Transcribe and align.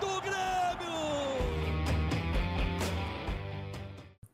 do 0.00 0.20
Grêmio! 0.20 0.38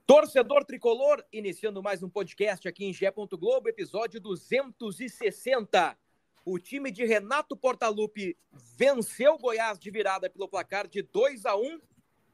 Torcedor 0.06 0.64
tricolor, 0.64 1.24
iniciando 1.32 1.82
mais 1.82 2.02
um 2.02 2.08
podcast 2.08 2.68
aqui 2.68 2.84
em 2.84 2.92
Gé. 2.92 3.10
Globo, 3.10 3.68
episódio 3.68 4.20
260. 4.20 5.96
O 6.44 6.58
time 6.58 6.90
de 6.90 7.04
Renato 7.04 7.56
Portaluppi 7.56 8.36
venceu 8.76 9.38
Goiás 9.38 9.78
de 9.78 9.90
virada 9.90 10.28
pelo 10.28 10.48
placar 10.48 10.86
de 10.86 11.02
2 11.02 11.46
a 11.46 11.56
1, 11.56 11.80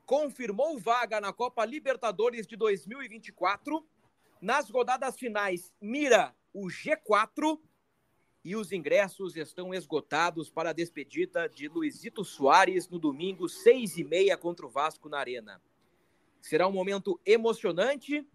confirmou 0.04 0.78
vaga 0.78 1.20
na 1.20 1.32
Copa 1.32 1.64
Libertadores 1.64 2.46
de 2.46 2.56
2024. 2.56 3.86
Nas 4.40 4.68
rodadas 4.68 5.16
finais, 5.16 5.72
mira 5.80 6.34
o 6.52 6.66
G4 6.66 7.58
e 8.44 8.56
os 8.56 8.72
ingressos 8.72 9.36
estão 9.36 9.74
esgotados 9.74 10.50
para 10.50 10.70
a 10.70 10.72
despedida 10.72 11.48
de 11.48 11.68
Luizito 11.68 12.24
Soares 12.24 12.88
no 12.88 12.98
domingo, 12.98 13.48
seis 13.48 13.96
e 13.98 14.04
meia 14.04 14.36
contra 14.36 14.66
o 14.66 14.70
Vasco 14.70 15.08
na 15.08 15.18
Arena. 15.18 15.62
Será 16.40 16.66
um 16.66 16.72
momento 16.72 17.20
emocionante, 17.24 18.26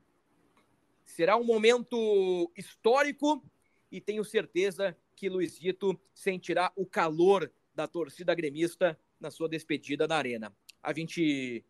será 1.04 1.36
um 1.38 1.44
momento 1.44 2.52
histórico 2.56 3.44
e 3.92 4.00
tenho 4.00 4.24
certeza 4.24 4.96
que 5.16 5.30
Luizito 5.30 6.00
sentirá 6.14 6.72
o 6.76 6.86
calor 6.86 7.52
da 7.74 7.88
torcida 7.88 8.36
gremista 8.36 9.00
na 9.20 9.32
sua 9.32 9.50
despedida 9.50 10.08
na 10.08 10.18
Arena. 10.18 10.56
A 10.84 10.94
gente 10.94 11.66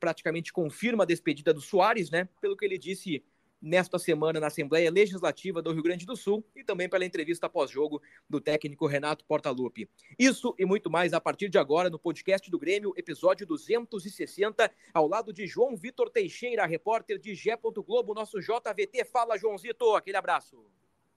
praticamente 0.00 0.52
confirma 0.52 1.04
a 1.04 1.06
despedida 1.06 1.52
do 1.52 1.60
Soares, 1.60 2.10
né? 2.10 2.28
Pelo 2.40 2.56
que 2.56 2.64
ele 2.64 2.78
disse 2.78 3.22
nesta 3.60 3.98
semana 3.98 4.40
na 4.40 4.46
Assembleia 4.46 4.90
Legislativa 4.90 5.62
do 5.62 5.72
Rio 5.72 5.82
Grande 5.82 6.06
do 6.06 6.16
Sul 6.16 6.44
e 6.56 6.64
também 6.64 6.88
pela 6.88 7.04
entrevista 7.04 7.48
pós-jogo 7.48 8.02
do 8.28 8.40
técnico 8.40 8.86
Renato 8.86 9.24
Portaluppi. 9.24 9.88
Isso 10.18 10.54
e 10.58 10.64
muito 10.64 10.90
mais 10.90 11.12
a 11.12 11.20
partir 11.20 11.48
de 11.48 11.58
agora 11.58 11.90
no 11.90 11.98
podcast 11.98 12.50
do 12.50 12.58
Grêmio, 12.58 12.92
episódio 12.96 13.46
260, 13.46 14.70
ao 14.94 15.06
lado 15.06 15.32
de 15.32 15.46
João 15.46 15.76
Vitor 15.76 16.10
Teixeira, 16.10 16.66
repórter 16.66 17.18
de 17.18 17.34
Gé. 17.34 17.50
Globo, 17.60 18.14
nosso 18.14 18.40
JVT. 18.40 19.04
Fala, 19.04 19.36
Joãozito, 19.36 19.94
aquele 19.94 20.16
abraço. 20.16 20.64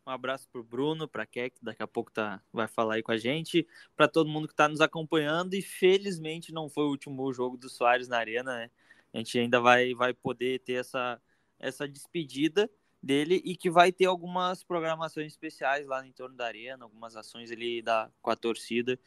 Um 0.05 0.11
abraço 0.11 0.49
para 0.49 0.59
o 0.59 0.63
Bruno, 0.63 1.07
para 1.07 1.25
Keck, 1.25 1.55
daqui 1.61 1.81
a 1.81 1.87
pouco 1.87 2.11
tá, 2.11 2.41
vai 2.51 2.67
falar 2.67 2.95
aí 2.95 3.03
com 3.03 3.11
a 3.13 3.17
gente, 3.17 3.65
para 3.95 4.07
todo 4.07 4.29
mundo 4.29 4.47
que 4.47 4.53
está 4.53 4.67
nos 4.67 4.81
acompanhando. 4.81 5.53
E 5.53 5.61
felizmente 5.61 6.51
não 6.51 6.69
foi 6.69 6.83
o 6.83 6.89
último 6.89 7.31
jogo 7.31 7.55
do 7.55 7.69
Soares 7.69 8.09
na 8.09 8.17
Arena, 8.17 8.57
né? 8.57 8.71
A 9.13 9.17
gente 9.19 9.39
ainda 9.39 9.61
vai, 9.61 9.93
vai 9.93 10.13
poder 10.13 10.59
ter 10.59 10.73
essa, 10.73 11.21
essa 11.63 11.87
despedida 11.87 12.69
dele 13.01 13.41
e 13.43 13.55
que 13.55 13.69
vai 13.69 13.91
ter 13.91 14.05
algumas 14.05 14.63
programações 14.63 15.27
especiais 15.27 15.87
lá 15.87 16.05
em 16.05 16.11
torno 16.11 16.35
da 16.35 16.45
arena, 16.45 16.83
algumas 16.83 17.15
ações 17.15 17.51
ali 17.51 17.81
da, 17.81 18.09
com 18.21 18.29
a 18.29 18.35
torcida 18.35 18.99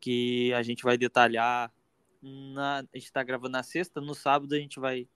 que 0.00 0.52
a 0.54 0.62
gente 0.62 0.82
vai 0.82 0.96
detalhar. 0.96 1.72
Na, 2.20 2.78
a 2.78 2.96
gente 2.96 3.04
está 3.04 3.22
gravando 3.22 3.52
na 3.52 3.62
sexta, 3.62 4.00
no 4.00 4.14
sábado 4.14 4.54
a 4.54 4.58
gente 4.58 4.80
vai. 4.80 5.08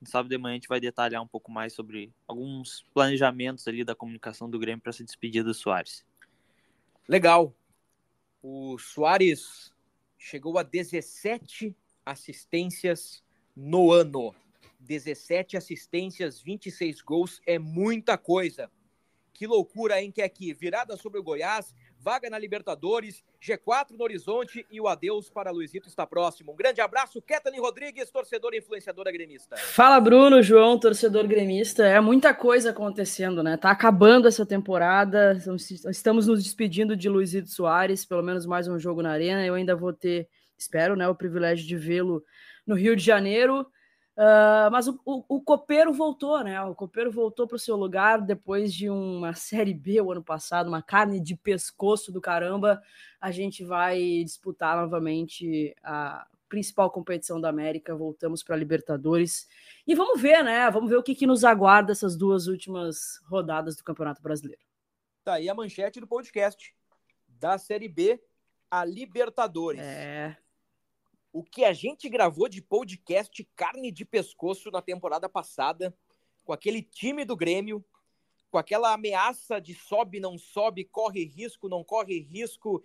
No 0.00 0.06
sábado 0.06 0.30
de 0.30 0.38
manhã 0.38 0.52
a 0.52 0.56
gente 0.56 0.68
vai 0.68 0.78
detalhar 0.78 1.20
um 1.22 1.26
pouco 1.26 1.50
mais 1.50 1.72
sobre 1.72 2.12
alguns 2.26 2.86
planejamentos 2.94 3.66
ali 3.66 3.82
da 3.82 3.96
comunicação 3.96 4.48
do 4.48 4.58
Grêmio 4.58 4.80
para 4.80 4.90
essa 4.90 5.02
despedida 5.02 5.44
do 5.44 5.54
Soares. 5.54 6.04
Legal. 7.08 7.52
O 8.40 8.78
Soares 8.78 9.74
chegou 10.16 10.56
a 10.56 10.62
17 10.62 11.74
assistências 12.06 13.24
no 13.56 13.90
ano. 13.90 14.34
17 14.78 15.56
assistências, 15.56 16.40
26 16.40 17.00
gols, 17.02 17.40
é 17.46 17.58
muita 17.58 18.16
coisa. 18.16 18.70
Que 19.38 19.46
loucura, 19.46 20.02
hein, 20.02 20.10
que 20.10 20.20
aqui, 20.20 20.52
virada 20.52 20.96
sobre 20.96 21.20
o 21.20 21.22
Goiás, 21.22 21.72
vaga 22.00 22.28
na 22.28 22.36
Libertadores, 22.36 23.22
G4 23.40 23.90
no 23.90 24.02
horizonte 24.02 24.66
e 24.68 24.80
o 24.80 24.88
adeus 24.88 25.30
para 25.30 25.52
Luizito 25.52 25.88
está 25.88 26.04
próximo. 26.04 26.52
Um 26.52 26.56
grande 26.56 26.80
abraço, 26.80 27.22
Kathleen 27.22 27.60
Rodrigues, 27.60 28.10
torcedor 28.10 28.52
e 28.52 28.58
influenciadora 28.58 29.12
gremista. 29.12 29.56
Fala, 29.56 30.00
Bruno, 30.00 30.42
João, 30.42 30.76
torcedor 30.76 31.28
gremista. 31.28 31.86
É 31.86 32.00
muita 32.00 32.34
coisa 32.34 32.70
acontecendo, 32.70 33.40
né? 33.40 33.56
Tá 33.56 33.70
acabando 33.70 34.26
essa 34.26 34.44
temporada, 34.44 35.40
estamos 35.88 36.26
nos 36.26 36.42
despedindo 36.42 36.96
de 36.96 37.08
Luizito 37.08 37.48
Soares, 37.48 38.04
pelo 38.04 38.24
menos 38.24 38.44
mais 38.44 38.66
um 38.66 38.76
jogo 38.76 39.02
na 39.02 39.12
Arena. 39.12 39.46
Eu 39.46 39.54
ainda 39.54 39.76
vou 39.76 39.92
ter, 39.92 40.28
espero, 40.56 40.96
né, 40.96 41.06
o 41.06 41.14
privilégio 41.14 41.64
de 41.64 41.76
vê-lo 41.76 42.24
no 42.66 42.74
Rio 42.74 42.96
de 42.96 43.04
Janeiro. 43.04 43.64
Uh, 44.18 44.68
mas 44.72 44.88
o, 44.88 45.00
o, 45.04 45.36
o, 45.36 45.40
Copeiro 45.40 45.92
voltou, 45.92 46.42
né? 46.42 46.60
O 46.62 46.74
Copeiro 46.74 47.08
voltou 47.08 47.46
para 47.46 47.54
o 47.54 47.58
seu 47.58 47.76
lugar 47.76 48.20
depois 48.20 48.74
de 48.74 48.90
uma 48.90 49.32
Série 49.38 49.72
B 49.72 50.00
o 50.00 50.10
ano 50.10 50.24
passado, 50.24 50.66
uma 50.66 50.82
carne 50.82 51.20
de 51.20 51.36
pescoço 51.36 52.10
do 52.10 52.20
caramba. 52.20 52.82
A 53.20 53.30
gente 53.30 53.62
vai 53.62 54.24
disputar 54.24 54.76
novamente 54.76 55.72
a 55.84 56.26
principal 56.48 56.90
competição 56.90 57.40
da 57.40 57.48
América. 57.48 57.94
Voltamos 57.94 58.42
para 58.42 58.56
a 58.56 58.58
Libertadores. 58.58 59.48
E 59.86 59.94
vamos 59.94 60.20
ver, 60.20 60.42
né? 60.42 60.68
Vamos 60.68 60.90
ver 60.90 60.96
o 60.96 61.02
que, 61.02 61.14
que 61.14 61.26
nos 61.26 61.44
aguarda 61.44 61.92
essas 61.92 62.16
duas 62.16 62.48
últimas 62.48 63.20
rodadas 63.24 63.76
do 63.76 63.84
Campeonato 63.84 64.20
Brasileiro. 64.20 64.62
Tá 65.22 65.34
aí 65.34 65.48
a 65.48 65.54
manchete 65.54 66.00
do 66.00 66.08
podcast. 66.08 66.74
Da 67.28 67.56
Série 67.56 67.88
B 67.88 68.20
a 68.68 68.84
Libertadores. 68.84 69.80
É 69.80 70.36
o 71.32 71.42
que 71.42 71.64
a 71.64 71.72
gente 71.72 72.08
gravou 72.08 72.48
de 72.48 72.62
podcast 72.62 73.44
carne 73.54 73.92
de 73.92 74.04
pescoço 74.04 74.70
na 74.70 74.80
temporada 74.80 75.28
passada, 75.28 75.96
com 76.44 76.52
aquele 76.52 76.82
time 76.82 77.24
do 77.24 77.36
Grêmio, 77.36 77.84
com 78.50 78.58
aquela 78.58 78.92
ameaça 78.92 79.60
de 79.60 79.74
sobe, 79.74 80.20
não 80.20 80.38
sobe, 80.38 80.84
corre 80.84 81.24
risco, 81.24 81.68
não 81.68 81.84
corre 81.84 82.18
risco, 82.18 82.82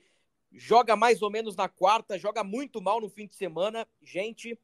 joga 0.51 0.95
mais 0.95 1.21
ou 1.21 1.31
menos 1.31 1.55
na 1.55 1.69
quarta, 1.69 2.19
joga 2.19 2.43
muito 2.43 2.81
mal 2.81 2.99
no 2.99 3.09
fim 3.09 3.27
de 3.27 3.35
semana. 3.35 3.87
Gente, 4.01 4.59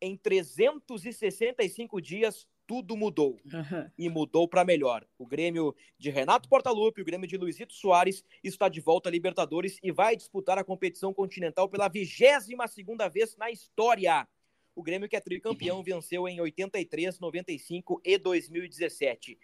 em 0.00 0.16
365 0.16 2.00
dias, 2.00 2.46
tudo 2.66 2.96
mudou. 2.96 3.38
Uhum. 3.44 3.90
E 3.98 4.08
mudou 4.08 4.48
para 4.48 4.64
melhor. 4.64 5.06
O 5.18 5.26
Grêmio 5.26 5.74
de 5.98 6.10
Renato 6.10 6.48
Portaluppi, 6.48 7.00
o 7.00 7.04
Grêmio 7.04 7.28
de 7.28 7.36
Luizito 7.36 7.72
Soares 7.72 8.24
está 8.42 8.68
de 8.68 8.80
volta 8.80 9.08
à 9.08 9.12
Libertadores 9.12 9.78
e 9.82 9.92
vai 9.92 10.16
disputar 10.16 10.58
a 10.58 10.64
competição 10.64 11.12
continental 11.12 11.68
pela 11.68 11.88
22 11.88 12.46
segunda 12.70 13.08
vez 13.08 13.36
na 13.36 13.50
história. 13.50 14.26
O 14.74 14.82
Grêmio 14.82 15.08
que 15.08 15.16
é 15.16 15.20
tricampeão 15.20 15.82
venceu 15.82 16.26
em 16.26 16.40
83, 16.40 17.18
95 17.18 18.00
e 18.04 18.16
2017. 18.16 19.38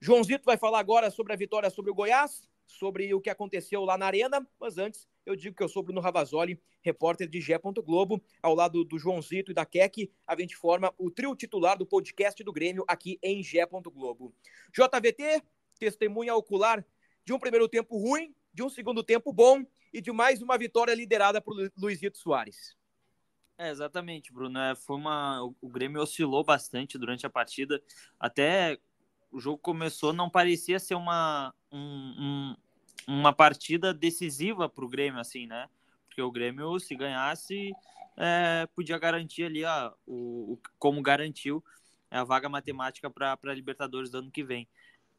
Joãozito 0.00 0.44
vai 0.44 0.56
falar 0.56 0.80
agora 0.80 1.10
sobre 1.10 1.32
a 1.32 1.36
vitória 1.36 1.70
sobre 1.70 1.90
o 1.90 1.94
Goiás, 1.94 2.48
sobre 2.66 3.12
o 3.14 3.20
que 3.20 3.30
aconteceu 3.30 3.84
lá 3.84 3.96
na 3.96 4.06
Arena, 4.06 4.46
mas 4.58 4.78
antes 4.78 5.08
eu 5.24 5.34
digo 5.34 5.56
que 5.56 5.62
eu 5.62 5.68
sou 5.68 5.82
Bruno 5.82 6.00
Ravazoli, 6.00 6.60
repórter 6.82 7.28
de 7.28 7.40
Gé. 7.40 7.58
Globo, 7.58 8.22
ao 8.42 8.54
lado 8.54 8.84
do 8.84 8.98
Joãozito 8.98 9.50
e 9.50 9.54
da 9.54 9.64
Keck, 9.64 10.12
a 10.26 10.38
gente 10.38 10.56
forma 10.56 10.92
o 10.98 11.10
trio 11.10 11.34
titular 11.34 11.78
do 11.78 11.86
podcast 11.86 12.42
do 12.44 12.52
Grêmio 12.52 12.84
aqui 12.86 13.18
em 13.22 13.42
Gé. 13.42 13.64
Globo. 13.66 14.34
JVT, 14.70 15.42
testemunha 15.78 16.34
ocular 16.34 16.84
de 17.24 17.32
um 17.32 17.38
primeiro 17.38 17.68
tempo 17.68 17.96
ruim, 17.96 18.34
de 18.52 18.62
um 18.62 18.68
segundo 18.68 19.02
tempo 19.02 19.32
bom 19.32 19.64
e 19.92 20.00
de 20.00 20.12
mais 20.12 20.42
uma 20.42 20.58
vitória 20.58 20.94
liderada 20.94 21.40
por 21.40 21.54
Luizito 21.76 22.18
Soares. 22.18 22.76
É, 23.56 23.70
exatamente, 23.70 24.32
Bruno. 24.32 24.58
É, 24.58 24.74
foi 24.74 24.96
uma, 24.96 25.42
o 25.60 25.68
Grêmio 25.68 26.02
oscilou 26.02 26.44
bastante 26.44 26.98
durante 26.98 27.24
a 27.24 27.30
partida. 27.30 27.82
Até 28.18 28.78
o 29.30 29.40
jogo 29.40 29.58
começou, 29.58 30.12
não 30.12 30.28
parecia 30.28 30.78
ser 30.78 30.94
uma, 30.94 31.54
um, 31.72 32.56
uma 33.06 33.32
partida 33.32 33.92
decisiva 33.92 34.68
para 34.68 34.84
o 34.84 34.88
Grêmio, 34.88 35.20
assim, 35.20 35.46
né? 35.46 35.68
Porque 36.06 36.22
o 36.22 36.30
Grêmio, 36.30 36.78
se 36.78 36.94
ganhasse, 36.94 37.72
é, 38.16 38.66
podia 38.74 38.98
garantir 38.98 39.44
ali, 39.44 39.64
ó, 39.64 39.92
o, 40.06 40.52
o, 40.52 40.58
como 40.78 41.02
garantiu 41.02 41.62
a 42.10 42.22
vaga 42.22 42.48
matemática 42.48 43.10
para 43.10 43.36
a 43.42 43.54
Libertadores 43.54 44.10
do 44.10 44.18
ano 44.18 44.30
que 44.30 44.44
vem. 44.44 44.68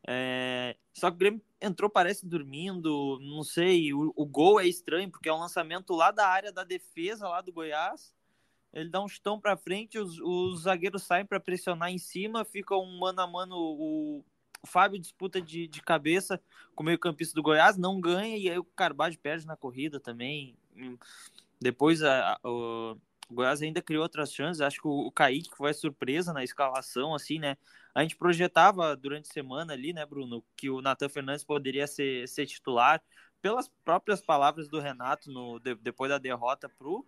É, 0.07 0.75
só 0.93 1.09
que 1.09 1.15
o 1.15 1.19
Grêmio 1.19 1.41
entrou, 1.59 1.89
parece, 1.89 2.25
dormindo, 2.25 3.19
não 3.21 3.43
sei, 3.43 3.93
o, 3.93 4.13
o, 4.15 4.25
gol 4.25 4.59
é 4.59 4.67
estranho, 4.67 5.09
porque 5.09 5.27
é 5.27 5.33
um 5.33 5.39
lançamento 5.39 5.93
lá 5.93 6.11
da 6.11 6.27
área 6.27 6.51
da 6.51 6.63
defesa, 6.63 7.27
lá 7.27 7.41
do 7.41 7.51
Goiás, 7.51 8.13
ele 8.71 8.89
dá 8.89 9.01
um 9.01 9.07
chutão 9.07 9.39
para 9.39 9.57
frente, 9.57 9.97
os, 9.97 10.19
os 10.19 10.61
zagueiros 10.63 11.03
saem 11.03 11.25
para 11.25 11.39
pressionar 11.39 11.89
em 11.91 11.97
cima, 11.97 12.45
fica 12.45 12.75
um 12.75 12.99
mano 12.99 13.21
a 13.21 13.27
mano 13.27 13.55
o, 13.55 14.23
o 14.65 14.67
Fábio 14.67 14.99
disputa 14.99 15.39
de, 15.39 15.67
de 15.67 15.81
cabeça 15.81 16.41
com 16.73 16.81
o 16.81 16.85
meio-campista 16.85 17.35
do 17.35 17.43
Goiás, 17.43 17.77
não 17.77 18.01
ganha, 18.01 18.35
e 18.35 18.49
aí 18.49 18.57
o 18.57 18.63
Carvalho 18.63 19.17
perde 19.19 19.45
na 19.45 19.55
corrida 19.55 19.99
também. 19.99 20.57
depois 21.61 22.01
a, 22.01 22.33
a, 22.33 22.39
o 22.49 22.97
Goiás 23.29 23.61
ainda 23.61 23.81
criou 23.81 24.01
outras 24.01 24.33
chances. 24.33 24.61
Acho 24.61 24.81
que 24.81 24.87
o, 24.87 25.07
o 25.07 25.11
Kaique 25.11 25.55
foi 25.55 25.71
surpresa 25.73 26.33
na 26.33 26.43
escalação, 26.43 27.13
assim, 27.13 27.37
né? 27.37 27.57
A 27.93 28.01
gente 28.01 28.15
projetava 28.17 28.95
durante 28.95 29.29
a 29.29 29.33
semana 29.33 29.73
ali, 29.73 29.93
né, 29.93 30.03
Bruno, 30.03 30.43
que 30.57 30.69
o 30.69 30.81
Natan 30.81 31.09
Fernandes 31.09 31.45
poderia 31.45 31.85
ser, 31.85 32.27
ser 32.27 32.47
titular, 32.47 33.01
pelas 33.41 33.69
próprias 33.85 34.19
palavras 34.19 34.67
do 34.67 34.79
Renato 34.79 35.31
no, 35.31 35.59
de, 35.59 35.75
depois 35.75 36.09
da 36.09 36.17
derrota 36.17 36.67
pro. 36.67 37.05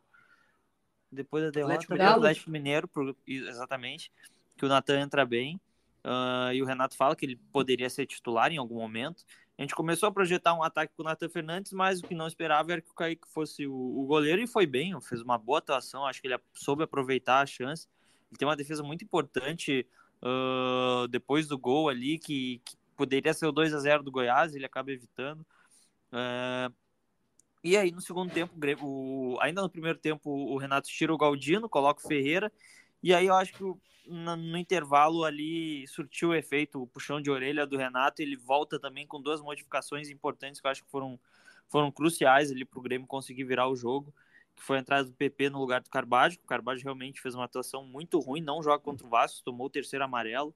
Depois 1.12 1.44
da 1.44 1.50
derrota 1.50 1.74
Atlético. 1.74 1.94
Atlético 2.04 2.52
Mineiro, 2.52 2.88
pro, 2.88 3.18
exatamente, 3.26 4.12
que 4.56 4.66
o 4.66 4.70
Natan 4.70 5.02
entra 5.02 5.26
bem. 5.26 5.60
Uh, 6.08 6.54
e 6.54 6.62
o 6.62 6.66
Renato 6.66 6.96
fala 6.96 7.18
que 7.18 7.26
ele 7.26 7.36
poderia 7.52 7.90
ser 7.90 8.06
titular 8.06 8.50
em 8.50 8.58
algum 8.58 8.76
momento. 8.76 9.26
A 9.58 9.62
gente 9.62 9.76
começou 9.76 10.08
a 10.08 10.12
projetar 10.12 10.54
um 10.54 10.64
ataque 10.64 10.94
com 10.96 11.04
o 11.04 11.06
Nathan 11.06 11.28
Fernandes, 11.28 11.74
mas 11.74 12.00
o 12.00 12.08
que 12.08 12.16
não 12.16 12.28
esperava 12.28 12.72
era 12.72 12.82
que 12.82 12.90
o 12.90 12.94
Kaique 12.94 13.28
fosse 13.28 13.68
o, 13.68 13.74
o 13.74 14.06
goleiro 14.06 14.42
e 14.42 14.48
foi 14.48 14.66
bem, 14.66 15.00
fez 15.02 15.22
uma 15.22 15.38
boa 15.38 15.58
atuação. 15.58 16.06
Acho 16.06 16.22
que 16.22 16.28
ele 16.28 16.40
soube 16.54 16.84
aproveitar 16.84 17.42
a 17.42 17.46
chance. 17.46 17.90
Ele 18.32 18.38
tem 18.38 18.48
uma 18.48 18.56
defesa 18.56 18.82
muito 18.84 19.04
importante 19.04 19.86
uh, 20.22 21.08
depois 21.10 21.46
do 21.46 21.58
gol 21.58 21.90
ali, 21.90 22.18
que, 22.18 22.62
que, 22.64 22.78
poderia 22.96 23.34
ser 23.34 23.46
o 23.46 23.52
2 23.52 23.74
a 23.74 23.80
0 23.80 24.02
do 24.02 24.12
Goiás, 24.12 24.56
ele 24.56 24.66
acaba 24.66 24.92
evitando. 24.92 25.42
Uh, 26.12 26.74
e 27.64 27.76
aí, 27.76 27.92
no 27.92 28.02
segundo 28.02 28.32
tempo, 28.32 28.54
o, 28.82 29.38
ainda 29.42 29.62
no 29.62 29.70
primeiro 29.70 30.00
tempo, 30.00 30.30
o 30.30 30.58
Renato 30.58 30.88
tira 30.88 31.14
o 31.14 31.18
Galdino, 31.18 31.68
coloca 31.68 32.00
o 32.00 32.08
Ferreira. 32.08 32.52
E 33.04 33.14
aí 33.14 33.28
eu 33.28 33.36
acho 33.36 33.54
que 33.54 33.62
no, 33.62 33.80
no, 34.08 34.58
intervalo 34.58 35.24
ali 35.24 35.88
surtiu 35.88 36.30
o 36.30 36.36
efeito, 36.36 36.82
o 36.82 36.88
puxão 36.88 37.22
de 37.22 37.30
orelha 37.30 37.66
do 37.66 37.78
Renato. 37.78 38.22
Ele 38.22 38.36
volta 38.36 38.80
também 38.80 39.06
com 39.06 39.22
duas 39.22 39.42
modificações 39.42 40.10
importantes 40.10 40.62
que 40.62 40.68
eu 40.68 40.72
acho 40.72 40.84
que 40.84 40.90
foram, 40.90 41.20
foram 41.68 41.92
cruciais 41.92 42.52
ali 42.52 42.66
para 42.66 42.80
o 42.80 42.82
Grêmio 42.82 43.08
conseguir 43.08 43.44
virar 43.44 43.68
o 43.68 43.76
jogo. 43.76 44.14
Que 44.56 44.64
foi 44.64 44.78
a 44.78 44.80
entrada 44.80 45.04
do 45.04 45.14
PP 45.14 45.52
no 45.52 45.60
lugar 45.60 45.82
do 45.82 45.90
Carbajo. 45.90 46.40
O 46.44 46.48
Carbajo 46.48 46.84
realmente 46.84 47.22
fez 47.22 47.36
uma 47.36 47.46
atuação 47.46 47.86
muito 47.86 48.20
ruim, 48.20 48.42
não 48.42 48.64
joga 48.64 48.80
contra 48.80 49.06
o 49.06 49.10
Vasco, 49.10 49.44
tomou 49.44 49.68
o 49.68 49.70
terceiro 49.70 50.04
amarelo. 50.04 50.54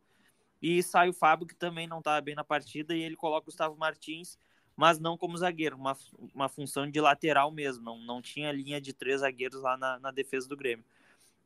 E 0.62 0.82
sai 0.82 1.10
o 1.10 1.14
Fábio, 1.14 1.48
que 1.48 1.56
também 1.56 1.88
não 1.88 2.00
estava 2.00 2.22
bem 2.22 2.36
na 2.36 2.44
partida, 2.44 2.96
e 2.96 3.02
ele 3.02 3.16
coloca 3.16 3.44
o 3.44 3.46
Gustavo 3.46 3.76
Martins, 3.76 4.38
mas 4.76 5.00
não 5.00 5.18
como 5.18 5.38
zagueiro, 5.38 5.76
uma, 5.76 5.98
uma 6.34 6.48
função 6.48 6.90
de 6.90 7.02
lateral 7.02 7.52
mesmo. 7.52 7.84
Não, 7.84 7.98
não 8.00 8.22
tinha 8.22 8.52
linha 8.52 8.80
de 8.80 8.94
três 8.94 9.22
zagueiros 9.22 9.62
lá 9.62 9.76
na, 9.78 10.00
na 10.00 10.12
defesa 10.12 10.48
do 10.48 10.56
Grêmio. 10.56 10.86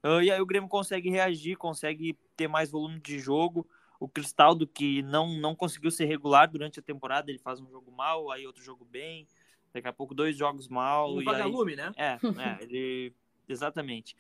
Uh, 0.06 0.22
e 0.22 0.30
aí 0.30 0.40
o 0.40 0.46
Grêmio 0.46 0.69
consegue 0.69 1.10
reagir, 1.10 1.57
consegue 1.57 2.16
ter 2.38 2.48
mais 2.48 2.69
volume 2.69 3.00
de 3.00 3.18
jogo. 3.18 3.68
O 4.00 4.07
Cristaldo, 4.07 4.68
que 4.68 5.02
não, 5.02 5.36
não 5.40 5.56
conseguiu 5.56 5.90
ser 5.90 6.06
regular 6.06 6.48
durante 6.48 6.80
a 6.80 6.84
temporada, 6.84 7.31
ele 7.31 7.40
faz 7.40 7.60
um 7.60 7.68
jogo 7.72 7.92
mal, 7.92 8.30
aí 8.30 8.46
outro 8.46 8.63
jogo 8.63 8.86
bem. 8.86 9.28
Daqui 9.74 9.88
a 9.88 9.94
pouco 9.94 10.13
dois 10.13 10.38
jogos 10.38 10.68
mal. 10.68 11.16
Um 11.16 11.24
vagalume, 11.24 11.72
aí... 11.72 11.78
né? 11.78 11.92
É, 11.98 12.19
é, 12.40 12.63
ele... 12.63 13.13
Exatamente. 13.50 14.16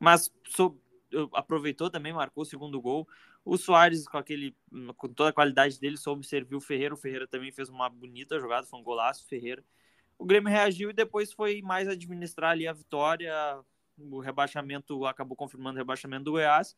Mas 0.00 0.32
so... 0.48 0.74
aproveitou 1.34 1.90
também, 1.90 2.14
marcou 2.14 2.42
o 2.42 2.46
segundo 2.46 2.80
gol. 2.80 3.06
O 3.44 3.58
Soares, 3.58 4.08
com 4.08 4.16
aquele, 4.16 4.56
com 4.96 5.08
toda 5.08 5.30
a 5.30 5.34
qualidade 5.34 5.78
dele, 5.78 5.98
soube 5.98 6.26
servir 6.26 6.56
o 6.56 6.60
Ferreira. 6.60 6.94
O 6.94 6.98
Ferreira 6.98 7.28
também 7.28 7.52
fez 7.52 7.68
uma 7.68 7.90
bonita 7.90 8.40
jogada, 8.40 8.66
foi 8.66 8.80
um 8.80 8.82
golaço, 8.82 9.22
o 9.22 9.28
Ferreira. 9.28 9.62
O 10.18 10.24
Grêmio 10.24 10.50
reagiu 10.50 10.88
e 10.88 10.94
depois 10.94 11.30
foi 11.30 11.60
mais 11.60 11.86
administrar 11.88 12.52
ali 12.52 12.66
a 12.66 12.72
vitória, 12.72 13.32
o 13.98 14.20
rebaixamento 14.20 15.04
acabou 15.06 15.36
confirmando 15.36 15.76
o 15.76 15.78
rebaixamento 15.78 16.24
do 16.24 16.32
Goiás. 16.32 16.76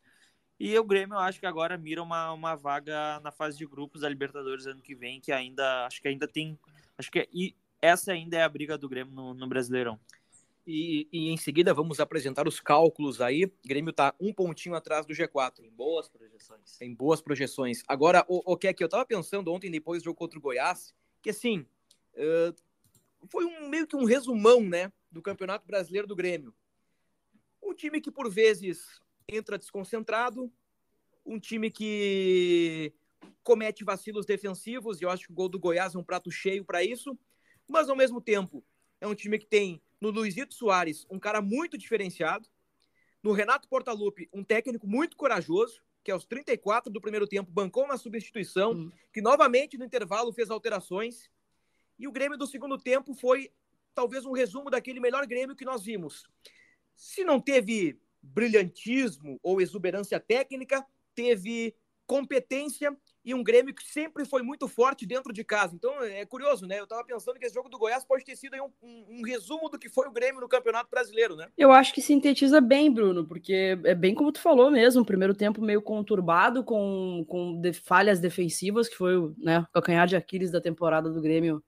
E 0.60 0.76
o 0.76 0.84
Grêmio, 0.84 1.14
eu 1.14 1.20
acho 1.20 1.38
que 1.38 1.46
agora 1.46 1.78
mira 1.78 2.02
uma, 2.02 2.32
uma 2.32 2.56
vaga 2.56 3.20
na 3.20 3.30
fase 3.30 3.56
de 3.56 3.64
grupos 3.64 4.00
da 4.00 4.08
Libertadores 4.08 4.66
ano 4.66 4.82
que 4.82 4.94
vem, 4.94 5.20
que 5.20 5.30
ainda 5.30 5.86
acho 5.86 6.02
que 6.02 6.08
ainda 6.08 6.26
tem. 6.26 6.58
Acho 6.96 7.10
que 7.10 7.28
e 7.32 7.54
essa 7.80 8.12
ainda 8.12 8.36
é 8.36 8.42
a 8.42 8.48
briga 8.48 8.76
do 8.76 8.88
Grêmio 8.88 9.14
no, 9.14 9.34
no 9.34 9.46
Brasileirão. 9.46 9.98
E, 10.66 11.08
e, 11.10 11.30
em 11.30 11.36
seguida 11.38 11.72
vamos 11.72 11.98
apresentar 12.00 12.46
os 12.46 12.60
cálculos 12.60 13.20
aí. 13.20 13.44
O 13.44 13.52
Grêmio 13.64 13.92
tá 13.92 14.14
um 14.20 14.34
pontinho 14.34 14.74
atrás 14.74 15.06
do 15.06 15.14
G4. 15.14 15.64
Em 15.64 15.70
boas 15.70 16.08
projeções. 16.08 16.76
Tem 16.76 16.92
boas 16.92 17.22
projeções. 17.22 17.82
Agora, 17.88 18.24
o, 18.28 18.52
o 18.52 18.56
que 18.56 18.66
é 18.66 18.74
que 18.74 18.82
eu 18.82 18.88
tava 18.88 19.06
pensando 19.06 19.52
ontem, 19.52 19.70
depois 19.70 20.02
do 20.02 20.06
jogo 20.06 20.18
contra 20.18 20.38
o 20.38 20.42
Goiás, 20.42 20.92
que 21.22 21.30
assim, 21.30 21.60
uh, 22.14 22.54
foi 23.28 23.44
um, 23.44 23.68
meio 23.68 23.86
que 23.86 23.96
um 23.96 24.04
resumão, 24.04 24.60
né, 24.60 24.92
do 25.10 25.22
Campeonato 25.22 25.66
Brasileiro 25.66 26.06
do 26.06 26.16
Grêmio. 26.16 26.54
Time 27.78 28.00
que 28.00 28.10
por 28.10 28.28
vezes 28.28 29.00
entra 29.28 29.56
desconcentrado, 29.56 30.52
um 31.24 31.38
time 31.38 31.70
que 31.70 32.92
comete 33.44 33.84
vacilos 33.84 34.26
defensivos, 34.26 35.00
e 35.00 35.04
eu 35.04 35.10
acho 35.10 35.26
que 35.26 35.32
o 35.32 35.34
gol 35.34 35.48
do 35.48 35.60
Goiás 35.60 35.94
é 35.94 35.98
um 35.98 36.02
prato 36.02 36.28
cheio 36.28 36.64
para 36.64 36.82
isso, 36.82 37.16
mas 37.68 37.88
ao 37.88 37.94
mesmo 37.94 38.20
tempo 38.20 38.64
é 39.00 39.06
um 39.06 39.14
time 39.14 39.38
que 39.38 39.46
tem 39.46 39.80
no 40.00 40.10
Luizito 40.10 40.54
Soares 40.54 41.06
um 41.08 41.20
cara 41.20 41.40
muito 41.40 41.78
diferenciado, 41.78 42.48
no 43.22 43.30
Renato 43.30 43.68
Portaluppi 43.68 44.28
um 44.32 44.42
técnico 44.42 44.88
muito 44.88 45.16
corajoso, 45.16 45.80
que 46.02 46.10
aos 46.10 46.24
34 46.24 46.92
do 46.92 47.00
primeiro 47.00 47.28
tempo 47.28 47.48
bancou 47.48 47.84
uma 47.84 47.96
substituição, 47.96 48.72
Hum. 48.72 48.90
que 49.12 49.20
novamente 49.20 49.78
no 49.78 49.84
intervalo 49.84 50.32
fez 50.32 50.50
alterações, 50.50 51.30
e 51.96 52.08
o 52.08 52.12
Grêmio 52.12 52.36
do 52.36 52.46
segundo 52.46 52.76
tempo 52.76 53.14
foi 53.14 53.52
talvez 53.94 54.24
um 54.24 54.32
resumo 54.32 54.68
daquele 54.68 54.98
melhor 54.98 55.24
Grêmio 55.28 55.54
que 55.54 55.64
nós 55.64 55.84
vimos 55.84 56.26
se 56.98 57.22
não 57.22 57.40
teve 57.40 57.96
brilhantismo 58.20 59.38
ou 59.40 59.60
exuberância 59.60 60.18
técnica, 60.18 60.84
teve 61.14 61.74
competência 62.06 62.94
e 63.24 63.34
um 63.34 63.44
Grêmio 63.44 63.74
que 63.74 63.84
sempre 63.84 64.24
foi 64.24 64.42
muito 64.42 64.66
forte 64.66 65.06
dentro 65.06 65.32
de 65.32 65.44
casa. 65.44 65.76
Então 65.76 66.02
é 66.02 66.24
curioso, 66.24 66.66
né? 66.66 66.80
Eu 66.80 66.86
tava 66.86 67.04
pensando 67.04 67.38
que 67.38 67.44
esse 67.44 67.54
jogo 67.54 67.68
do 67.68 67.78
Goiás 67.78 68.04
pode 68.04 68.24
ter 68.24 68.34
sido 68.34 68.56
um, 68.56 68.70
um, 68.82 69.18
um, 69.18 69.22
resumo 69.22 69.68
do 69.68 69.78
que 69.78 69.88
foi 69.88 70.08
o 70.08 70.10
Grêmio 70.10 70.40
no 70.40 70.48
Campeonato 70.48 70.90
Brasileiro, 70.90 71.36
né? 71.36 71.46
Eu 71.56 71.70
acho 71.70 71.94
que 71.94 72.00
sintetiza 72.00 72.60
bem, 72.60 72.90
Bruno, 72.90 73.26
porque 73.26 73.78
é 73.84 73.94
bem 73.94 74.14
como 74.14 74.32
tu 74.32 74.40
falou 74.40 74.70
mesmo, 74.70 75.04
primeiro 75.04 75.34
tempo 75.34 75.60
meio 75.60 75.82
conturbado, 75.82 76.64
com, 76.64 77.24
com 77.28 77.60
de, 77.60 77.72
falhas 77.74 78.18
defensivas, 78.18 78.88
que 78.88 78.96
foi 78.96 79.32
né, 79.36 79.60
o 79.60 79.72
calcanhar 79.74 80.06
de 80.06 80.16
Aquiles 80.16 80.50
da 80.50 80.60
temporada 80.60 81.10
do 81.10 81.20
Grêmio 81.20 81.62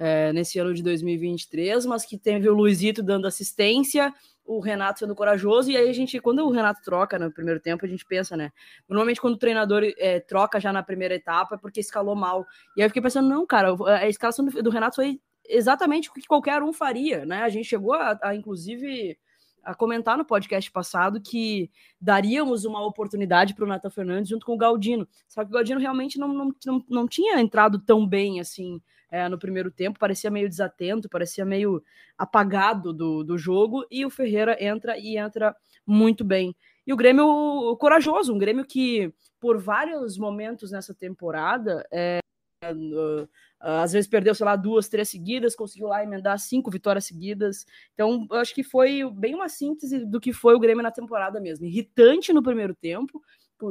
é, 0.00 0.32
nesse 0.32 0.58
ano 0.58 0.72
de 0.72 0.82
2023, 0.82 1.84
mas 1.84 2.06
que 2.06 2.16
teve 2.16 2.48
o 2.48 2.54
Luizito 2.54 3.02
dando 3.02 3.26
assistência, 3.26 4.12
o 4.46 4.58
Renato 4.58 5.00
sendo 5.00 5.14
corajoso, 5.14 5.70
e 5.70 5.76
aí 5.76 5.90
a 5.90 5.92
gente, 5.92 6.18
quando 6.20 6.38
o 6.40 6.50
Renato 6.50 6.80
troca 6.82 7.18
no 7.18 7.30
primeiro 7.30 7.60
tempo, 7.60 7.84
a 7.84 7.88
gente 7.88 8.06
pensa, 8.06 8.34
né? 8.34 8.50
Normalmente 8.88 9.20
quando 9.20 9.34
o 9.34 9.38
treinador 9.38 9.82
é, 9.98 10.18
troca 10.18 10.58
já 10.58 10.72
na 10.72 10.82
primeira 10.82 11.14
etapa 11.14 11.56
é 11.56 11.58
porque 11.58 11.80
escalou 11.80 12.16
mal. 12.16 12.46
E 12.74 12.80
aí 12.80 12.86
eu 12.86 12.88
fiquei 12.88 13.02
pensando, 13.02 13.28
não, 13.28 13.46
cara, 13.46 13.76
a 13.98 14.08
escalação 14.08 14.46
do, 14.46 14.62
do 14.62 14.70
Renato 14.70 14.96
foi 14.96 15.20
exatamente 15.46 16.08
o 16.08 16.14
que 16.14 16.26
qualquer 16.26 16.62
um 16.62 16.72
faria, 16.72 17.26
né? 17.26 17.42
A 17.42 17.50
gente 17.50 17.68
chegou 17.68 17.92
a, 17.92 18.18
a 18.22 18.34
inclusive 18.34 19.18
a 19.62 19.74
comentar 19.74 20.16
no 20.16 20.24
podcast 20.24 20.70
passado 20.72 21.20
que 21.20 21.70
daríamos 22.00 22.64
uma 22.64 22.82
oportunidade 22.86 23.54
para 23.54 23.66
o 23.66 23.68
Nathan 23.68 23.90
Fernandes 23.90 24.30
junto 24.30 24.46
com 24.46 24.54
o 24.54 24.58
Galdino. 24.58 25.06
Só 25.28 25.44
que 25.44 25.50
o 25.50 25.52
Galdino 25.52 25.78
realmente 25.78 26.18
não, 26.18 26.28
não, 26.28 26.54
não, 26.64 26.84
não 26.88 27.06
tinha 27.06 27.38
entrado 27.38 27.78
tão 27.78 28.06
bem 28.06 28.40
assim 28.40 28.80
é, 29.10 29.28
no 29.28 29.38
primeiro 29.38 29.70
tempo, 29.70 29.98
parecia 29.98 30.30
meio 30.30 30.48
desatento, 30.48 31.08
parecia 31.08 31.44
meio 31.44 31.82
apagado 32.16 32.92
do, 32.92 33.24
do 33.24 33.36
jogo, 33.36 33.84
e 33.90 34.04
o 34.06 34.10
Ferreira 34.10 34.56
entra 34.62 34.98
e 34.98 35.18
entra 35.18 35.54
muito 35.86 36.24
bem. 36.24 36.54
E 36.86 36.92
o 36.92 36.96
Grêmio 36.96 37.76
corajoso, 37.78 38.32
um 38.32 38.38
Grêmio 38.38 38.64
que 38.64 39.12
por 39.40 39.58
vários 39.58 40.16
momentos 40.18 40.70
nessa 40.70 40.94
temporada 40.94 41.86
é, 41.92 42.20
Uh, 42.62 43.26
às 43.58 43.92
vezes 43.92 44.08
perdeu, 44.08 44.34
sei 44.34 44.44
lá, 44.44 44.54
duas, 44.54 44.86
três 44.86 45.08
seguidas, 45.08 45.56
conseguiu 45.56 45.88
lá 45.88 46.02
emendar 46.02 46.38
cinco 46.38 46.70
vitórias 46.70 47.06
seguidas. 47.06 47.64
Então, 47.94 48.26
acho 48.32 48.54
que 48.54 48.62
foi 48.62 49.02
bem 49.14 49.34
uma 49.34 49.48
síntese 49.48 50.04
do 50.04 50.20
que 50.20 50.30
foi 50.32 50.54
o 50.54 50.58
Grêmio 50.58 50.82
na 50.82 50.90
temporada 50.90 51.40
mesmo. 51.40 51.64
Irritante 51.64 52.34
no 52.34 52.42
primeiro 52.42 52.74
tempo, 52.74 53.22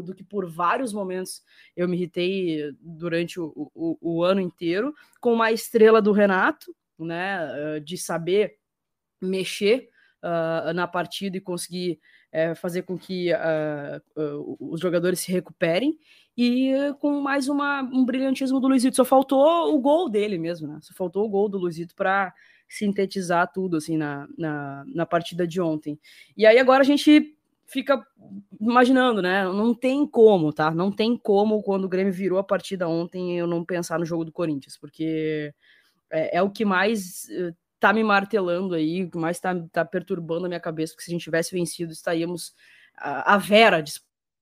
do 0.02 0.14
que 0.14 0.24
por 0.24 0.50
vários 0.50 0.94
momentos 0.94 1.42
eu 1.76 1.88
me 1.88 1.98
irritei 1.98 2.72
durante 2.80 3.40
o, 3.40 3.52
o, 3.74 3.98
o 4.02 4.24
ano 4.24 4.42
inteiro, 4.42 4.94
com 5.20 5.34
uma 5.34 5.52
estrela 5.52 6.02
do 6.02 6.12
Renato, 6.12 6.74
né, 6.98 7.80
de 7.80 7.98
saber 7.98 8.58
mexer 9.22 9.90
uh, 10.24 10.74
na 10.74 10.88
partida 10.88 11.38
e 11.38 11.42
conseguir 11.42 12.00
é, 12.32 12.54
fazer 12.54 12.84
com 12.84 12.98
que 12.98 13.32
uh, 13.34 14.22
uh, 14.22 14.58
os 14.60 14.80
jogadores 14.80 15.20
se 15.20 15.32
recuperem 15.32 15.98
e 16.38 16.72
com 17.00 17.20
mais 17.20 17.50
uma, 17.50 17.82
um 17.82 18.06
brilhantismo 18.06 18.60
do 18.60 18.68
Luizito. 18.68 18.96
Só 18.96 19.04
faltou 19.04 19.76
o 19.76 19.80
gol 19.80 20.10
dele 20.10 20.38
mesmo, 20.38 20.68
né? 20.68 20.80
Só 20.82 20.94
faltou 20.94 21.26
o 21.26 21.30
gol 21.30 21.50
do 21.50 21.58
Luizito 21.58 21.96
para 21.96 22.34
sintetizar 22.68 23.52
tudo 23.52 23.78
assim 23.78 23.98
na, 23.98 24.28
na, 24.38 24.86
na, 24.88 25.06
partida 25.06 25.46
de 25.46 25.60
ontem. 25.60 26.00
E 26.38 26.46
aí 26.46 26.58
agora 26.60 26.82
a 26.82 26.86
gente 26.86 27.36
fica 27.72 28.04
imaginando, 28.60 29.22
né? 29.22 29.44
Não 29.46 29.74
tem 29.74 30.06
como, 30.08 30.52
tá? 30.52 30.72
Não 30.72 30.92
tem 30.92 31.18
como 31.18 31.62
quando 31.64 31.86
o 31.86 31.90
Grêmio 31.90 32.14
virou 32.14 32.40
a 32.40 32.44
partida 32.44 32.88
ontem 32.88 33.38
eu 33.38 33.48
não 33.48 33.64
pensar 33.64 34.00
no 34.00 34.06
jogo 34.06 34.26
do 34.26 34.32
Corinthians, 34.32 34.78
porque 34.78 35.54
é, 36.12 36.38
é 36.38 36.42
o 36.42 36.50
que 36.50 36.66
mais 36.66 37.28
tá 37.80 37.94
me 37.94 38.04
martelando 38.04 38.76
aí, 38.76 39.06
o 39.06 39.12
que 39.12 39.18
mais 39.18 39.40
tá, 39.40 39.56
tá 39.72 39.86
perturbando 39.86 40.46
a 40.46 40.50
minha 40.50 40.60
cabeça, 40.60 40.94
porque 40.94 41.06
se 41.06 41.12
a 41.12 41.14
gente 41.14 41.24
tivesse 41.24 41.56
vencido, 41.56 41.94
estaríamos 41.94 42.54
a, 42.98 43.36
a 43.36 43.38
Vera 43.38 43.82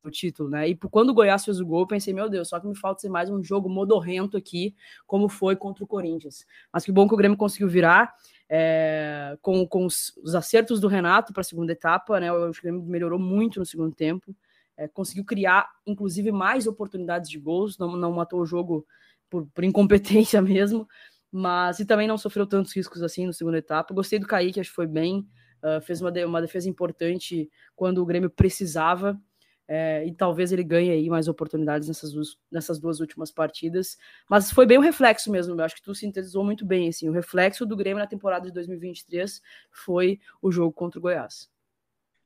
o 0.03 0.11
título, 0.11 0.49
né? 0.49 0.69
E 0.69 0.75
quando 0.75 1.09
o 1.09 1.13
Goiás 1.13 1.43
fez 1.43 1.59
o 1.59 1.65
gol, 1.65 1.81
eu 1.81 1.87
pensei, 1.87 2.13
meu 2.13 2.29
Deus, 2.29 2.49
só 2.49 2.59
que 2.59 2.67
me 2.67 2.75
falta 2.75 3.01
ser 3.01 3.09
mais 3.09 3.29
um 3.29 3.43
jogo 3.43 3.69
modorrento 3.69 4.37
aqui, 4.37 4.73
como 5.05 5.27
foi 5.27 5.55
contra 5.55 5.83
o 5.83 5.87
Corinthians. 5.87 6.45
Mas 6.71 6.85
que 6.85 6.91
bom 6.91 7.07
que 7.07 7.13
o 7.13 7.17
Grêmio 7.17 7.37
conseguiu 7.37 7.67
virar. 7.67 8.13
É, 8.49 9.37
com, 9.41 9.67
com 9.67 9.85
os, 9.85 10.13
os, 10.23 10.33
acertos 10.33 10.79
do 10.79 10.87
Renato 10.87 11.33
para 11.33 11.41
a 11.41 11.43
segunda 11.43 11.71
etapa, 11.71 12.19
né? 12.19 12.31
O 12.31 12.51
Grêmio 12.51 12.81
melhorou 12.83 13.19
muito 13.19 13.59
no 13.59 13.65
segundo 13.65 13.93
tempo, 13.93 14.35
é, 14.77 14.87
conseguiu 14.87 15.25
criar, 15.25 15.69
inclusive, 15.85 16.31
mais 16.31 16.67
oportunidades 16.67 17.29
de 17.29 17.39
gols, 17.39 17.77
não, 17.77 17.97
não 17.97 18.11
matou 18.11 18.39
o 18.39 18.45
jogo 18.45 18.85
por, 19.29 19.45
por, 19.47 19.63
incompetência 19.63 20.41
mesmo, 20.41 20.87
mas 21.31 21.79
e 21.79 21.85
também 21.85 22.07
não 22.07 22.17
sofreu 22.17 22.45
tantos 22.45 22.75
riscos 22.75 23.03
assim 23.03 23.25
no 23.25 23.33
segunda 23.33 23.57
etapa. 23.57 23.93
Gostei 23.93 24.19
do 24.19 24.27
Kaique, 24.27 24.59
acho 24.59 24.69
que 24.69 24.75
foi 24.75 24.87
bem, 24.87 25.27
uh, 25.63 25.81
fez 25.81 25.99
uma, 25.99 26.11
de, 26.11 26.23
uma 26.23 26.41
defesa 26.41 26.69
importante 26.69 27.49
quando 27.75 28.01
o 28.01 28.05
Grêmio 28.05 28.29
precisava. 28.29 29.19
É, 29.67 30.05
e 30.05 30.13
talvez 30.13 30.51
ele 30.51 30.63
ganhe 30.63 30.89
aí 30.91 31.09
mais 31.09 31.27
oportunidades 31.27 31.87
nessas 31.87 32.13
duas, 32.13 32.37
nessas 32.49 32.79
duas 32.79 32.99
últimas 32.99 33.31
partidas. 33.31 33.97
Mas 34.29 34.51
foi 34.51 34.65
bem 34.65 34.77
o 34.77 34.81
reflexo 34.81 35.31
mesmo, 35.31 35.53
eu 35.53 35.65
acho 35.65 35.75
que 35.75 35.81
tu 35.81 35.93
sintetizou 35.93 36.43
muito 36.43 36.65
bem, 36.65 36.87
assim, 36.87 37.09
o 37.09 37.11
reflexo 37.11 37.65
do 37.65 37.75
Grêmio 37.75 37.99
na 37.99 38.07
temporada 38.07 38.47
de 38.47 38.53
2023 38.53 39.41
foi 39.71 40.19
o 40.41 40.51
jogo 40.51 40.71
contra 40.71 40.99
o 40.99 41.01
Goiás. 41.01 41.49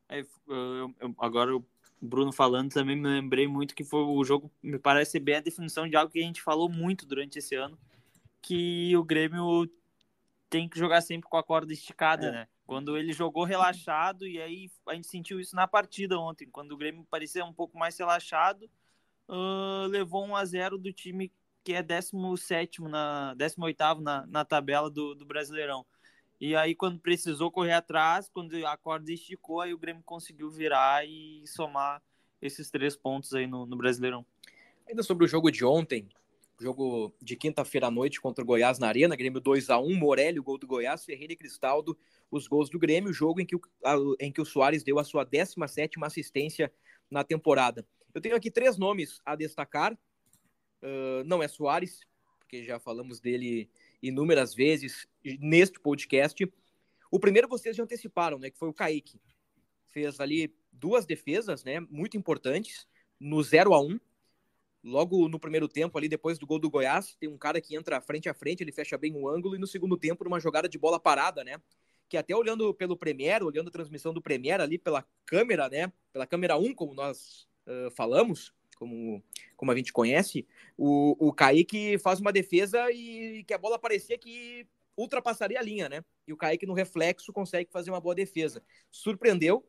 É, 0.07 0.19
eu, 0.19 0.93
eu, 0.99 1.15
agora 1.17 1.55
o 1.55 1.65
Bruno 2.01 2.31
falando 2.31 2.71
também 2.71 2.95
me 2.95 3.07
lembrei 3.07 3.47
muito 3.47 3.73
que 3.73 3.83
foi 3.83 4.01
o 4.01 4.23
jogo, 4.23 4.51
me 4.61 4.77
parece 4.77 5.19
bem 5.19 5.35
a 5.35 5.41
definição 5.41 5.87
de 5.87 5.95
algo 5.95 6.11
que 6.11 6.19
a 6.19 6.23
gente 6.23 6.41
falou 6.41 6.69
muito 6.69 7.05
durante 7.05 7.39
esse 7.39 7.55
ano, 7.55 7.77
que 8.41 8.95
o 8.97 9.03
Grêmio 9.03 9.69
tem 10.51 10.67
que 10.67 10.77
jogar 10.77 10.99
sempre 10.99 11.29
com 11.29 11.37
a 11.37 11.43
corda 11.43 11.71
esticada, 11.71 12.27
é. 12.27 12.31
né? 12.31 12.47
Quando 12.67 12.97
ele 12.97 13.13
jogou 13.13 13.45
relaxado, 13.45 14.27
e 14.27 14.39
aí 14.39 14.69
a 14.85 14.93
gente 14.93 15.07
sentiu 15.07 15.39
isso 15.39 15.55
na 15.55 15.65
partida 15.65 16.19
ontem, 16.19 16.47
quando 16.51 16.73
o 16.73 16.77
Grêmio 16.77 17.07
parecia 17.09 17.43
um 17.45 17.53
pouco 17.53 17.77
mais 17.79 17.97
relaxado, 17.97 18.69
uh, 19.29 19.87
levou 19.87 20.25
1 20.25 20.35
a 20.35 20.45
0 20.45 20.77
do 20.77 20.91
time 20.91 21.31
que 21.63 21.73
é 21.73 21.81
17 21.81 22.81
na 22.81 23.33
18 23.35 24.01
na, 24.01 24.27
na 24.27 24.43
tabela 24.43 24.89
do, 24.89 25.15
do 25.15 25.25
Brasileirão. 25.25 25.85
E 26.39 26.55
aí, 26.55 26.75
quando 26.75 26.99
precisou 26.99 27.51
correr 27.51 27.73
atrás, 27.73 28.27
quando 28.27 28.53
a 28.65 28.75
corda 28.75 29.11
esticou, 29.11 29.61
aí 29.61 29.73
o 29.73 29.77
Grêmio 29.77 30.03
conseguiu 30.03 30.49
virar 30.49 31.05
e 31.05 31.43
somar 31.47 32.01
esses 32.41 32.69
três 32.69 32.95
pontos 32.95 33.33
aí 33.33 33.47
no, 33.47 33.65
no 33.65 33.77
Brasileirão. 33.77 34.25
Ainda 34.89 35.03
sobre 35.03 35.23
o 35.23 35.27
jogo 35.27 35.49
de 35.51 35.63
ontem, 35.63 36.09
jogo 36.61 37.11
de 37.19 37.35
quinta-feira 37.35 37.87
à 37.87 37.91
noite 37.91 38.21
contra 38.21 38.43
o 38.43 38.45
Goiás 38.47 38.77
na 38.77 38.87
Arena, 38.87 39.15
Grêmio 39.15 39.41
2 39.41 39.71
a 39.71 39.79
1 39.79 39.95
Morelli, 39.95 40.39
gol 40.39 40.59
do 40.59 40.67
Goiás, 40.67 41.03
Ferreira 41.03 41.33
e 41.33 41.35
Cristaldo, 41.35 41.97
os 42.29 42.47
gols 42.47 42.69
do 42.69 42.77
Grêmio, 42.77 43.11
jogo 43.11 43.41
em 43.41 43.45
que 43.45 43.55
o, 43.55 43.61
em 44.19 44.31
que 44.31 44.39
o 44.39 44.45
Soares 44.45 44.83
deu 44.83 44.99
a 44.99 45.03
sua 45.03 45.23
17 45.23 45.97
assistência 46.03 46.71
na 47.09 47.23
temporada. 47.23 47.85
Eu 48.13 48.21
tenho 48.21 48.35
aqui 48.35 48.51
três 48.51 48.77
nomes 48.77 49.19
a 49.25 49.35
destacar. 49.35 49.93
Uh, 50.83 51.23
não 51.25 51.41
é 51.41 51.47
Soares, 51.47 52.01
porque 52.37 52.63
já 52.63 52.79
falamos 52.79 53.19
dele 53.19 53.67
inúmeras 54.01 54.53
vezes 54.53 55.07
neste 55.39 55.79
podcast. 55.79 56.47
O 57.09 57.19
primeiro 57.19 57.47
vocês 57.47 57.75
já 57.75 57.83
anteciparam, 57.83 58.37
né, 58.37 58.51
que 58.51 58.57
foi 58.59 58.69
o 58.69 58.73
Kaique. 58.73 59.19
Fez 59.87 60.19
ali 60.19 60.55
duas 60.71 61.07
defesas, 61.07 61.63
né, 61.63 61.79
muito 61.79 62.17
importantes, 62.17 62.87
no 63.19 63.41
0 63.41 63.73
a 63.73 63.81
1 63.81 63.99
Logo 64.83 65.29
no 65.29 65.39
primeiro 65.39 65.67
tempo, 65.67 65.97
ali 65.97 66.09
depois 66.09 66.39
do 66.39 66.47
gol 66.47 66.57
do 66.57 66.69
Goiás, 66.69 67.15
tem 67.15 67.29
um 67.29 67.37
cara 67.37 67.61
que 67.61 67.75
entra 67.75 68.01
frente 68.01 68.27
a 68.27 68.33
frente, 68.33 68.61
ele 68.63 68.71
fecha 68.71 68.97
bem 68.97 69.15
o 69.15 69.29
ângulo, 69.29 69.55
e 69.55 69.59
no 69.59 69.67
segundo 69.67 69.95
tempo, 69.95 70.23
numa 70.23 70.39
jogada 70.39 70.67
de 70.67 70.77
bola 70.77 70.99
parada, 70.99 71.43
né? 71.43 71.61
Que 72.09 72.17
até 72.17 72.35
olhando 72.35 72.73
pelo 72.73 72.97
Premier, 72.97 73.43
olhando 73.43 73.67
a 73.67 73.71
transmissão 73.71 74.13
do 74.13 74.21
Premier 74.21 74.59
ali 74.59 74.77
pela 74.77 75.05
câmera, 75.25 75.69
né? 75.69 75.93
Pela 76.11 76.25
câmera 76.25 76.57
1, 76.57 76.73
como 76.73 76.95
nós 76.95 77.47
uh, 77.67 77.91
falamos, 77.91 78.53
como, 78.75 79.23
como 79.55 79.71
a 79.71 79.75
gente 79.75 79.93
conhece, 79.93 80.47
o, 80.75 81.15
o 81.27 81.31
Kaique 81.31 81.99
faz 81.99 82.19
uma 82.19 82.31
defesa 82.31 82.91
e 82.91 83.43
que 83.43 83.53
a 83.53 83.57
bola 83.59 83.77
parecia 83.77 84.17
que 84.17 84.67
ultrapassaria 84.97 85.59
a 85.59 85.63
linha, 85.63 85.87
né? 85.87 86.03
E 86.27 86.33
o 86.33 86.37
Kaique, 86.37 86.65
no 86.65 86.73
reflexo, 86.73 87.31
consegue 87.31 87.71
fazer 87.71 87.91
uma 87.91 88.01
boa 88.01 88.15
defesa. 88.15 88.63
Surpreendeu, 88.89 89.63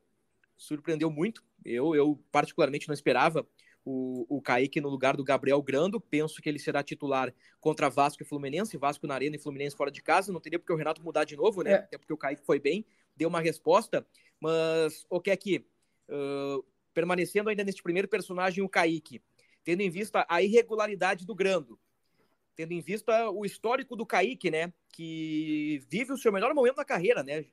surpreendeu 0.57 1.11
muito. 1.11 1.45
Eu, 1.62 1.95
eu 1.95 2.19
particularmente 2.33 2.88
não 2.88 2.95
esperava 2.95 3.47
o, 3.85 4.27
o 4.29 4.41
Kaique 4.41 4.81
no 4.81 4.89
lugar 4.89 5.17
do 5.17 5.25
Gabriel 5.25 5.61
Grando. 5.62 6.01
Penso 6.01 6.41
que 6.41 6.49
ele 6.49 6.59
será 6.59 6.83
titular 6.83 7.35
contra 7.61 7.89
Vasco 7.89 8.23
e 8.23 8.27
Fluminense, 8.27 8.77
Vasco 8.77 9.07
na 9.07 9.15
Arena 9.15 9.37
e 9.37 9.39
Fluminense 9.39 9.77
fora 9.77 9.91
de 9.91 10.03
casa. 10.03 10.33
Não 10.33 10.41
teria 10.41 10.59
porque 10.59 10.73
o 10.73 10.77
Renato 10.77 11.03
mudar 11.03 11.25
de 11.25 11.37
novo, 11.37 11.62
né? 11.62 11.73
É. 11.73 11.75
Até 11.77 11.99
porque 11.99 12.12
o 12.12 12.17
Kaique 12.17 12.45
foi 12.45 12.59
bem, 12.59 12.85
deu 13.17 13.29
uma 13.29 13.41
resposta. 13.41 14.07
Mas 14.41 15.07
o 15.09 15.21
que 15.21 15.31
é 15.31 15.37
que, 15.37 15.65
uh, 16.09 16.65
permanecendo 16.95 17.51
ainda 17.51 17.65
neste 17.65 17.83
primeiro 17.83 18.09
personagem, 18.09 18.62
o 18.62 18.69
Kaique, 18.69 19.23
tendo 19.65 19.81
em 19.81 19.91
vista 19.91 20.25
a 20.29 20.43
irregularidade 20.43 21.25
do 21.25 21.35
Grando, 21.35 21.79
tendo 22.55 22.73
em 22.73 22.81
vista 22.81 23.31
o 23.31 23.45
histórico 23.45 23.97
do 23.97 24.07
Kaique, 24.07 24.51
né? 24.51 24.73
Que 24.93 25.83
vive 25.89 26.12
o 26.12 26.19
seu 26.19 26.33
melhor 26.33 26.55
momento 26.55 26.77
da 26.77 26.85
carreira, 26.85 27.23
né? 27.23 27.45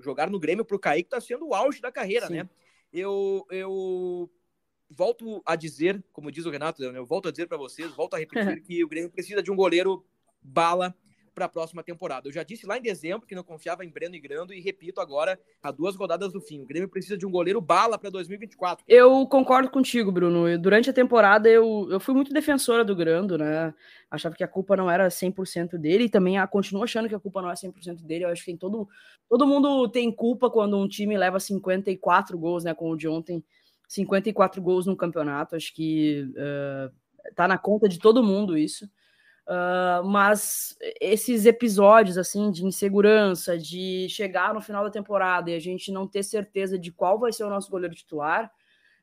Jogar 0.00 0.30
no 0.30 0.38
Grêmio 0.38 0.64
para 0.64 0.76
o 0.76 0.80
Kaique 0.80 1.08
está 1.08 1.20
sendo 1.20 1.48
o 1.48 1.54
auge 1.54 1.80
da 1.80 1.90
carreira, 1.90 2.26
Sim. 2.26 2.34
né? 2.34 2.50
Eu, 2.92 3.46
eu 3.50 4.30
volto 4.90 5.42
a 5.44 5.56
dizer, 5.56 6.02
como 6.12 6.30
diz 6.30 6.46
o 6.46 6.50
Renato, 6.50 6.82
eu 6.82 7.06
volto 7.06 7.28
a 7.28 7.30
dizer 7.30 7.46
para 7.46 7.56
vocês, 7.56 7.90
volto 7.92 8.14
a 8.14 8.18
repetir 8.18 8.60
que 8.62 8.84
o 8.84 8.88
Grêmio 8.88 9.10
precisa 9.10 9.42
de 9.42 9.50
um 9.50 9.56
goleiro 9.56 10.04
bala 10.42 10.94
para 11.36 11.44
a 11.44 11.48
próxima 11.50 11.82
temporada. 11.82 12.26
Eu 12.26 12.32
já 12.32 12.42
disse 12.42 12.66
lá 12.66 12.78
em 12.78 12.80
dezembro 12.80 13.26
que 13.26 13.34
não 13.34 13.44
confiava 13.44 13.84
em 13.84 13.90
Breno 13.90 14.14
e 14.14 14.20
Grando 14.20 14.54
e 14.54 14.60
repito 14.60 15.02
agora, 15.02 15.38
a 15.62 15.70
duas 15.70 15.94
rodadas 15.94 16.32
do 16.32 16.40
fim. 16.40 16.62
O 16.62 16.66
Grêmio 16.66 16.88
precisa 16.88 17.14
de 17.14 17.26
um 17.26 17.30
goleiro 17.30 17.60
bala 17.60 17.98
para 17.98 18.08
2024. 18.08 18.82
Eu 18.88 19.26
concordo 19.26 19.68
contigo, 19.68 20.10
Bruno. 20.10 20.58
Durante 20.58 20.88
a 20.88 20.94
temporada 20.94 21.46
eu, 21.46 21.88
eu 21.90 22.00
fui 22.00 22.14
muito 22.14 22.32
defensora 22.32 22.82
do 22.82 22.96
Grando, 22.96 23.36
né? 23.36 23.74
Achava 24.10 24.34
que 24.34 24.42
a 24.42 24.48
culpa 24.48 24.78
não 24.78 24.90
era 24.90 25.08
100% 25.08 25.76
dele 25.76 26.04
e 26.04 26.08
também 26.08 26.38
a, 26.38 26.46
continuo 26.46 26.82
achando 26.82 27.06
que 27.06 27.14
a 27.14 27.20
culpa 27.20 27.42
não 27.42 27.50
é 27.50 27.54
100% 27.54 28.02
dele. 28.02 28.24
Eu 28.24 28.30
acho 28.30 28.40
que 28.40 28.46
tem 28.46 28.56
todo 28.56 28.88
todo 29.28 29.46
mundo 29.46 29.86
tem 29.90 30.10
culpa 30.10 30.48
quando 30.48 30.78
um 30.78 30.88
time 30.88 31.18
leva 31.18 31.38
54 31.38 32.38
gols, 32.38 32.64
né, 32.64 32.72
como 32.72 32.92
o 32.92 32.96
de 32.96 33.08
ontem 33.08 33.44
54 33.86 34.60
gols 34.60 34.86
no 34.86 34.96
campeonato, 34.96 35.56
acho 35.56 35.74
que 35.74 36.28
uh, 36.32 37.32
tá 37.34 37.46
na 37.46 37.58
conta 37.58 37.88
de 37.88 37.98
todo 37.98 38.22
mundo 38.22 38.56
isso. 38.56 38.88
Uh, 39.46 40.02
mas 40.04 40.76
esses 41.00 41.46
episódios 41.46 42.18
assim 42.18 42.50
de 42.50 42.64
insegurança, 42.64 43.56
de 43.56 44.08
chegar 44.10 44.52
no 44.52 44.60
final 44.60 44.82
da 44.82 44.90
temporada 44.90 45.50
e 45.50 45.54
a 45.54 45.60
gente 45.60 45.92
não 45.92 46.04
ter 46.04 46.24
certeza 46.24 46.76
de 46.76 46.90
qual 46.90 47.16
vai 47.16 47.32
ser 47.32 47.44
o 47.44 47.50
nosso 47.50 47.70
goleiro 47.70 47.94
titular, 47.94 48.50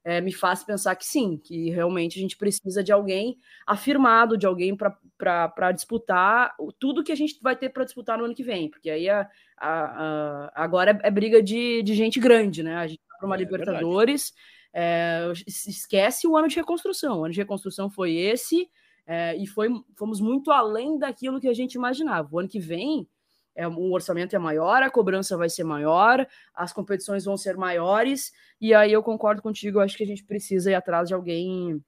é, 0.03 0.19
me 0.19 0.33
faz 0.33 0.61
pensar 0.61 0.95
que 0.97 1.05
sim, 1.05 1.37
que 1.37 1.69
realmente 1.69 2.19
a 2.19 2.21
gente 2.21 2.35
precisa 2.35 2.83
de 2.83 2.91
alguém 2.91 3.37
afirmado, 3.65 4.37
de 4.37 4.45
alguém 4.45 4.75
para 4.75 5.71
disputar 5.71 6.53
tudo 6.77 7.05
que 7.05 7.11
a 7.13 7.15
gente 7.15 7.39
vai 7.41 7.55
ter 7.55 7.69
para 7.69 7.85
disputar 7.85 8.17
no 8.17 8.25
ano 8.25 8.35
que 8.35 8.43
vem, 8.43 8.69
porque 8.69 8.89
aí 8.89 9.07
a, 9.09 9.29
a, 9.57 10.49
a 10.53 10.63
agora 10.63 10.91
é, 10.91 11.07
é, 11.07 11.11
briga 11.11 11.41
de, 11.41 11.81
de 11.83 11.93
gente 11.93 12.19
grande, 12.19 12.61
né? 12.63 12.75
A 12.75 12.87
gente 12.87 12.99
tá 12.99 13.15
para 13.17 13.27
uma 13.27 13.35
é, 13.35 13.39
Libertadores. 13.39 14.33
Verdade 14.33 14.62
é, 14.73 15.31
esquece 15.45 16.27
o 16.27 16.35
ano 16.35 16.47
de 16.47 16.55
reconstrução. 16.55 17.19
O 17.19 17.25
ano 17.25 17.33
de 17.33 17.39
reconstrução 17.39 17.89
foi 17.89 18.15
esse, 18.15 18.69
é, 19.05 19.35
e 19.37 19.45
foi, 19.45 19.69
fomos 19.95 20.19
muito 20.19 20.51
além 20.51 20.97
daquilo 20.97 21.39
que 21.39 21.47
a 21.47 21.53
gente 21.53 21.75
imaginava. 21.75 22.27
O 22.31 22.39
ano 22.39 22.49
que 22.49 22.59
vem, 22.59 23.07
é, 23.55 23.67
o 23.67 23.91
orçamento 23.91 24.35
é 24.35 24.39
maior, 24.39 24.81
a 24.81 24.89
cobrança 24.89 25.37
vai 25.37 25.49
ser 25.49 25.63
maior, 25.63 26.27
as 26.53 26.73
competições 26.73 27.25
vão 27.25 27.37
ser 27.37 27.55
maiores, 27.55 28.33
e 28.59 28.73
aí 28.73 28.91
eu 28.91 29.03
concordo 29.03 29.41
contigo, 29.41 29.79
acho 29.79 29.95
que 29.95 30.03
a 30.03 30.07
gente 30.07 30.23
precisa 30.23 30.71
ir 30.71 30.75
atrás 30.75 31.07
de 31.07 31.13
alguém 31.13 31.83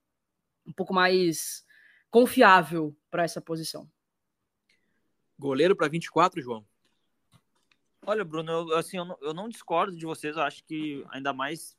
um 0.65 0.73
pouco 0.73 0.93
mais 0.93 1.65
confiável 2.11 2.95
para 3.09 3.23
essa 3.23 3.41
posição. 3.41 3.89
Goleiro 5.37 5.75
para 5.75 5.87
24, 5.87 6.41
João? 6.41 6.65
Olha, 8.05 8.23
Bruno, 8.23 8.51
eu, 8.51 8.77
assim, 8.77 8.97
eu 8.97 9.05
não, 9.05 9.17
eu 9.21 9.33
não 9.33 9.49
discordo 9.49 9.97
de 9.97 10.05
vocês, 10.05 10.37
eu 10.37 10.43
acho 10.43 10.63
que 10.63 11.03
ainda 11.09 11.33
mais 11.33 11.75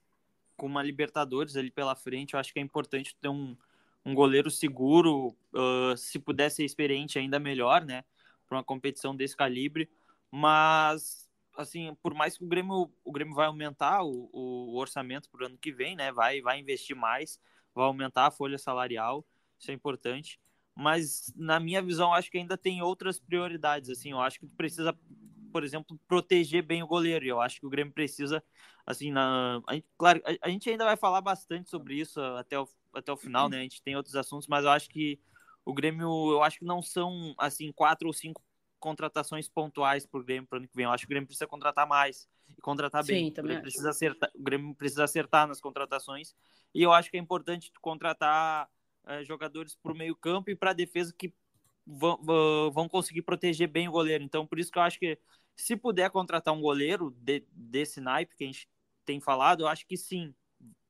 com 0.56 0.66
uma 0.66 0.82
Libertadores 0.82 1.56
ali 1.56 1.70
pela 1.70 1.94
frente, 1.94 2.34
eu 2.34 2.40
acho 2.40 2.52
que 2.52 2.58
é 2.58 2.62
importante 2.62 3.16
ter 3.20 3.28
um, 3.28 3.56
um 4.04 4.14
goleiro 4.14 4.50
seguro, 4.50 5.36
uh, 5.52 5.96
se 5.96 6.18
puder 6.18 6.50
ser 6.50 6.64
experiente 6.64 7.18
ainda 7.18 7.38
melhor, 7.38 7.84
né, 7.84 8.04
para 8.48 8.58
uma 8.58 8.64
competição 8.64 9.14
desse 9.14 9.36
calibre, 9.36 9.88
mas 10.30 11.26
assim, 11.56 11.94
por 12.02 12.14
mais 12.14 12.36
que 12.36 12.44
o 12.44 12.46
Grêmio, 12.46 12.92
o 13.02 13.12
Grêmio 13.12 13.34
vai 13.34 13.46
aumentar 13.46 14.02
o, 14.02 14.28
o 14.32 14.76
orçamento 14.76 15.28
para 15.30 15.42
o 15.42 15.46
ano 15.46 15.58
que 15.58 15.72
vem, 15.72 15.96
né, 15.96 16.12
vai, 16.12 16.40
vai 16.40 16.58
investir 16.60 16.94
mais, 16.94 17.40
vai 17.74 17.84
aumentar 17.84 18.26
a 18.26 18.30
folha 18.30 18.58
salarial, 18.58 19.24
isso 19.58 19.70
é 19.70 19.74
importante, 19.74 20.38
mas 20.74 21.32
na 21.34 21.58
minha 21.58 21.80
visão, 21.80 22.12
acho 22.12 22.30
que 22.30 22.36
ainda 22.36 22.56
tem 22.58 22.82
outras 22.82 23.18
prioridades, 23.18 23.88
assim, 23.88 24.10
eu 24.10 24.20
acho 24.20 24.38
que 24.38 24.46
precisa 24.46 24.96
por 25.56 25.64
exemplo, 25.64 25.98
proteger 26.06 26.62
bem 26.62 26.82
o 26.82 26.86
goleiro. 26.86 27.24
E 27.24 27.28
eu 27.28 27.40
acho 27.40 27.58
que 27.58 27.64
o 27.64 27.70
Grêmio 27.70 27.90
precisa, 27.90 28.44
assim, 28.84 29.10
na... 29.10 29.62
a 29.66 29.72
gente, 29.72 29.86
claro, 29.96 30.20
a, 30.42 30.50
gente 30.50 30.68
ainda 30.68 30.84
vai 30.84 30.98
falar 30.98 31.22
bastante 31.22 31.70
sobre 31.70 31.94
isso 31.94 32.20
até 32.20 32.60
o, 32.60 32.68
até 32.92 33.10
o 33.10 33.16
final, 33.16 33.48
né? 33.48 33.56
A 33.56 33.62
gente 33.62 33.80
tem 33.80 33.96
outros 33.96 34.14
assuntos, 34.14 34.46
mas 34.46 34.66
eu 34.66 34.70
acho 34.70 34.86
que 34.90 35.18
o 35.64 35.72
Grêmio, 35.72 36.30
eu 36.30 36.42
acho 36.42 36.58
que 36.58 36.66
não 36.66 36.82
são, 36.82 37.34
assim, 37.38 37.72
quatro 37.72 38.06
ou 38.06 38.12
cinco 38.12 38.42
contratações 38.78 39.48
pontuais 39.48 40.04
por 40.04 40.22
Grêmio 40.22 40.46
para 40.46 40.56
o 40.56 40.58
ano 40.58 40.68
que 40.68 40.76
vem. 40.76 40.84
Eu 40.84 40.90
acho 40.90 41.04
que 41.04 41.08
o 41.08 41.14
Grêmio 41.14 41.26
precisa 41.26 41.46
contratar 41.46 41.88
mais 41.88 42.28
e 42.54 42.60
contratar 42.60 43.02
Sim, 43.02 43.12
bem. 43.12 43.32
Também 43.32 43.52
o, 43.52 43.54
Grêmio 43.54 43.62
precisa 43.62 43.88
acertar, 43.88 44.30
o 44.34 44.42
Grêmio 44.42 44.74
precisa 44.74 45.04
acertar 45.04 45.48
nas 45.48 45.58
contratações. 45.58 46.34
E 46.74 46.82
eu 46.82 46.92
acho 46.92 47.10
que 47.10 47.16
é 47.16 47.20
importante 47.20 47.72
contratar 47.80 48.68
é, 49.06 49.24
jogadores 49.24 49.74
para 49.74 49.90
o 49.90 49.96
meio 49.96 50.14
campo 50.14 50.50
e 50.50 50.54
para 50.54 50.72
a 50.72 50.74
defesa 50.74 51.14
que 51.16 51.32
vão, 51.86 52.20
vão 52.72 52.88
conseguir 52.88 53.22
proteger 53.22 53.68
bem 53.68 53.88
o 53.88 53.92
goleiro. 53.92 54.24
Então, 54.24 54.46
por 54.46 54.58
isso 54.58 54.72
que 54.72 54.78
eu 54.78 54.82
acho 54.82 54.98
que 54.98 55.16
se 55.56 55.76
puder 55.76 56.10
contratar 56.10 56.54
um 56.54 56.60
goleiro 56.60 57.10
de, 57.18 57.44
desse 57.50 58.00
naipe 58.00 58.36
que 58.36 58.44
a 58.44 58.46
gente 58.46 58.68
tem 59.04 59.20
falado, 59.20 59.62
eu 59.62 59.68
acho 59.68 59.86
que 59.86 59.96
sim, 59.96 60.34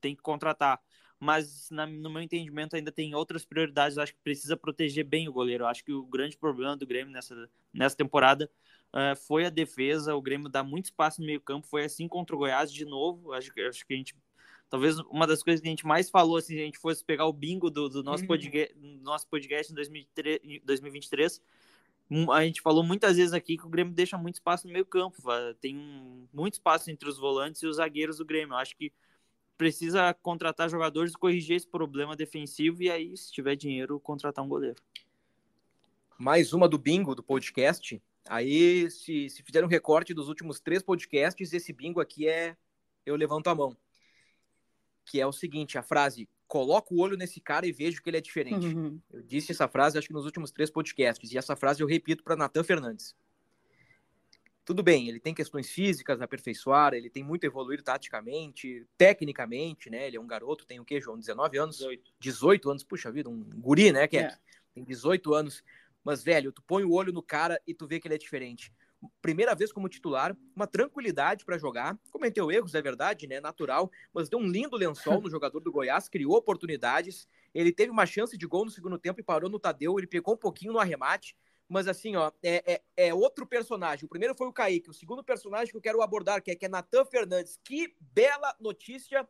tem 0.01 0.15
que 0.15 0.23
contratar. 0.23 0.81
Mas, 1.19 1.71
na, 1.71 1.87
no 1.87 2.11
meu 2.11 2.21
entendimento, 2.21 2.77
ainda 2.77 2.93
tem 2.93 3.15
outras 3.15 3.45
prioridades. 3.45 3.97
Eu 3.97 4.03
acho 4.03 4.13
que 4.13 4.21
precisa 4.23 4.57
proteger 4.57 5.05
bem 5.05 5.29
o 5.29 5.33
goleiro. 5.33 5.65
Eu 5.65 5.69
acho 5.69 5.83
que 5.83 5.93
o 5.93 6.05
grande 6.05 6.37
problema 6.37 6.77
do 6.77 6.87
Grêmio 6.87 7.13
nessa, 7.13 7.49
nessa 7.73 7.97
temporada 7.97 8.51
uh, 8.95 9.17
foi 9.27 9.47
a 9.47 9.51
defesa. 9.51 10.15
O 10.15 10.21
Grêmio 10.21 10.51
dá 10.51 10.63
muito 10.63 10.87
espaço 10.87 11.21
no 11.21 11.27
meio-campo. 11.27 11.67
Foi 11.67 11.85
assim 11.85 12.07
contra 12.07 12.37
o 12.37 12.39
Goiás 12.39 12.71
de 12.71 12.85
novo. 12.85 13.33
Acho, 13.33 13.51
acho 13.67 13.87
que 13.87 13.95
a 13.95 13.97
gente 13.97 14.15
talvez 14.69 14.99
uma 14.99 15.27
das 15.27 15.43
coisas 15.43 15.61
que 15.61 15.69
a 15.69 15.71
gente 15.71 15.87
mais 15.87 16.11
falou, 16.11 16.37
assim, 16.37 16.55
se 16.55 16.61
a 16.61 16.65
gente 16.65 16.79
fosse 16.79 17.05
pegar 17.05 17.27
o 17.27 17.33
bingo 17.33 17.71
do, 17.71 17.89
do 17.89 18.03
nosso, 18.03 18.23
uhum. 18.23 18.29
podcast, 18.29 18.75
nosso 19.01 19.27
podcast 19.29 19.73
em 19.73 19.75
2003, 19.77 20.41
2023, 20.65 21.41
a 22.33 22.45
gente 22.45 22.61
falou 22.61 22.85
muitas 22.85 23.17
vezes 23.17 23.33
aqui 23.33 23.57
que 23.57 23.67
o 23.67 23.69
Grêmio 23.69 23.93
deixa 23.93 24.17
muito 24.17 24.37
espaço 24.37 24.67
no 24.67 24.73
meio 24.73 24.87
campo, 24.87 25.17
tem 25.61 26.29
muito 26.33 26.55
espaço 26.55 26.91
entre 26.91 27.09
os 27.09 27.19
volantes 27.19 27.63
e 27.63 27.67
os 27.67 27.77
zagueiros 27.77 28.19
do 28.19 28.25
Grêmio. 28.25 28.55
Eu 28.55 28.59
acho 28.59 28.77
que 28.77 28.93
precisa 29.57 30.15
contratar 30.15 30.69
jogadores 30.69 31.13
e 31.13 31.19
corrigir 31.19 31.57
esse 31.57 31.67
problema 31.67 32.15
defensivo 32.15 32.83
e 32.83 32.91
aí, 32.91 33.17
se 33.17 33.33
tiver 33.33 33.57
dinheiro, 33.57 33.99
contratar 33.99 34.45
um 34.45 34.49
goleiro. 34.49 34.81
Mais 36.19 36.53
uma 36.53 36.69
do 36.69 36.79
bingo 36.79 37.15
do 37.15 37.23
podcast. 37.23 38.01
Aí, 38.29 38.91
se, 38.91 39.29
se 39.29 39.43
fizer 39.43 39.65
um 39.65 39.69
recorte 39.69 40.15
dos 40.15 40.29
últimos 40.29 40.61
três 40.61 40.83
podcasts, 40.83 41.53
esse 41.53 41.73
bingo 41.73 42.01
aqui 42.01 42.29
é 42.29 42.57
eu 43.05 43.17
levanto 43.17 43.49
a 43.49 43.55
mão. 43.55 43.77
Que 45.05 45.21
é 45.21 45.27
o 45.27 45.33
seguinte, 45.33 45.79
a 45.79 45.83
frase 45.83 46.29
coloco 46.47 46.95
o 46.95 47.01
olho 47.01 47.17
nesse 47.17 47.41
cara 47.41 47.67
e 47.67 47.73
vejo 47.73 48.03
que 48.03 48.09
ele 48.09 48.17
é 48.17 48.21
diferente. 48.21 48.67
Uhum. 48.67 49.01
Eu 49.13 49.23
disse 49.23 49.53
essa 49.53 49.69
frase, 49.69 49.99
acho 49.99 50.09
que 50.09 50.15
nos 50.15 50.25
últimos 50.25 50.51
três 50.51 50.71
podcasts, 50.71 51.33
e 51.33 51.39
essa 51.39 51.57
frase 51.57 51.83
eu 51.83 51.87
repito 51.87 52.23
para 52.23 52.37
Natan 52.37 52.63
Fernandes. 52.63 53.15
Tudo 54.65 54.83
bem, 54.83 55.09
ele 55.09 55.21
tem 55.21 55.33
questões 55.33 55.71
físicas 55.71 56.21
a 56.21 56.25
aperfeiçoar, 56.25 56.93
ele 56.93 57.09
tem 57.09 57.23
muito 57.23 57.45
evoluído 57.45 57.85
taticamente, 57.85 58.85
tecnicamente, 58.99 59.89
né? 59.89 60.09
Ele 60.09 60.17
é 60.17 60.21
um 60.21 60.27
garoto, 60.27 60.67
tem 60.67 60.81
o 60.81 60.85
quê, 60.85 61.01
João? 61.01 61.17
19 61.17 61.57
anos? 61.57 61.77
18, 61.77 62.13
18 62.19 62.71
anos, 62.71 62.83
puxa 62.83 63.13
vida, 63.13 63.31
um 63.31 63.45
guri, 63.45 63.93
né, 63.93 64.09
que 64.09 64.19
é. 64.19 64.37
Tem 64.75 64.83
18 64.83 65.35
anos. 65.35 65.63
Mas, 66.03 66.23
velho, 66.23 66.51
tu 66.51 66.63
põe 66.63 66.83
o 66.83 66.93
olho 66.93 67.13
no 67.13 67.23
cara 67.23 67.61
e 67.65 67.73
tu 67.73 67.87
vê 67.87 68.01
que 68.01 68.09
ele 68.09 68.17
é 68.17 68.19
diferente 68.19 68.73
primeira 69.21 69.55
vez 69.55 69.73
como 69.73 69.89
titular, 69.89 70.37
uma 70.55 70.67
tranquilidade 70.67 71.45
para 71.45 71.59
jogar. 71.59 71.99
Cometeu 72.11 72.51
erros, 72.51 72.75
é 72.75 72.83
verdade, 72.83 73.27
né? 73.27 73.41
Natural, 73.41 73.91
mas 74.13 74.29
deu 74.29 74.39
um 74.39 74.47
lindo 74.47 74.77
lençol 74.77 75.21
no 75.21 75.31
jogador 75.31 75.61
do 75.61 75.73
Goiás, 75.73 76.09
criou 76.09 76.37
oportunidades. 76.37 77.29
Ele 77.55 77.73
teve 77.73 77.91
uma 77.91 78.07
chance 78.07 78.37
de 78.37 78.47
gol 78.47 78.65
no 78.65 78.71
segundo 78.71 78.99
tempo 78.99 79.21
e 79.21 79.25
parou 79.25 79.51
no 79.51 79.59
Tadeu. 79.59 79.99
Ele 79.99 80.07
pegou 80.07 80.35
um 80.35 80.39
pouquinho 80.39 80.73
no 80.73 80.79
arremate. 80.79 81.37
Mas 81.69 81.89
assim, 81.89 82.15
ó, 82.15 82.31
é, 82.43 82.75
é, 82.75 83.09
é 83.09 83.15
outro 83.15 83.45
personagem. 83.47 84.05
O 84.05 84.09
primeiro 84.09 84.37
foi 84.37 84.47
o 84.47 84.53
Kaique, 84.53 84.91
o 84.91 84.95
segundo 84.95 85.25
personagem 85.25 85.71
que 85.73 85.77
eu 85.77 85.83
quero 85.83 86.01
abordar, 86.01 86.41
que 86.41 86.53
é, 86.53 86.55
que 86.55 86.67
é 86.67 86.69
Natan 86.69 87.05
Fernandes. 87.05 87.59
Que 87.65 87.95
bela 87.99 88.55
notícia 88.61 89.29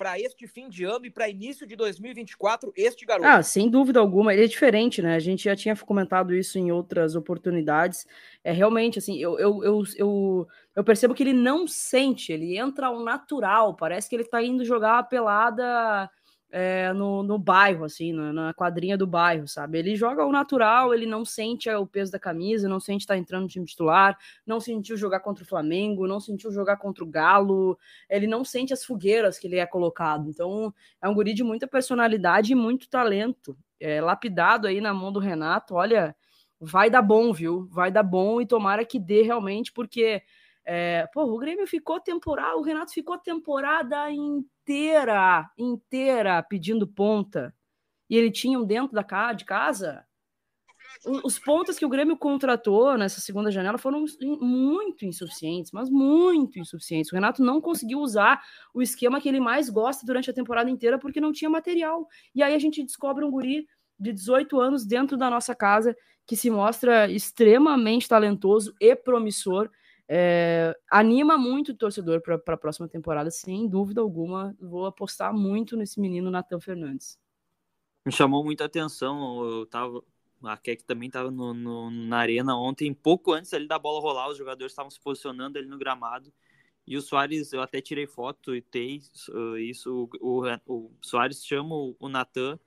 para 0.00 0.18
este 0.18 0.46
fim 0.46 0.66
de 0.66 0.82
ano 0.82 1.04
e 1.04 1.10
para 1.10 1.28
início 1.28 1.66
de 1.66 1.76
2024, 1.76 2.72
este 2.74 3.04
garoto? 3.04 3.28
Ah, 3.28 3.42
sem 3.42 3.68
dúvida 3.68 4.00
alguma, 4.00 4.32
ele 4.32 4.44
é 4.44 4.46
diferente, 4.46 5.02
né? 5.02 5.14
A 5.14 5.18
gente 5.18 5.44
já 5.44 5.54
tinha 5.54 5.76
comentado 5.76 6.34
isso 6.34 6.58
em 6.58 6.72
outras 6.72 7.14
oportunidades. 7.14 8.06
É 8.42 8.50
realmente 8.50 8.98
assim, 8.98 9.18
eu, 9.18 9.38
eu, 9.38 9.62
eu, 9.62 9.82
eu, 9.98 10.48
eu 10.74 10.82
percebo 10.82 11.12
que 11.12 11.22
ele 11.22 11.34
não 11.34 11.68
sente, 11.68 12.32
ele 12.32 12.56
entra 12.56 12.86
ao 12.86 13.04
natural, 13.04 13.76
parece 13.76 14.08
que 14.08 14.16
ele 14.16 14.22
está 14.22 14.42
indo 14.42 14.64
jogar 14.64 15.00
a 15.00 15.02
pelada 15.02 16.10
é, 16.52 16.92
no, 16.92 17.22
no 17.22 17.38
bairro, 17.38 17.84
assim, 17.84 18.12
na, 18.12 18.32
na, 18.32 18.54
quadrinha 18.54 18.96
do 18.98 19.06
bairro, 19.06 19.46
sabe? 19.46 19.78
Ele 19.78 19.94
joga 19.94 20.24
o 20.24 20.32
natural, 20.32 20.92
ele 20.92 21.06
não 21.06 21.24
sente 21.24 21.70
o 21.70 21.86
peso 21.86 22.10
da 22.10 22.18
camisa, 22.18 22.68
não 22.68 22.80
sente 22.80 23.02
estar 23.02 23.14
tá 23.14 23.18
entrando 23.18 23.42
no 23.42 23.48
time 23.48 23.64
titular, 23.64 24.18
não 24.44 24.58
sentiu 24.60 24.96
jogar 24.96 25.20
contra 25.20 25.44
o 25.44 25.46
Flamengo, 25.46 26.06
não 26.06 26.18
sentiu 26.18 26.50
jogar 26.50 26.76
contra 26.76 27.04
o 27.04 27.06
Galo, 27.06 27.78
ele 28.08 28.26
não 28.26 28.44
sente 28.44 28.72
as 28.72 28.84
fogueiras 28.84 29.38
que 29.38 29.46
ele 29.46 29.56
é 29.56 29.66
colocado. 29.66 30.28
Então, 30.28 30.74
é 31.00 31.08
um 31.08 31.14
guri 31.14 31.32
de 31.34 31.44
muita 31.44 31.66
personalidade 31.66 32.52
e 32.52 32.56
muito 32.56 32.88
talento. 32.88 33.56
É, 33.78 34.00
lapidado 34.00 34.66
aí 34.66 34.80
na 34.80 34.92
mão 34.92 35.12
do 35.12 35.20
Renato, 35.20 35.74
olha, 35.74 36.14
vai 36.60 36.90
dar 36.90 37.00
bom, 37.00 37.32
viu? 37.32 37.66
Vai 37.70 37.90
dar 37.90 38.02
bom 38.02 38.40
e 38.40 38.46
tomara 38.46 38.84
que 38.84 38.98
dê 38.98 39.22
realmente, 39.22 39.72
porque 39.72 40.22
é, 40.66 41.08
o 41.14 41.38
Grêmio 41.38 41.66
ficou 41.66 42.00
temporada, 42.00 42.56
o 42.56 42.62
Renato 42.62 42.92
ficou 42.92 43.18
temporada 43.18 44.10
inteira, 44.10 45.48
inteira 45.58 46.42
pedindo 46.42 46.86
ponta. 46.86 47.54
E 48.08 48.16
ele 48.16 48.30
tinha 48.30 48.58
um 48.58 48.64
dentro 48.64 48.94
da 48.94 49.04
casa, 49.04 49.34
de 49.34 49.44
casa. 49.44 50.06
Os 51.24 51.38
pontos 51.38 51.78
que 51.78 51.86
o 51.86 51.88
Grêmio 51.88 52.16
contratou 52.16 52.98
nessa 52.98 53.20
segunda 53.20 53.50
janela 53.50 53.78
foram 53.78 54.04
muito 54.20 55.06
insuficientes, 55.06 55.70
mas 55.72 55.88
muito 55.88 56.58
insuficientes. 56.58 57.10
O 57.10 57.14
Renato 57.14 57.42
não 57.42 57.60
conseguiu 57.60 58.00
usar 58.00 58.42
o 58.74 58.82
esquema 58.82 59.20
que 59.20 59.28
ele 59.28 59.40
mais 59.40 59.70
gosta 59.70 60.04
durante 60.04 60.30
a 60.30 60.34
temporada 60.34 60.68
inteira 60.68 60.98
porque 60.98 61.20
não 61.20 61.32
tinha 61.32 61.48
material. 61.48 62.06
E 62.34 62.42
aí 62.42 62.54
a 62.54 62.58
gente 62.58 62.82
descobre 62.82 63.24
um 63.24 63.30
guri 63.30 63.66
de 63.98 64.12
18 64.12 64.60
anos 64.60 64.84
dentro 64.84 65.16
da 65.16 65.30
nossa 65.30 65.54
casa 65.54 65.96
que 66.26 66.36
se 66.36 66.50
mostra 66.50 67.10
extremamente 67.10 68.08
talentoso 68.08 68.74
e 68.80 68.94
promissor 68.94 69.70
é, 70.12 70.76
anima 70.90 71.38
muito 71.38 71.70
o 71.70 71.76
torcedor 71.76 72.20
para 72.20 72.34
a 72.34 72.56
próxima 72.56 72.88
temporada, 72.88 73.30
sem 73.30 73.68
dúvida 73.68 74.00
alguma. 74.00 74.56
Vou 74.60 74.84
apostar 74.84 75.32
muito 75.32 75.76
nesse 75.76 76.00
menino 76.00 76.32
Natan 76.32 76.58
Fernandes. 76.58 77.16
Me 78.04 78.10
chamou 78.10 78.42
muita 78.42 78.64
atenção. 78.64 79.44
Eu 79.48 79.66
tava, 79.66 80.02
a 80.42 80.56
Keck 80.56 80.82
também 80.82 81.06
estava 81.06 81.30
na 81.30 82.18
arena 82.18 82.56
ontem, 82.56 82.92
pouco 82.92 83.32
antes 83.32 83.54
ali 83.54 83.68
da 83.68 83.78
bola 83.78 84.00
rolar, 84.00 84.28
os 84.28 84.36
jogadores 84.36 84.72
estavam 84.72 84.90
se 84.90 84.98
posicionando 84.98 85.56
ali 85.56 85.68
no 85.68 85.78
gramado. 85.78 86.32
E 86.84 86.96
o 86.96 87.02
Soares, 87.02 87.52
eu 87.52 87.62
até 87.62 87.80
tirei 87.80 88.08
foto 88.08 88.52
e 88.56 88.60
tem 88.60 89.00
isso. 89.60 90.10
O, 90.20 90.42
o, 90.66 90.90
Soares 91.00 91.46
chama 91.46 91.76
o, 91.76 91.94
o 92.00 92.08
Natan, 92.08 92.58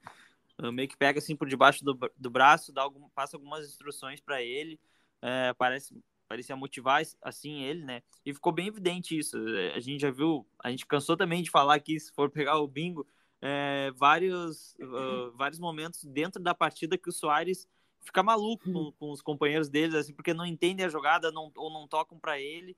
meio 0.72 0.88
que 0.88 0.96
pega 0.96 1.20
assim 1.20 1.36
por 1.36 1.50
debaixo 1.50 1.84
do, 1.84 2.00
do 2.18 2.30
braço, 2.30 2.72
dá 2.72 2.84
algum, 2.84 3.10
passa 3.10 3.36
algumas 3.36 3.68
instruções 3.68 4.22
para 4.22 4.42
ele. 4.42 4.80
É, 5.22 5.54
parece 5.56 5.94
parecia 6.28 6.56
motivar 6.56 7.02
assim 7.22 7.62
ele, 7.62 7.84
né? 7.84 8.02
E 8.26 8.34
ficou 8.34 8.52
bem 8.52 8.68
evidente 8.68 9.18
isso. 9.18 9.38
É, 9.38 9.76
a 9.76 9.80
gente 9.80 10.02
já 10.02 10.12
viu, 10.12 10.48
a 10.60 10.70
gente 10.70 10.86
cansou 10.86 11.16
também 11.16 11.44
de 11.44 11.50
falar 11.50 11.80
que 11.80 12.00
se 12.00 12.12
for 12.12 12.30
pegar 12.30 12.58
o 12.58 12.68
bingo, 12.68 13.08
é, 13.42 13.92
vários, 13.96 14.74
uh, 14.76 15.32
vários 15.36 15.60
momentos 15.60 16.04
dentro 16.06 16.42
da 16.42 16.56
partida 16.56 16.98
que 16.98 17.10
o 17.10 17.14
Soares 17.14 17.68
fica 18.02 18.24
maluco 18.24 18.72
com, 18.72 18.92
com, 18.94 19.12
os 19.12 19.22
companheiros 19.22 19.70
deles, 19.70 19.96
assim, 19.96 20.14
porque 20.14 20.34
não 20.34 20.46
entendem 20.46 20.86
a 20.86 20.90
jogada 20.90 21.32
não, 21.32 21.52
ou 21.56 21.72
não 21.72 21.88
tocam 21.88 22.18
para 22.18 22.40
ele. 22.40 22.76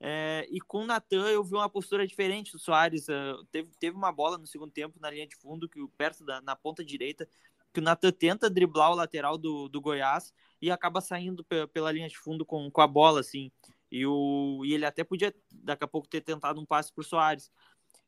É, 0.00 0.46
e 0.50 0.60
com 0.60 0.82
o 0.82 0.86
Natan 0.86 1.28
eu 1.28 1.42
vi 1.42 1.54
uma 1.54 1.68
postura 1.68 2.06
diferente 2.06 2.52
do 2.52 2.58
Soares. 2.58 3.08
Uh, 3.08 3.44
teve, 3.50 3.70
teve 3.78 3.96
uma 3.96 4.12
bola 4.12 4.38
no 4.38 4.46
segundo 4.46 4.70
tempo 4.70 4.98
na 5.00 5.10
linha 5.10 5.26
de 5.26 5.36
fundo, 5.36 5.68
que 5.68 5.80
perto 5.96 6.24
da 6.24 6.40
na 6.40 6.54
ponta 6.54 6.84
direita, 6.84 7.28
que 7.72 7.80
o 7.80 7.82
Natan 7.82 8.12
tenta 8.12 8.50
driblar 8.50 8.92
o 8.92 8.96
lateral 8.96 9.36
do, 9.36 9.68
do 9.68 9.80
Goiás 9.80 10.32
e 10.60 10.70
acaba 10.70 11.00
saindo 11.00 11.44
pela 11.72 11.92
linha 11.92 12.08
de 12.08 12.18
fundo 12.18 12.44
com, 12.44 12.70
com 12.70 12.80
a 12.80 12.86
bola, 12.86 13.20
assim. 13.20 13.50
E, 13.90 14.04
o, 14.06 14.62
e 14.64 14.74
ele 14.74 14.84
até 14.84 15.04
podia, 15.04 15.34
daqui 15.52 15.84
a 15.84 15.88
pouco, 15.88 16.08
ter 16.08 16.20
tentado 16.20 16.60
um 16.60 16.66
passe 16.66 16.92
pro 16.92 17.04
Soares. 17.04 17.50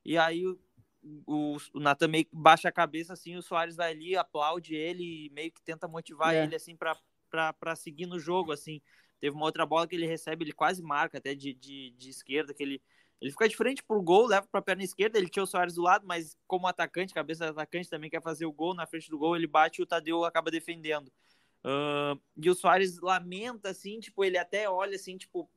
E 0.04 0.18
aí 0.18 0.46
o, 0.46 0.58
o, 1.26 1.56
o 1.74 1.80
Natan 1.80 2.08
meio 2.08 2.24
que 2.24 2.34
baixa 2.34 2.68
a 2.68 2.72
cabeça, 2.72 3.12
assim, 3.12 3.36
o 3.36 3.42
Soares 3.42 3.76
vai 3.76 3.92
ali, 3.92 4.16
aplaude 4.16 4.74
ele 4.74 5.26
e 5.26 5.30
meio 5.30 5.50
que 5.52 5.62
tenta 5.62 5.88
motivar 5.88 6.34
é. 6.34 6.44
ele, 6.44 6.54
assim, 6.54 6.76
para 6.76 7.76
seguir 7.76 8.06
no 8.06 8.18
jogo, 8.18 8.52
assim. 8.52 8.80
Teve 9.20 9.36
uma 9.36 9.44
outra 9.44 9.66
bola 9.66 9.86
que 9.86 9.94
ele 9.94 10.06
recebe, 10.06 10.44
ele 10.44 10.52
quase 10.52 10.82
marca 10.82 11.18
até 11.18 11.34
de, 11.34 11.52
de, 11.54 11.90
de 11.90 12.10
esquerda, 12.10 12.54
que 12.54 12.62
ele, 12.62 12.82
ele 13.20 13.30
fica 13.30 13.48
de 13.48 13.56
frente 13.56 13.82
pro 13.82 14.02
gol, 14.02 14.26
leva 14.26 14.46
para 14.50 14.60
a 14.60 14.62
perna 14.62 14.82
esquerda, 14.82 15.18
ele 15.18 15.28
tinha 15.28 15.42
o 15.42 15.46
Soares 15.46 15.74
do 15.74 15.82
lado, 15.82 16.06
mas 16.06 16.36
como 16.46 16.66
atacante, 16.66 17.14
cabeça 17.14 17.44
do 17.46 17.52
atacante 17.52 17.88
também 17.88 18.10
quer 18.10 18.22
fazer 18.22 18.46
o 18.46 18.52
gol 18.52 18.74
na 18.74 18.86
frente 18.86 19.10
do 19.10 19.18
gol, 19.18 19.36
ele 19.36 19.46
bate 19.46 19.80
e 19.80 19.82
o 19.82 19.86
Tadeu 19.86 20.24
acaba 20.24 20.50
defendendo. 20.50 21.12
Uh, 21.64 22.20
e 22.36 22.48
o 22.48 22.54
Soares 22.54 22.98
lamenta, 23.00 23.70
assim, 23.70 24.00
tipo, 24.00 24.24
ele 24.24 24.38
até 24.38 24.68
olha, 24.68 24.96
assim, 24.96 25.16
tipo, 25.16 25.50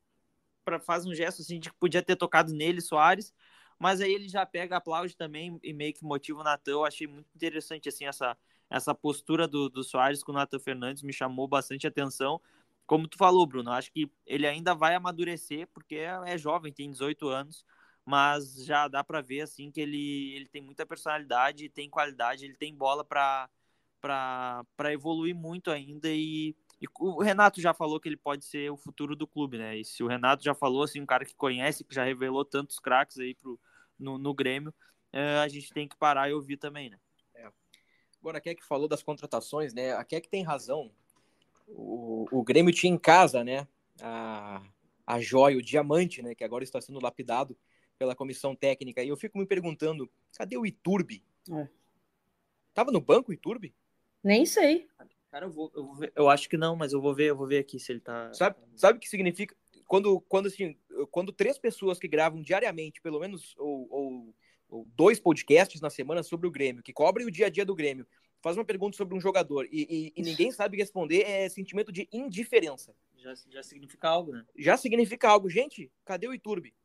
pra, 0.63 0.79
faz 0.79 1.05
um 1.05 1.13
gesto, 1.13 1.41
assim, 1.41 1.59
de 1.59 1.69
que 1.69 1.77
podia 1.77 2.01
ter 2.01 2.15
tocado 2.15 2.53
nele, 2.53 2.81
Soares, 2.81 3.33
mas 3.79 4.01
aí 4.01 4.13
ele 4.13 4.27
já 4.27 4.45
pega, 4.45 4.77
aplaude 4.77 5.15
também 5.15 5.59
e 5.63 5.73
meio 5.73 5.93
que 5.93 6.03
motiva 6.03 6.41
o 6.41 6.43
Natan. 6.43 6.71
Eu 6.71 6.85
achei 6.85 7.07
muito 7.07 7.27
interessante, 7.35 7.89
assim, 7.89 8.05
essa, 8.05 8.37
essa 8.69 8.93
postura 8.93 9.47
do, 9.47 9.69
do 9.69 9.83
Soares 9.83 10.23
com 10.23 10.31
o 10.31 10.35
Natan 10.35 10.59
Fernandes, 10.59 11.03
me 11.03 11.13
chamou 11.13 11.47
bastante 11.47 11.87
atenção. 11.87 12.41
Como 12.85 13.07
tu 13.07 13.17
falou, 13.17 13.45
Bruno, 13.47 13.71
acho 13.71 13.91
que 13.91 14.11
ele 14.25 14.45
ainda 14.45 14.73
vai 14.75 14.95
amadurecer, 14.95 15.67
porque 15.73 15.95
é, 15.95 16.19
é 16.25 16.37
jovem, 16.37 16.73
tem 16.73 16.91
18 16.91 17.27
anos, 17.29 17.65
mas 18.05 18.65
já 18.65 18.87
dá 18.87 19.03
para 19.03 19.21
ver, 19.21 19.41
assim, 19.41 19.71
que 19.71 19.79
ele, 19.79 20.33
ele 20.35 20.47
tem 20.47 20.61
muita 20.61 20.85
personalidade, 20.85 21.69
tem 21.69 21.89
qualidade, 21.89 22.45
ele 22.45 22.55
tem 22.55 22.75
bola 22.75 23.03
para 23.03 23.49
para 24.03 24.91
evoluir 24.91 25.33
muito 25.33 25.71
ainda 25.71 26.09
e, 26.09 26.53
e, 26.81 26.85
o 26.99 27.21
Renato 27.21 27.61
já 27.61 27.73
falou 27.73 28.01
que 28.01 28.09
ele 28.09 28.17
pode 28.17 28.43
ser 28.43 28.69
o 28.69 28.75
futuro 28.75 29.15
do 29.15 29.25
clube, 29.25 29.57
né? 29.57 29.77
E 29.77 29.85
se 29.85 30.03
o 30.03 30.07
Renato 30.07 30.43
já 30.43 30.53
falou, 30.53 30.83
assim, 30.83 30.99
um 30.99 31.05
cara 31.05 31.23
que 31.23 31.33
conhece, 31.33 31.85
que 31.85 31.95
já 31.95 32.03
revelou 32.03 32.43
tantos 32.43 32.79
craques 32.79 33.17
aí 33.17 33.33
pro, 33.33 33.57
no, 33.97 34.17
no 34.17 34.33
Grêmio, 34.33 34.73
é, 35.13 35.37
a 35.37 35.47
gente 35.47 35.71
tem 35.71 35.87
que 35.87 35.95
parar 35.95 36.29
e 36.29 36.33
ouvir 36.33 36.57
também, 36.57 36.89
né? 36.89 36.99
É. 37.33 37.49
Agora, 38.19 38.39
a 38.39 38.41
Keck 38.41 38.61
falou 38.65 38.89
das 38.89 39.01
contratações, 39.01 39.73
né? 39.73 39.93
A 39.93 40.03
Keck 40.03 40.27
tem 40.27 40.43
razão. 40.43 40.91
o, 41.69 42.27
o 42.29 42.43
Grêmio 42.43 42.73
tinha 42.73 42.91
em 42.91 42.97
casa, 42.97 43.41
né? 43.41 43.65
A, 44.01 44.61
a 45.07 45.21
joia, 45.21 45.57
o 45.57 45.61
diamante, 45.61 46.21
né? 46.21 46.35
Que 46.35 46.43
agora 46.43 46.65
está 46.65 46.81
sendo 46.81 46.99
lapidado 46.99 47.57
pela 47.97 48.15
comissão 48.15 48.53
técnica. 48.53 49.01
E 49.01 49.07
eu 49.07 49.15
fico 49.15 49.37
me 49.37 49.45
perguntando, 49.45 50.11
cadê 50.37 50.57
o 50.57 50.65
Iturbe? 50.65 51.23
É. 51.49 51.69
Tava 52.73 52.91
no 52.91 52.99
banco 52.99 53.31
o 53.31 53.33
Iturbe? 53.33 53.73
Nem 54.23 54.45
sei. 54.45 54.88
Cara, 55.29 55.47
eu 55.47 55.51
vou, 55.51 55.71
eu 55.75 55.86
vou 55.86 55.95
ver. 55.95 56.13
Eu 56.15 56.29
acho 56.29 56.47
que 56.47 56.57
não, 56.57 56.75
mas 56.75 56.93
eu 56.93 57.01
vou 57.01 57.13
ver, 57.13 57.31
eu 57.31 57.36
vou 57.36 57.47
ver 57.47 57.57
aqui 57.57 57.79
se 57.79 57.91
ele 57.91 57.99
tá. 57.99 58.31
Sabe, 58.33 58.55
sabe 58.75 58.97
o 58.97 59.01
que 59.01 59.09
significa? 59.09 59.55
Quando, 59.88 60.21
quando, 60.21 60.45
assim, 60.47 60.77
quando 61.12 61.33
três 61.33 61.57
pessoas 61.57 61.99
que 61.99 62.07
gravam 62.07 62.41
diariamente, 62.41 63.01
pelo 63.01 63.19
menos, 63.19 63.55
ou, 63.57 63.88
ou, 63.91 64.36
ou 64.69 64.88
dois 64.95 65.19
podcasts 65.19 65.81
na 65.81 65.89
semana 65.89 66.23
sobre 66.23 66.47
o 66.47 66.51
Grêmio, 66.51 66.83
que 66.83 66.93
cobrem 66.93 67.25
o 67.25 67.31
dia 67.31 67.47
a 67.47 67.49
dia 67.49 67.65
do 67.65 67.75
Grêmio, 67.75 68.07
faz 68.41 68.57
uma 68.57 68.65
pergunta 68.65 68.95
sobre 68.95 69.15
um 69.15 69.19
jogador 69.19 69.67
e, 69.71 69.88
e, 69.89 70.13
e 70.15 70.21
ninguém 70.21 70.51
sabe 70.53 70.77
responder, 70.77 71.23
é 71.23 71.49
sentimento 71.49 71.91
de 71.91 72.07
indiferença. 72.12 72.95
Já, 73.17 73.33
já 73.49 73.63
significa 73.63 74.09
algo, 74.09 74.33
né? 74.33 74.45
Já 74.55 74.77
significa 74.77 75.29
algo. 75.29 75.49
Gente, 75.49 75.91
cadê 76.05 76.27
o 76.27 76.33
Iturbe? 76.33 76.75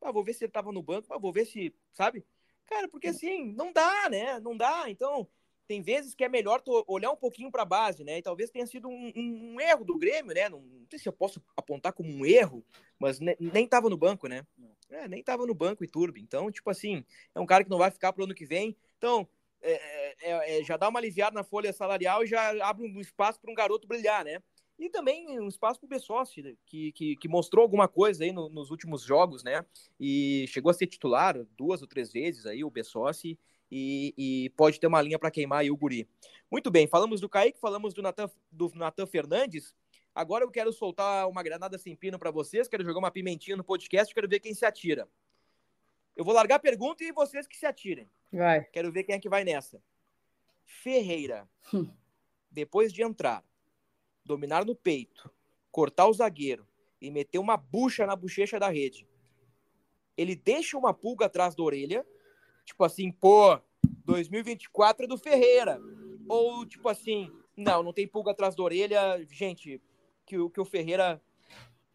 Ah, 0.00 0.10
vou 0.10 0.24
ver 0.24 0.32
se 0.32 0.44
ele 0.44 0.50
tava 0.50 0.72
no 0.72 0.82
banco, 0.82 1.12
ah, 1.12 1.18
vou 1.18 1.32
ver 1.32 1.44
se, 1.44 1.72
sabe? 1.92 2.24
Cara, 2.66 2.88
porque 2.88 3.08
assim, 3.08 3.52
não 3.52 3.72
dá, 3.72 4.08
né? 4.08 4.40
Não 4.40 4.56
dá. 4.56 4.84
Então, 4.88 5.28
tem 5.72 5.80
vezes 5.80 6.14
que 6.14 6.22
é 6.22 6.28
melhor 6.28 6.62
olhar 6.86 7.10
um 7.10 7.16
pouquinho 7.16 7.50
para 7.50 7.62
a 7.62 7.64
base, 7.64 8.04
né? 8.04 8.18
E 8.18 8.22
talvez 8.22 8.50
tenha 8.50 8.66
sido 8.66 8.90
um, 8.90 9.10
um, 9.16 9.54
um, 9.54 9.60
erro 9.60 9.86
do 9.86 9.96
Grêmio, 9.96 10.34
né? 10.34 10.46
Não, 10.46 10.60
não, 10.60 10.86
sei 10.90 10.98
se 10.98 11.08
eu 11.08 11.12
posso 11.14 11.42
apontar 11.56 11.94
como 11.94 12.12
um 12.12 12.26
erro, 12.26 12.62
mas 12.98 13.18
ne, 13.18 13.34
nem 13.40 13.66
tava 13.66 13.88
no 13.88 13.96
banco, 13.96 14.28
né? 14.28 14.46
É, 14.90 15.08
nem 15.08 15.22
tava 15.22 15.46
no 15.46 15.54
banco 15.54 15.82
e 15.82 15.88
Turbi. 15.88 16.20
Então, 16.20 16.52
tipo 16.52 16.68
assim, 16.68 17.02
é 17.34 17.40
um 17.40 17.46
cara 17.46 17.64
que 17.64 17.70
não 17.70 17.78
vai 17.78 17.90
ficar 17.90 18.12
pro 18.12 18.24
ano 18.24 18.34
que 18.34 18.44
vem. 18.44 18.76
Então, 18.98 19.26
é, 19.62 19.72
é, 19.72 20.16
é, 20.20 20.60
é 20.60 20.62
já 20.62 20.76
dá 20.76 20.90
uma 20.90 20.98
aliviada 20.98 21.34
na 21.34 21.42
folha 21.42 21.72
salarial 21.72 22.22
e 22.22 22.26
já 22.26 22.50
abre 22.68 22.86
um 22.86 23.00
espaço 23.00 23.40
para 23.40 23.50
um 23.50 23.54
garoto 23.54 23.88
brilhar, 23.88 24.26
né? 24.26 24.42
E 24.78 24.90
também 24.90 25.40
um 25.40 25.48
espaço 25.48 25.80
para 25.80 25.86
o 25.86 25.88
Bessossi, 25.88 26.42
né? 26.42 26.54
que, 26.66 26.92
que, 26.92 27.16
que, 27.16 27.28
mostrou 27.28 27.62
alguma 27.62 27.88
coisa 27.88 28.24
aí 28.24 28.32
no, 28.32 28.50
nos 28.50 28.70
últimos 28.70 29.04
jogos, 29.04 29.42
né? 29.42 29.64
E 29.98 30.44
chegou 30.48 30.68
a 30.68 30.74
ser 30.74 30.86
titular 30.86 31.42
duas 31.56 31.80
ou 31.80 31.88
três 31.88 32.12
vezes 32.12 32.44
aí, 32.44 32.62
o 32.62 32.70
Bessossi 32.70 33.38
e, 33.74 34.14
e 34.18 34.50
pode 34.50 34.78
ter 34.78 34.86
uma 34.86 35.00
linha 35.00 35.18
para 35.18 35.30
queimar 35.30 35.60
aí 35.60 35.70
o 35.70 35.76
Guri. 35.76 36.06
Muito 36.50 36.70
bem, 36.70 36.86
falamos 36.86 37.22
do 37.22 37.28
Kaique, 37.28 37.58
falamos 37.58 37.94
do 37.94 38.02
Natan, 38.02 38.30
do 38.50 38.70
Natan 38.74 39.06
Fernandes. 39.06 39.74
Agora 40.14 40.44
eu 40.44 40.50
quero 40.50 40.70
soltar 40.74 41.26
uma 41.26 41.42
granada 41.42 41.78
sem 41.78 41.96
pino 41.96 42.18
para 42.18 42.30
vocês, 42.30 42.68
quero 42.68 42.84
jogar 42.84 42.98
uma 42.98 43.10
pimentinha 43.10 43.56
no 43.56 43.64
podcast, 43.64 44.14
quero 44.14 44.28
ver 44.28 44.40
quem 44.40 44.52
se 44.52 44.66
atira. 44.66 45.08
Eu 46.14 46.22
vou 46.22 46.34
largar 46.34 46.56
a 46.56 46.58
pergunta 46.58 47.02
e 47.02 47.12
vocês 47.12 47.46
que 47.46 47.56
se 47.56 47.64
atirem. 47.64 48.10
Vai. 48.30 48.62
Quero 48.64 48.92
ver 48.92 49.04
quem 49.04 49.14
é 49.14 49.18
que 49.18 49.30
vai 49.30 49.42
nessa. 49.42 49.82
Ferreira, 50.66 51.48
hum. 51.72 51.90
depois 52.50 52.92
de 52.92 53.02
entrar, 53.02 53.42
dominar 54.22 54.66
no 54.66 54.76
peito, 54.76 55.32
cortar 55.70 56.06
o 56.08 56.12
zagueiro 56.12 56.68
e 57.00 57.10
meter 57.10 57.38
uma 57.38 57.56
bucha 57.56 58.04
na 58.04 58.14
bochecha 58.14 58.60
da 58.60 58.68
rede, 58.68 59.08
ele 60.14 60.36
deixa 60.36 60.76
uma 60.76 60.92
pulga 60.92 61.24
atrás 61.24 61.54
da 61.54 61.62
orelha 61.62 62.06
Tipo 62.64 62.84
assim, 62.84 63.10
pô, 63.10 63.58
2024 64.04 65.04
é 65.04 65.08
do 65.08 65.18
Ferreira. 65.18 65.80
Ou 66.28 66.64
tipo 66.66 66.88
assim, 66.88 67.30
não, 67.56 67.82
não 67.82 67.92
tem 67.92 68.06
pulga 68.06 68.30
atrás 68.30 68.54
da 68.54 68.62
orelha. 68.62 69.24
Gente, 69.30 69.80
que, 70.26 70.36
que 70.50 70.60
o 70.60 70.64
Ferreira 70.64 71.20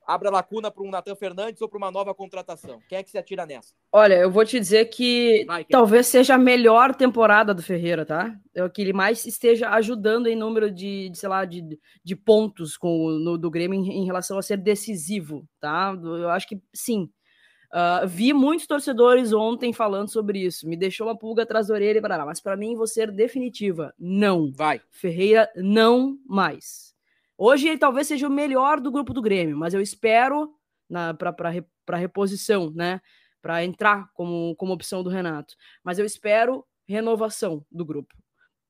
abra 0.08 0.30
lacuna 0.30 0.72
para 0.72 0.84
um 0.84 0.90
Natan 0.90 1.16
Fernandes 1.16 1.62
ou 1.62 1.68
para 1.68 1.78
uma 1.78 1.92
nova 1.92 2.16
contratação? 2.16 2.80
Quem 2.88 2.98
é 2.98 3.04
que 3.04 3.10
se 3.10 3.18
atira 3.18 3.46
nessa? 3.46 3.74
Olha, 3.92 4.14
eu 4.16 4.32
vou 4.32 4.46
te 4.46 4.58
dizer 4.58 4.86
que 4.86 5.44
Vai, 5.46 5.66
talvez 5.66 6.08
seja 6.08 6.36
a 6.36 6.38
melhor 6.38 6.96
temporada 6.96 7.54
do 7.54 7.62
Ferreira, 7.62 8.06
tá? 8.06 8.34
É 8.56 8.64
o 8.64 8.70
que 8.70 8.82
ele 8.82 8.94
mais 8.94 9.26
esteja 9.26 9.70
ajudando 9.72 10.28
em 10.28 10.36
número 10.36 10.72
de, 10.72 11.10
de 11.10 11.18
sei 11.18 11.28
lá, 11.28 11.44
de, 11.44 11.78
de 12.04 12.16
pontos 12.16 12.78
com, 12.78 13.10
no, 13.12 13.38
do 13.38 13.52
Grêmio 13.52 13.78
em, 13.78 14.02
em 14.02 14.06
relação 14.06 14.38
a 14.38 14.42
ser 14.42 14.58
decisivo, 14.58 15.46
tá? 15.60 15.94
Eu 16.02 16.30
acho 16.30 16.48
que 16.48 16.62
sim. 16.74 17.10
Uh, 17.74 18.08
vi 18.08 18.34
muitos 18.34 18.66
torcedores 18.66 19.34
ontem 19.34 19.74
falando 19.74 20.10
sobre 20.10 20.40
isso. 20.40 20.68
Me 20.68 20.78
deixou 20.78 21.08
uma 21.08 21.18
pulga 21.18 21.44
atrás 21.44 21.68
da 21.68 21.74
orelha 21.74 21.98
e 21.98 22.02
parará. 22.02 22.26
Mas 22.26 22.40
para 22.40 22.56
mim, 22.56 22.76
vou 22.76 22.88
ser 22.88 23.12
definitiva. 23.12 23.94
Não. 24.00 24.52
Vai. 24.54 24.82
Ferreira, 24.90 25.50
não 25.56 26.18
mais. 26.26 26.96
Hoje 27.38 27.68
ele 27.68 27.78
talvez 27.78 28.08
seja 28.08 28.28
o 28.28 28.32
melhor 28.32 28.80
do 28.80 28.92
grupo 28.92 29.14
do 29.14 29.22
Grêmio, 29.22 29.56
mas 29.56 29.74
eu 29.74 29.82
espero 29.82 30.56
para 31.86 31.98
reposição, 31.98 32.72
né? 32.72 33.00
Para 33.42 33.64
entrar 33.64 34.10
como, 34.14 34.56
como 34.56 34.74
opção 34.74 35.04
do 35.04 35.10
Renato. 35.10 35.54
Mas 35.84 36.00
eu 36.00 36.06
espero 36.06 36.66
renovação 36.88 37.64
do 37.72 37.86
grupo. 37.86 38.16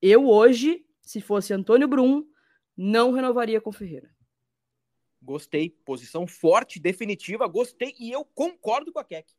Eu 0.02 0.28
hoje, 0.28 0.84
se 1.02 1.22
fosse 1.22 1.54
Antônio 1.54 1.88
Brum, 1.88 2.26
não 2.76 3.12
renovaria 3.12 3.62
com 3.62 3.72
Ferreira. 3.72 4.10
Gostei. 5.28 5.72
Posição 5.84 6.26
forte, 6.26 6.80
definitiva, 6.80 7.46
gostei. 7.50 7.94
E 8.00 8.10
eu 8.10 8.24
concordo 8.24 8.94
com 8.94 9.00
a 9.00 9.04
Keck. 9.04 9.30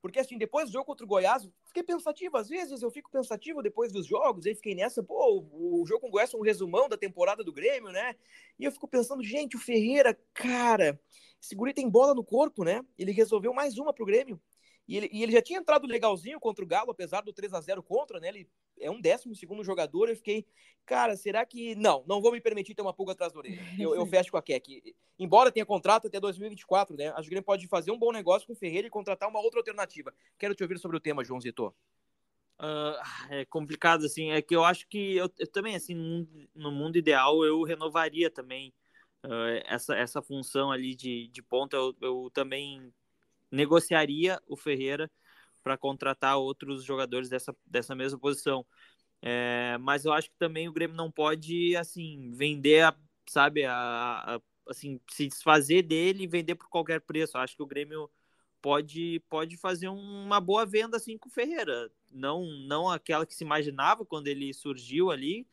Porque, 0.00 0.18
assim, 0.18 0.36
depois 0.36 0.66
do 0.66 0.72
jogo 0.72 0.84
contra 0.84 1.06
o 1.06 1.08
Goiás, 1.08 1.48
fiquei 1.64 1.84
pensativo. 1.84 2.36
Às 2.36 2.48
vezes 2.48 2.82
eu 2.82 2.90
fico 2.90 3.08
pensativo 3.08 3.62
depois 3.62 3.92
dos 3.92 4.04
jogos, 4.04 4.46
aí 4.46 4.54
fiquei 4.56 4.74
nessa, 4.74 5.00
pô, 5.00 5.46
o 5.52 5.84
jogo 5.86 6.00
com 6.00 6.08
o 6.08 6.10
Goiás 6.10 6.34
é 6.34 6.36
um 6.36 6.42
resumão 6.42 6.88
da 6.88 6.96
temporada 6.96 7.44
do 7.44 7.52
Grêmio, 7.52 7.92
né? 7.92 8.16
E 8.58 8.64
eu 8.64 8.72
fico 8.72 8.88
pensando, 8.88 9.22
gente, 9.22 9.56
o 9.56 9.60
Ferreira, 9.60 10.18
cara, 10.34 11.00
esse 11.40 11.54
guri 11.54 11.72
tem 11.72 11.88
bola 11.88 12.16
no 12.16 12.24
corpo, 12.24 12.64
né? 12.64 12.84
Ele 12.98 13.12
resolveu 13.12 13.54
mais 13.54 13.78
uma 13.78 13.92
pro 13.92 14.04
Grêmio. 14.04 14.40
E 14.86 14.96
ele, 14.96 15.08
e 15.12 15.22
ele 15.22 15.32
já 15.32 15.40
tinha 15.40 15.58
entrado 15.58 15.86
legalzinho 15.86 16.40
contra 16.40 16.64
o 16.64 16.66
Galo, 16.66 16.90
apesar 16.90 17.20
do 17.20 17.32
3 17.32 17.54
a 17.54 17.60
0 17.60 17.82
contra, 17.82 18.18
né? 18.18 18.28
Ele 18.28 18.48
é 18.80 18.90
um 18.90 19.00
décimo 19.00 19.34
segundo 19.34 19.62
jogador. 19.62 20.08
Eu 20.08 20.16
fiquei, 20.16 20.44
cara, 20.84 21.16
será 21.16 21.46
que. 21.46 21.74
Não, 21.76 22.04
não 22.06 22.20
vou 22.20 22.32
me 22.32 22.40
permitir 22.40 22.74
ter 22.74 22.82
uma 22.82 22.92
pulga 22.92 23.12
atrás 23.12 23.32
da 23.32 23.38
orelha. 23.38 23.62
Eu, 23.78 23.94
eu 23.94 24.04
fecho 24.06 24.30
com 24.30 24.36
a 24.36 24.42
Keck. 24.42 24.94
Embora 25.18 25.52
tenha 25.52 25.64
contrato 25.64 26.08
até 26.08 26.18
2024, 26.18 26.96
né? 26.96 27.08
Acho 27.10 27.22
que 27.22 27.30
Grêmio 27.30 27.44
pode 27.44 27.66
fazer 27.68 27.92
um 27.92 27.98
bom 27.98 28.10
negócio 28.10 28.46
com 28.46 28.52
o 28.52 28.56
Ferreira 28.56 28.86
e 28.86 28.90
contratar 28.90 29.28
uma 29.28 29.40
outra 29.40 29.60
alternativa. 29.60 30.12
Quero 30.38 30.54
te 30.54 30.62
ouvir 30.62 30.78
sobre 30.78 30.96
o 30.96 31.00
tema, 31.00 31.24
João 31.24 31.40
Zito. 31.40 31.74
Uh, 32.58 32.94
é 33.30 33.44
complicado, 33.44 34.04
assim. 34.04 34.30
É 34.30 34.42
que 34.42 34.54
eu 34.54 34.64
acho 34.64 34.86
que 34.88 35.16
eu, 35.16 35.30
eu 35.38 35.46
também, 35.46 35.76
assim, 35.76 35.94
no, 35.94 36.26
no, 36.54 36.72
mundo 36.72 36.96
ideal, 36.96 37.44
eu 37.44 37.62
renovaria 37.62 38.30
também 38.30 38.74
uh, 39.24 39.62
essa, 39.64 39.96
essa 39.96 40.20
função 40.20 40.72
ali 40.72 40.94
de, 40.94 41.28
de 41.28 41.42
ponta. 41.42 41.76
Eu, 41.76 41.94
eu 42.00 42.30
também 42.32 42.92
negociaria 43.52 44.40
o 44.48 44.56
Ferreira 44.56 45.10
para 45.62 45.78
contratar 45.78 46.36
outros 46.38 46.84
jogadores 46.84 47.28
dessa, 47.28 47.54
dessa 47.66 47.94
mesma 47.94 48.18
posição. 48.18 48.66
É, 49.22 49.78
mas 49.78 50.04
eu 50.04 50.12
acho 50.12 50.30
que 50.30 50.36
também 50.36 50.68
o 50.68 50.72
Grêmio 50.72 50.96
não 50.96 51.10
pode 51.10 51.76
assim 51.76 52.32
vender, 52.32 52.84
a, 52.84 52.96
sabe, 53.28 53.64
a, 53.64 53.74
a, 54.36 54.40
assim 54.68 55.00
se 55.08 55.28
desfazer 55.28 55.82
dele 55.82 56.24
e 56.24 56.26
vender 56.26 56.56
por 56.56 56.68
qualquer 56.68 57.00
preço. 57.00 57.36
Eu 57.36 57.42
acho 57.42 57.56
que 57.56 57.62
o 57.62 57.66
Grêmio 57.66 58.10
pode 58.60 59.20
pode 59.28 59.56
fazer 59.56 59.88
uma 59.88 60.40
boa 60.40 60.64
venda 60.66 60.96
assim 60.96 61.18
com 61.18 61.28
o 61.28 61.32
Ferreira, 61.32 61.90
não 62.10 62.44
não 62.66 62.88
aquela 62.88 63.26
que 63.26 63.34
se 63.34 63.44
imaginava 63.44 64.04
quando 64.06 64.28
ele 64.28 64.52
surgiu 64.54 65.10
ali, 65.10 65.46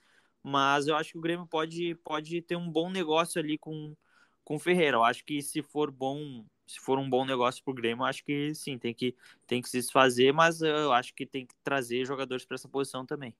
mas 0.43 0.88
eu 0.88 0.95
acho 0.95 1.13
que 1.13 1.17
o 1.17 1.21
Grêmio 1.21 1.47
pode 1.47 1.95
pode 2.03 2.41
ter 2.41 2.55
um 2.55 2.69
bom 2.71 2.89
negócio 2.89 3.39
ali 3.41 3.57
com 3.57 3.95
com 4.43 4.55
o 4.55 4.59
Ferreira. 4.59 4.97
Eu 4.97 5.03
acho 5.03 5.23
que 5.25 5.41
se 5.41 5.62
for 5.62 5.91
bom 5.91 6.45
se 6.69 6.79
for 6.79 6.99
um 6.99 7.10
bom 7.10 7.25
negócio 7.25 7.63
pro 7.63 7.73
Grêmio, 7.73 8.05
acho 8.05 8.23
que 8.23 8.53
sim, 8.53 8.77
tem 8.77 8.93
que, 8.93 9.15
tem 9.47 9.60
que 9.60 9.67
se 9.67 9.79
desfazer, 9.79 10.32
mas 10.32 10.62
eu 10.62 10.93
acho 10.93 11.15
que 11.15 11.25
tem 11.25 11.43
que 11.43 11.55
trazer 11.63 12.05
jogadores 12.05 12.45
para 12.45 12.53
essa 12.53 12.69
posição 12.69 13.08
também. 13.08 13.34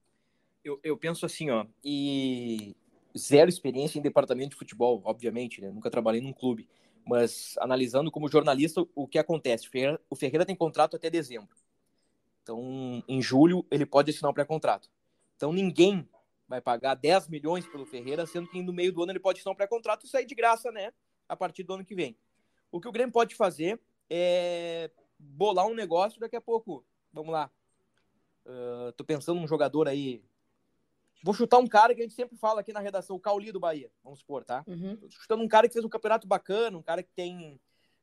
Eu, 0.64 0.80
eu 0.84 0.98
penso 0.98 1.28
assim, 1.28 1.52
ó, 1.52 1.64
e 1.84 2.76
zero 3.16 3.48
experiência 3.48 4.00
em 4.00 4.02
departamento 4.02 4.50
de 4.50 4.56
futebol, 4.56 5.00
obviamente, 5.06 5.62
né? 5.62 5.70
Nunca 5.70 5.92
trabalhei 5.92 6.22
num 6.22 6.34
clube. 6.34 6.68
Mas 7.06 7.56
analisando 7.60 8.10
como 8.10 8.28
jornalista, 8.28 8.84
o 8.96 9.08
que 9.08 9.20
acontece? 9.20 9.68
O 9.68 9.70
Ferreira, 9.70 10.02
o 10.10 10.16
Ferreira 10.16 10.46
tem 10.46 10.56
contrato 10.56 10.96
até 10.96 11.08
dezembro. 11.08 11.56
Então, 12.42 13.04
em 13.08 13.22
julho, 13.22 13.64
ele 13.70 13.86
pode 13.86 14.10
assinar 14.10 14.32
um 14.32 14.34
pré-contrato. 14.34 14.90
Então, 15.36 15.54
ninguém 15.54 16.10
vai 16.48 16.60
pagar 16.60 16.96
10 16.96 17.28
milhões 17.28 17.68
pelo 17.68 17.86
Ferreira, 17.86 18.26
sendo 18.26 18.48
que 18.50 18.60
no 18.60 18.74
meio 18.74 18.92
do 18.92 19.04
ano 19.04 19.12
ele 19.12 19.20
pode 19.20 19.38
assinar 19.38 19.54
um 19.54 19.56
pré-contrato 19.56 20.08
e 20.08 20.10
sair 20.10 20.26
de 20.26 20.34
graça, 20.34 20.72
né? 20.72 20.92
A 21.28 21.36
partir 21.36 21.62
do 21.62 21.76
ano 21.76 21.86
que 21.86 21.94
vem. 21.94 22.18
O 22.72 22.80
que 22.80 22.88
o 22.88 22.92
Grêmio 22.92 23.12
pode 23.12 23.36
fazer 23.36 23.80
é 24.10 24.90
bolar 25.18 25.68
um 25.68 25.74
negócio 25.74 26.20
daqui 26.20 26.36
a 26.36 26.42
pouco. 26.42 26.86
Vamos 27.12 27.32
lá. 27.32 27.52
Uh, 28.46 28.92
tô 28.94 29.04
pensando 29.04 29.40
num 29.40 29.48
jogador 29.48 29.88
aí. 29.88 30.24
Vou 31.22 31.34
chutar 31.34 31.58
um 31.58 31.68
cara 31.68 31.94
que 31.94 32.02
a 32.02 32.04
gente 32.04 32.16
sempre 32.16 32.38
fala 32.38 32.62
aqui 32.62 32.72
na 32.72 32.80
redação, 32.80 33.16
o 33.16 33.20
Cauli 33.20 33.52
do 33.52 33.60
Bahia. 33.60 33.92
Vamos 34.04 34.20
supor, 34.20 34.44
tá? 34.46 34.64
Uhum. 34.66 34.98
Chutando 35.10 35.44
um 35.44 35.48
cara 35.48 35.68
que 35.68 35.74
fez 35.74 35.84
um 35.84 35.90
campeonato 35.90 36.26
bacana, 36.26 36.78
um 36.78 36.82
cara 36.82 37.04
que 37.04 37.12
tem 37.12 37.60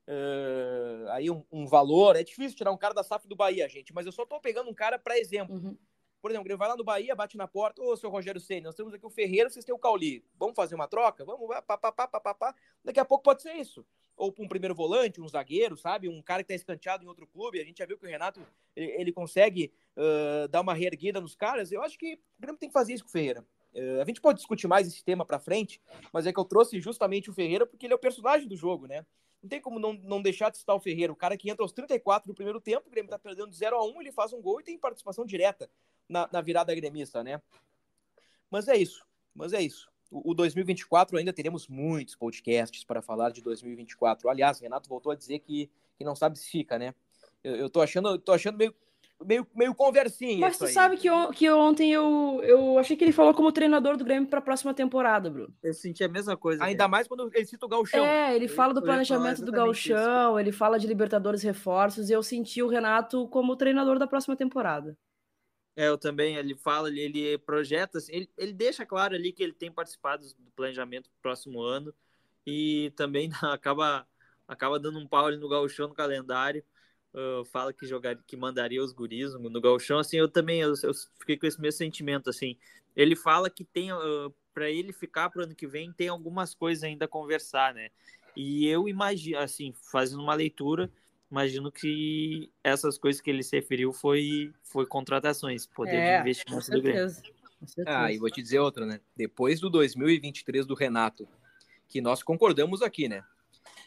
uh, 0.06 1.10
aí 1.10 1.30
um, 1.30 1.42
um, 1.50 1.66
valor. 1.66 2.16
É 2.16 2.22
difícil 2.22 2.56
tirar 2.56 2.72
um 2.72 2.76
cara 2.76 2.92
da 2.92 3.02
SAF 3.02 3.26
do 3.26 3.34
Bahia, 3.34 3.68
gente, 3.68 3.94
mas 3.94 4.04
eu 4.04 4.12
só 4.12 4.26
tô 4.26 4.38
pegando 4.38 4.68
um 4.68 4.74
cara 4.74 4.98
para 4.98 5.18
exemplo. 5.18 5.56
Uhum. 5.56 5.76
Por 6.20 6.30
exemplo, 6.30 6.48
ele 6.48 6.56
vai 6.56 6.68
lá 6.68 6.76
no 6.76 6.84
Bahia, 6.84 7.14
bate 7.14 7.36
na 7.36 7.48
porta, 7.48 7.80
ô, 7.80 7.96
seu 7.96 8.10
Rogério 8.10 8.40
Senna, 8.40 8.66
nós 8.66 8.74
temos 8.74 8.92
aqui 8.92 9.06
o 9.06 9.10
Ferreira, 9.10 9.48
vocês 9.48 9.64
têm 9.64 9.74
o 9.74 9.78
Cauli. 9.78 10.24
Vamos 10.38 10.54
fazer 10.54 10.74
uma 10.74 10.88
troca? 10.88 11.24
Vamos, 11.24 11.48
pá, 11.66 11.78
pá, 11.78 11.92
pá, 11.92 12.08
pá, 12.08 12.20
pá, 12.20 12.34
pá. 12.34 12.54
Daqui 12.84 13.00
a 13.00 13.04
pouco 13.04 13.24
pode 13.24 13.42
ser 13.42 13.54
isso 13.54 13.86
ou 14.16 14.32
para 14.32 14.44
um 14.44 14.48
primeiro 14.48 14.74
volante, 14.74 15.20
um 15.20 15.28
zagueiro, 15.28 15.76
sabe? 15.76 16.08
Um 16.08 16.22
cara 16.22 16.42
que 16.42 16.52
está 16.52 16.54
escanteado 16.54 17.04
em 17.04 17.06
outro 17.06 17.26
clube. 17.26 17.60
A 17.60 17.64
gente 17.64 17.78
já 17.78 17.86
viu 17.86 17.98
que 17.98 18.06
o 18.06 18.08
Renato 18.08 18.40
ele, 18.74 19.12
consegue 19.12 19.72
uh, 19.96 20.48
dar 20.48 20.62
uma 20.62 20.72
reerguida 20.72 21.20
nos 21.20 21.34
caras. 21.34 21.70
Eu 21.70 21.82
acho 21.82 21.98
que 21.98 22.14
o 22.14 22.40
Grêmio 22.40 22.58
tem 22.58 22.68
que 22.68 22.72
fazer 22.72 22.94
isso 22.94 23.04
com 23.04 23.10
o 23.10 23.12
Ferreira. 23.12 23.44
Uh, 23.74 24.00
a 24.00 24.04
gente 24.04 24.20
pode 24.20 24.38
discutir 24.38 24.66
mais 24.66 24.88
esse 24.88 25.04
tema 25.04 25.24
para 25.24 25.38
frente, 25.38 25.80
mas 26.12 26.26
é 26.26 26.32
que 26.32 26.40
eu 26.40 26.44
trouxe 26.44 26.80
justamente 26.80 27.28
o 27.28 27.34
Ferreira 27.34 27.66
porque 27.66 27.86
ele 27.86 27.92
é 27.92 27.96
o 27.96 28.00
personagem 28.00 28.48
do 28.48 28.56
jogo, 28.56 28.86
né? 28.86 29.04
Não 29.42 29.50
tem 29.50 29.60
como 29.60 29.78
não, 29.78 29.92
não 29.92 30.22
deixar 30.22 30.50
de 30.50 30.56
citar 30.56 30.74
o 30.74 30.80
Ferreira, 30.80 31.12
o 31.12 31.16
cara 31.16 31.36
que 31.36 31.50
entra 31.50 31.62
aos 31.62 31.72
34 31.72 32.26
do 32.26 32.34
primeiro 32.34 32.60
tempo, 32.60 32.88
o 32.88 32.90
Grêmio 32.90 33.10
tá 33.10 33.18
perdendo 33.18 33.50
de 33.50 33.56
0 33.56 33.76
a 33.76 33.84
1 33.84 34.00
ele 34.00 34.12
faz 34.12 34.32
um 34.32 34.40
gol 34.40 34.60
e 34.60 34.64
tem 34.64 34.78
participação 34.78 35.26
direta 35.26 35.70
na, 36.08 36.28
na 36.32 36.40
virada 36.40 36.74
gremista, 36.74 37.22
né? 37.22 37.40
Mas 38.50 38.66
é 38.66 38.76
isso, 38.76 39.04
mas 39.34 39.52
é 39.52 39.60
isso. 39.60 39.90
O, 40.10 40.30
o 40.30 40.34
2024 40.34 41.18
ainda 41.18 41.32
teremos 41.32 41.68
muitos 41.68 42.14
podcasts 42.14 42.84
para 42.84 43.02
falar 43.02 43.30
de 43.30 43.42
2024. 43.42 44.28
Aliás, 44.28 44.60
Renato 44.60 44.88
voltou 44.88 45.12
a 45.12 45.16
dizer 45.16 45.38
que, 45.40 45.70
que 45.96 46.04
não 46.04 46.14
sabe 46.14 46.38
se 46.38 46.48
fica, 46.50 46.78
né? 46.78 46.94
Eu, 47.42 47.56
eu 47.56 47.70
tô 47.70 47.80
achando, 47.80 48.18
tô 48.18 48.32
achando 48.32 48.56
meio 48.56 48.74
meio, 49.24 49.46
meio 49.54 49.74
conversinha. 49.74 50.40
Mas 50.40 50.58
tu 50.58 50.66
sabe 50.66 50.96
que, 50.96 51.10
on, 51.10 51.30
que 51.30 51.48
ontem 51.50 51.92
eu, 51.92 52.40
eu 52.42 52.78
achei 52.78 52.96
que 52.96 53.04
ele 53.04 53.12
falou 53.12 53.32
como 53.32 53.52
treinador 53.52 53.96
do 53.96 54.04
Grêmio 54.04 54.28
para 54.28 54.40
a 54.40 54.42
próxima 54.42 54.74
temporada, 54.74 55.30
Bruno. 55.30 55.52
Eu 55.62 55.72
senti 55.72 56.04
a 56.04 56.08
mesma 56.08 56.36
coisa. 56.36 56.62
Ainda 56.64 56.88
mais 56.88 57.06
quando 57.08 57.30
ele 57.32 57.46
cita 57.46 57.64
o 57.64 57.68
Galchão. 57.68 58.04
É, 58.04 58.34
ele 58.34 58.48
fala 58.48 58.74
do 58.74 58.82
planejamento 58.82 59.44
do 59.44 59.52
Galchão, 59.52 60.38
ele 60.38 60.52
fala 60.52 60.78
de 60.78 60.86
Libertadores 60.86 61.42
reforços, 61.42 62.10
e 62.10 62.12
eu 62.12 62.22
senti 62.22 62.62
o 62.62 62.68
Renato 62.68 63.28
como 63.28 63.56
treinador 63.56 63.98
da 63.98 64.06
próxima 64.06 64.36
temporada. 64.36 64.96
É, 65.76 65.88
eu 65.88 65.98
também, 65.98 66.36
ele 66.36 66.54
fala, 66.54 66.88
ele, 66.88 67.00
ele 67.02 67.38
projeta, 67.38 67.98
assim, 67.98 68.12
ele, 68.12 68.30
ele 68.36 68.52
deixa 68.52 68.86
claro 68.86 69.14
ali 69.14 69.30
que 69.30 69.42
ele 69.42 69.52
tem 69.52 69.70
participado 69.70 70.26
do 70.26 70.50
planejamento 70.52 71.10
do 71.10 71.16
próximo 71.20 71.60
ano 71.60 71.94
e 72.46 72.90
também 72.96 73.30
acaba, 73.42 74.08
acaba 74.48 74.80
dando 74.80 74.98
um 74.98 75.06
pau 75.06 75.26
ali 75.26 75.36
no 75.36 75.48
gauchão 75.48 75.88
no 75.88 75.94
calendário 75.94 76.64
uh, 77.16 77.44
fala 77.46 77.72
que 77.72 77.86
jogaria, 77.86 78.22
que 78.26 78.36
mandaria 78.36 78.82
os 78.82 78.92
guris 78.92 79.32
no, 79.34 79.60
galchão, 79.60 79.98
assim, 79.98 80.18
eu 80.18 80.28
também 80.28 80.60
eu, 80.60 80.74
eu, 80.82 80.92
fiquei 81.18 81.36
com 81.36 81.46
esse 81.46 81.60
mesmo 81.60 81.78
sentimento, 81.78 82.28
assim. 82.28 82.56
Ele 82.94 83.16
fala 83.16 83.48
que 83.50 83.64
tem, 83.64 83.92
uh, 83.92 84.32
para 84.52 84.70
ele 84.70 84.92
ficar 84.92 85.30
para 85.30 85.40
o 85.40 85.44
ano 85.44 85.54
que 85.54 85.66
vem, 85.66 85.92
tem 85.92 86.08
algumas 86.08 86.54
coisas 86.54 86.84
ainda 86.84 87.06
a 87.06 87.08
conversar, 87.08 87.74
né? 87.74 87.90
E 88.34 88.66
eu 88.66 88.88
imagino, 88.88 89.38
assim, 89.38 89.72
fazendo 89.90 90.22
uma 90.22 90.34
leitura, 90.34 90.90
imagino 91.30 91.70
que 91.70 92.50
essas 92.62 92.98
coisas 92.98 93.20
que 93.20 93.30
ele 93.30 93.42
se 93.42 93.56
referiu 93.56 93.92
foi, 93.92 94.52
foi 94.62 94.86
contratações, 94.86 95.66
poder 95.66 95.96
é, 95.96 96.16
de 96.16 96.20
investimento 96.22 96.70
do 96.70 96.82
Grêmio. 96.82 97.12
Ah, 97.86 98.12
e 98.12 98.18
vou 98.18 98.30
te 98.30 98.42
dizer 98.42 98.58
outra, 98.58 98.84
né? 98.84 99.00
Depois 99.16 99.60
do 99.60 99.70
2023 99.70 100.66
do 100.66 100.74
Renato, 100.74 101.26
que 101.88 102.00
nós 102.00 102.22
concordamos 102.22 102.82
aqui, 102.82 103.08
né? 103.08 103.24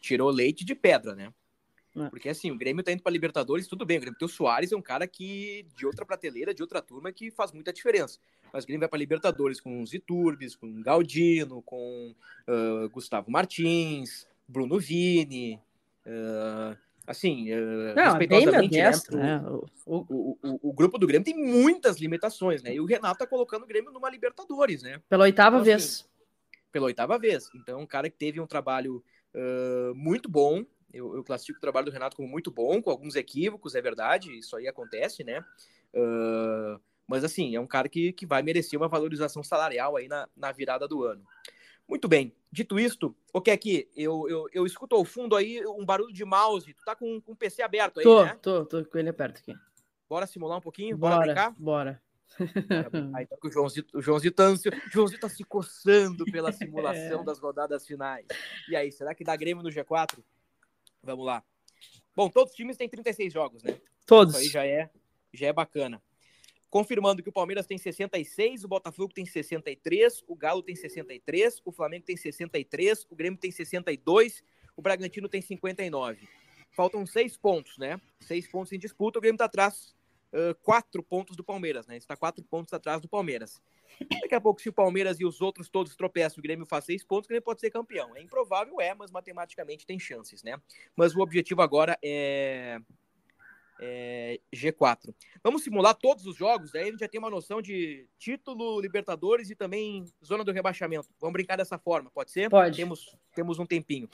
Tirou 0.02 0.30
leite 0.30 0.66
de 0.66 0.74
pedra, 0.74 1.16
né? 1.16 1.34
É. 1.96 2.10
Porque 2.10 2.30
assim, 2.30 2.52
o 2.52 2.58
Grêmio 2.58 2.84
tá 2.84 2.92
indo 2.92 3.04
pra 3.04 3.12
Libertadores, 3.12 3.68
tudo 3.68 3.86
bem. 3.86 3.98
O 3.98 4.02
Grêmio 4.02 4.18
tem 4.18 4.26
o 4.26 4.30
Soares, 4.30 4.72
é 4.72 4.76
um 4.76 4.82
cara 4.82 5.08
que 5.08 5.66
de 5.76 5.86
outra 5.86 6.06
prateleira, 6.06 6.54
de 6.54 6.62
outra 6.62 6.82
turma, 6.82 7.12
que 7.12 7.32
faz 7.32 7.52
muita 7.52 7.74
diferença. 7.74 8.20
Mas 8.52 8.64
o 8.64 8.68
Grêmio 8.68 8.82
vai 8.82 8.90
pra 8.90 9.00
Libertadores 9.00 9.60
com 9.60 9.82
os 9.82 9.94
Iturbis, 9.94 10.56
com 10.56 10.82
Galdino, 10.82 11.62
com 11.62 12.16
uh, 12.48 12.90
Gustavo 12.90 13.32
Martins, 13.32 14.28
Bruno 14.48 14.80
Vini. 14.80 15.60
Uh, 16.06 16.78
assim, 17.10 17.52
uh, 17.52 17.96
Não, 17.96 18.04
respeitosamente, 18.04 18.78
né, 18.78 18.92
né? 19.14 19.42
O, 19.86 19.98
o, 19.98 20.38
o, 20.44 20.70
o, 20.70 20.74
grupo 20.74 21.00
do 21.00 21.08
Grêmio 21.08 21.26
tem 21.26 21.36
muitas 21.36 21.98
limitações, 21.98 22.62
né? 22.62 22.76
E 22.76 22.80
o 22.80 22.86
Renato 22.86 23.18
tá 23.18 23.26
colocando 23.26 23.64
o 23.64 23.66
Grêmio 23.66 23.92
numa 23.92 24.12
Libertadores, 24.12 24.84
né? 24.84 25.02
Pela 25.10 25.24
oitava 25.24 25.56
então, 25.56 25.66
vez. 25.66 25.84
Assim, 25.84 26.04
pela 26.72 26.86
oitava 26.86 27.18
vez. 27.18 27.50
Então, 27.56 27.80
um 27.82 27.88
cara 27.88 28.12
que 28.12 28.16
teve 28.16 28.40
um 28.40 28.46
trabalho 28.46 29.04
uh, 29.34 29.96
muito 29.96 30.30
bom, 30.30 30.64
eu, 30.94 31.16
eu, 31.16 31.24
classifico 31.24 31.58
o 31.58 31.62
trabalho 31.62 31.88
do 31.88 31.92
Renato 31.92 32.16
como 32.16 32.30
muito 32.30 32.52
bom, 32.52 32.80
com 32.80 32.92
alguns 32.92 33.16
equívocos, 33.16 33.74
é 33.74 33.82
verdade, 33.82 34.38
isso 34.38 34.56
aí 34.56 34.68
acontece, 34.68 35.24
né? 35.24 35.44
Uh, 35.92 36.80
mas 37.08 37.24
assim, 37.24 37.56
é 37.56 37.60
um 37.60 37.66
cara 37.66 37.90
que, 37.90 38.14
que 38.14 38.28
vai 38.28 38.44
merecer 38.44 38.80
uma 38.80 38.88
valorização 38.88 39.44
salarial 39.44 39.98
aí 39.98 40.08
na, 40.08 40.30
na 40.38 40.52
virada 40.52 40.88
do 40.88 41.04
ano. 41.04 41.26
Muito 41.90 42.08
bem, 42.08 42.32
dito 42.52 42.80
isto, 42.80 43.16
o 43.34 43.42
que 43.42 43.50
aqui? 43.50 43.90
Eu, 43.96 44.30
eu, 44.30 44.48
eu 44.54 44.64
escuto 44.64 44.96
ao 44.96 45.04
fundo 45.04 45.36
aí 45.36 45.66
um 45.66 45.84
barulho 45.84 46.14
de 46.14 46.24
mouse. 46.24 46.72
Tu 46.72 46.86
tá 46.86 46.96
com, 46.96 47.20
com 47.20 47.32
o 47.32 47.36
PC 47.36 47.64
aberto 47.64 48.00
aí, 48.00 48.04
tô, 48.04 48.24
né? 48.24 48.38
Tô, 48.40 48.64
tô 48.64 48.86
com 48.86 48.98
ele 49.00 49.10
aberto 49.10 49.40
aqui. 49.40 49.56
Bora 50.08 50.28
simular 50.28 50.60
um 50.60 50.62
pouquinho? 50.62 50.96
Bora, 50.96 51.16
bora 51.16 51.26
brincar? 51.26 51.56
Bora. 51.58 52.02
Aí, 53.16 53.24
então, 53.24 53.38
o 53.44 53.52
Joãozito, 53.52 53.98
o 53.98 54.02
Joãozito, 54.04 54.36
tá, 54.36 54.52
o 54.52 54.92
Joãozito 54.92 55.22
tá 55.22 55.30
se 55.30 55.44
coçando 55.44 56.26
pela 56.26 56.52
simulação 56.52 57.22
é. 57.22 57.24
das 57.24 57.40
rodadas 57.40 57.88
finais. 57.88 58.28
E 58.70 58.76
aí, 58.76 58.92
será 58.92 59.16
que 59.16 59.24
dá 59.24 59.36
Grêmio 59.36 59.64
no 59.64 59.70
G4? 59.70 60.20
Vamos 61.02 61.26
lá. 61.26 61.44
Bom, 62.16 62.30
todos 62.30 62.52
os 62.52 62.56
times 62.56 62.78
têm 62.78 62.88
36 62.88 63.34
jogos, 63.34 63.64
né? 63.64 63.76
Todos. 64.06 64.36
Isso 64.36 64.44
aí 64.44 64.50
já 64.50 64.66
é, 64.66 64.92
já 65.34 65.48
é 65.48 65.54
bacana. 65.54 66.00
Confirmando 66.70 67.24
que 67.24 67.30
o 67.30 67.34
Palmeiras 67.34 67.66
tem 67.66 67.78
66, 67.78 68.64
o 68.64 68.68
Botafogo 68.68 69.12
tem 69.12 69.26
63, 69.26 70.24
o 70.28 70.36
Galo 70.36 70.62
tem 70.62 70.76
63, 70.76 71.62
o 71.66 71.72
Flamengo 71.72 72.06
tem 72.06 72.16
63, 72.16 73.08
o 73.10 73.16
Grêmio 73.16 73.40
tem 73.40 73.50
62, 73.52 74.44
o 74.78 74.82
Bragantino 74.82 75.28
tem 75.28 75.42
59. 75.42 76.28
Faltam 76.72 77.06
seis 77.08 77.36
pontos, 77.36 77.78
né? 77.78 78.00
Seis 78.20 78.48
pontos 78.48 78.72
em 78.72 78.78
disputa, 78.78 79.18
o 79.18 79.22
Grêmio 79.22 79.36
está 79.36 79.46
atrás 79.46 79.96
uh, 80.32 80.54
quatro 80.62 81.02
pontos 81.02 81.36
do 81.36 81.44
Palmeiras, 81.44 81.88
né? 81.88 81.98
Está 81.98 82.16
quatro 82.16 82.44
pontos 82.44 82.72
atrás 82.72 83.02
do 83.02 83.08
Palmeiras. 83.08 83.60
Daqui 84.22 84.36
a 84.36 84.42
pouco, 84.42 84.62
se 84.62 84.70
o 84.70 84.74
Palmeiras 84.74 85.20
e 85.20 85.26
os 85.26 85.42
outros 85.42 85.70
todos 85.70 85.96
tropeçam, 85.96 86.40
o 86.40 86.42
Grêmio 86.44 86.66
faz 86.66 86.86
seis 86.86 87.04
pontos, 87.04 87.26
o 87.26 87.30
Grêmio 87.30 87.44
pode 87.44 87.60
ser 87.60 87.72
campeão. 87.72 88.16
É 88.16 88.22
improvável, 88.22 88.80
é, 88.80 88.94
mas 88.94 89.12
matematicamente 89.12 89.86
tem 89.86 90.00
chances, 90.00 90.44
né? 90.44 90.62
Mas 90.96 91.16
o 91.16 91.20
objetivo 91.22 91.62
agora 91.62 91.98
é, 92.04 92.80
é 93.80 94.40
G4. 94.54 95.14
Vamos 95.44 95.64
simular 95.64 95.96
todos 95.96 96.26
os 96.26 96.36
jogos, 96.36 96.72
daí 96.72 96.84
a 96.84 96.86
gente 96.88 97.00
já 97.00 97.08
tem 97.08 97.20
uma 97.20 97.30
noção 97.30 97.62
de 97.62 98.08
título, 98.18 98.80
Libertadores 98.80 99.50
e 99.50 99.56
também 99.56 100.06
zona 100.24 100.44
do 100.44 100.52
rebaixamento. 100.52 101.08
Vamos 101.20 101.34
brincar 101.34 101.56
dessa 101.56 101.78
forma, 101.78 102.12
pode 102.12 102.32
ser? 102.32 102.50
Pode. 102.50 102.76
Temos, 102.76 103.16
temos 103.34 103.60
um 103.60 103.66
tempinho. 103.66 104.10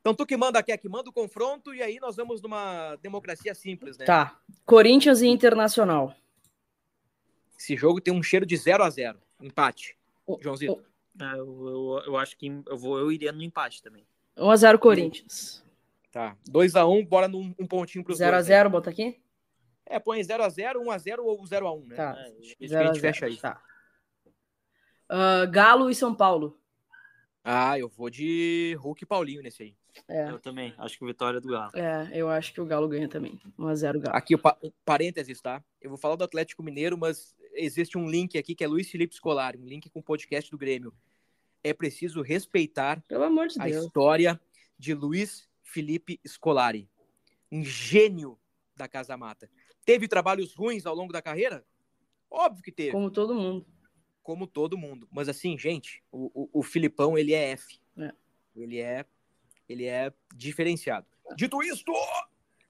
Então 0.00 0.14
tu 0.14 0.26
que 0.26 0.36
manda, 0.36 0.62
quer 0.62 0.76
que 0.78 0.88
manda 0.88 1.10
o 1.10 1.12
confronto 1.12 1.72
e 1.72 1.82
aí 1.82 2.00
nós 2.00 2.16
vamos 2.16 2.42
numa 2.42 2.96
democracia 2.96 3.54
simples, 3.54 3.96
né? 3.96 4.04
Tá. 4.04 4.40
Corinthians 4.64 5.22
e 5.22 5.28
Internacional. 5.28 6.14
Esse 7.56 7.76
jogo 7.76 8.00
tem 8.00 8.12
um 8.12 8.22
cheiro 8.22 8.44
de 8.44 8.56
0 8.56 8.82
a 8.82 8.90
0 8.90 9.18
Empate. 9.40 9.96
Oh, 10.26 10.38
Joãozito. 10.40 10.82
Oh. 10.84 10.92
É, 11.24 11.38
eu, 11.38 11.66
eu, 11.66 12.02
eu, 12.06 12.16
acho 12.16 12.36
que 12.36 12.46
eu, 12.46 12.76
vou, 12.76 12.98
eu 12.98 13.12
iria 13.12 13.30
no 13.30 13.42
empate 13.42 13.82
também. 13.82 14.04
1x0 14.36 14.78
Corinthians. 14.78 15.61
Tá. 16.12 16.36
2x1, 16.48 17.08
bora 17.08 17.26
num 17.26 17.54
um 17.58 17.66
pontinho 17.66 18.04
pros 18.04 18.18
0 18.18 18.32
dois. 18.32 18.46
0x0, 18.46 18.68
bota 18.68 18.90
aqui? 18.90 19.18
É, 19.86 19.98
põe 19.98 20.20
0x0, 20.20 20.74
1x0 20.76 21.18
ou 21.20 21.42
0x1, 21.42 21.86
né? 21.86 21.96
Tá. 21.96 22.14
É, 22.18 22.32
isso 22.40 22.56
que 22.56 22.76
a 22.76 22.86
gente 22.86 23.00
fecha 23.00 23.26
aí. 23.26 23.36
Tá. 23.38 23.60
Uh, 25.10 25.50
Galo 25.50 25.90
e 25.90 25.94
São 25.94 26.14
Paulo. 26.14 26.60
Ah, 27.42 27.78
eu 27.78 27.88
vou 27.88 28.08
de 28.08 28.76
Hulk 28.78 29.02
e 29.02 29.06
Paulinho 29.06 29.42
nesse 29.42 29.62
aí. 29.62 29.76
É. 30.06 30.30
Eu 30.30 30.38
também. 30.38 30.74
Acho 30.78 30.98
que 30.98 31.04
vitória 31.04 31.38
é 31.38 31.40
do 31.40 31.48
Galo. 31.48 31.72
É, 31.74 32.10
eu 32.12 32.28
acho 32.28 32.52
que 32.52 32.60
o 32.60 32.66
Galo 32.66 32.88
ganha 32.88 33.08
também. 33.08 33.40
1x0 33.58 34.00
Galo. 34.00 34.16
Aqui 34.16 34.34
o 34.34 34.38
pa 34.38 34.56
parênteses, 34.84 35.40
tá? 35.40 35.64
Eu 35.80 35.88
vou 35.90 35.98
falar 35.98 36.16
do 36.16 36.24
Atlético 36.24 36.62
Mineiro, 36.62 36.96
mas 36.96 37.34
existe 37.54 37.96
um 37.96 38.08
link 38.08 38.36
aqui 38.36 38.54
que 38.54 38.62
é 38.62 38.68
Luiz 38.68 38.90
Felipe 38.90 39.14
Scolari, 39.14 39.58
um 39.58 39.66
link 39.66 39.88
com 39.90 40.00
o 40.00 40.02
podcast 40.02 40.50
do 40.50 40.58
Grêmio. 40.58 40.94
É 41.64 41.72
preciso 41.72 42.22
respeitar 42.22 43.02
Pelo 43.08 43.24
amor 43.24 43.48
de 43.48 43.60
a 43.60 43.64
Deus. 43.64 43.86
história 43.86 44.40
de 44.78 44.94
Luiz 44.94 45.48
Felipe 45.72 46.20
Scolari. 46.26 46.88
Um 47.50 47.64
gênio 47.64 48.38
da 48.76 48.86
Casa 48.86 49.16
Mata. 49.16 49.50
Teve 49.84 50.06
trabalhos 50.06 50.54
ruins 50.54 50.86
ao 50.86 50.94
longo 50.94 51.12
da 51.12 51.22
carreira? 51.22 51.64
Óbvio 52.30 52.62
que 52.62 52.72
teve. 52.72 52.92
Como 52.92 53.10
todo 53.10 53.34
mundo. 53.34 53.66
Como 54.22 54.46
todo 54.46 54.76
mundo. 54.78 55.08
Mas 55.10 55.28
assim, 55.28 55.58
gente, 55.58 56.02
o, 56.12 56.30
o, 56.34 56.60
o 56.60 56.62
Filipão, 56.62 57.16
ele 57.16 57.32
é 57.32 57.50
F. 57.52 57.80
É. 57.96 58.12
Ele 58.54 58.78
é 58.78 59.04
ele 59.68 59.86
é 59.86 60.12
diferenciado. 60.34 61.06
Dito 61.34 61.62
isto, 61.62 61.92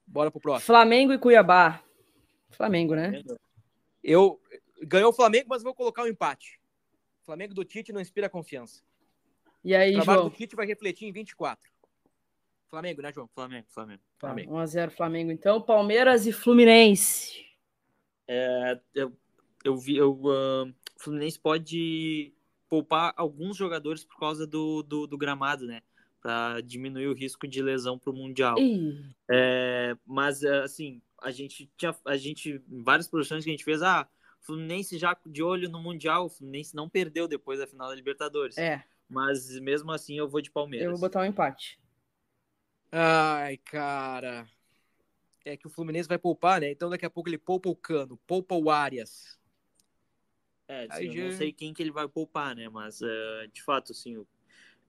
bora 0.07 0.31
pro 0.31 0.39
próximo. 0.39 0.67
Flamengo 0.67 1.11
e 1.11 1.19
Cuiabá. 1.19 1.83
Flamengo, 2.51 2.95
né? 2.95 3.21
Eu 4.01 4.39
ganhou 4.83 5.09
o 5.09 5.13
Flamengo, 5.13 5.47
mas 5.49 5.63
vou 5.63 5.73
colocar 5.73 6.03
um 6.03 6.07
empate. 6.07 6.61
O 7.21 7.25
Flamengo 7.25 7.53
do 7.53 7.65
Tite 7.65 7.91
não 7.91 7.99
inspira 7.99 8.29
confiança. 8.29 8.81
E 9.63 9.75
aí, 9.75 9.91
o 9.91 9.95
trabalho 9.95 10.19
João? 10.19 10.29
do 10.29 10.35
Tite 10.35 10.55
vai 10.55 10.65
refletir 10.65 11.05
em 11.05 11.11
24. 11.11 11.72
Flamengo, 12.73 13.03
né, 13.03 13.13
João? 13.13 13.29
Flamengo, 13.35 13.67
Flamengo. 13.69 14.01
Tá, 14.17 14.27
Flamengo. 14.27 14.55
1x0 14.55 14.89
Flamengo, 14.89 15.31
então. 15.31 15.61
Palmeiras 15.61 16.25
e 16.25 16.31
Fluminense. 16.31 17.45
É, 18.27 18.79
eu, 18.95 19.13
eu 19.63 19.77
vi. 19.77 20.01
O 20.01 20.13
uh, 20.13 20.73
Fluminense 20.97 21.39
pode 21.39 22.33
poupar 22.67 23.13
alguns 23.15 23.55
jogadores 23.57 24.03
por 24.03 24.17
causa 24.17 24.47
do, 24.47 24.81
do, 24.81 25.05
do 25.05 25.15
gramado, 25.19 25.67
né? 25.67 25.83
para 26.19 26.61
diminuir 26.61 27.07
o 27.07 27.13
risco 27.13 27.45
de 27.45 27.61
lesão 27.61 27.99
para 27.99 28.09
o 28.09 28.15
mundial. 28.15 28.55
É, 29.29 29.93
mas 30.05 30.41
assim, 30.43 31.01
a 31.21 31.29
gente 31.31 31.69
tinha, 31.77 31.93
a 32.05 32.15
gente 32.15 32.61
várias 32.65 33.09
produções 33.09 33.43
que 33.43 33.49
a 33.49 33.53
gente 33.53 33.65
fez, 33.65 33.83
ah, 33.83 34.07
Fluminense 34.39 34.97
já 34.97 35.15
de 35.25 35.43
olho 35.43 35.69
no 35.69 35.83
mundial, 35.83 36.25
o 36.25 36.29
Fluminense 36.29 36.73
não 36.73 36.89
perdeu 36.89 37.27
depois 37.27 37.59
da 37.59 37.67
final 37.67 37.89
da 37.89 37.95
Libertadores. 37.95 38.57
É. 38.57 38.83
Mas 39.09 39.59
mesmo 39.59 39.91
assim 39.91 40.17
eu 40.17 40.27
vou 40.27 40.41
de 40.41 40.49
Palmeiras. 40.49 40.85
Eu 40.85 40.91
vou 40.93 41.01
botar 41.01 41.21
um 41.21 41.25
empate. 41.25 41.77
Ai, 42.95 43.57
cara. 43.57 44.45
É 45.43 45.57
que 45.57 45.67
o 45.67 45.69
Fluminense 45.69 46.07
vai 46.07 46.17
poupar, 46.17 46.61
né? 46.61 46.69
Então 46.71 46.89
daqui 46.89 47.05
a 47.05 47.09
pouco 47.09 47.27
ele 47.27 47.37
poupa 47.37 47.67
o 47.69 47.75
Cano, 47.75 48.17
poupa 48.27 48.55
o 48.55 48.69
Arias. 48.69 49.39
É, 50.67 50.85
assim, 50.89 51.05
eu 51.07 51.25
não 51.25 51.31
já- 51.31 51.37
sei 51.37 51.51
quem 51.51 51.73
que 51.73 51.81
ele 51.83 51.91
vai 51.91 52.07
poupar, 52.07 52.55
né? 52.55 52.69
Mas, 52.69 53.01
eh, 53.01 53.47
de 53.51 53.61
fato, 53.63 53.91
assim, 53.91 54.13
eu, 54.13 54.27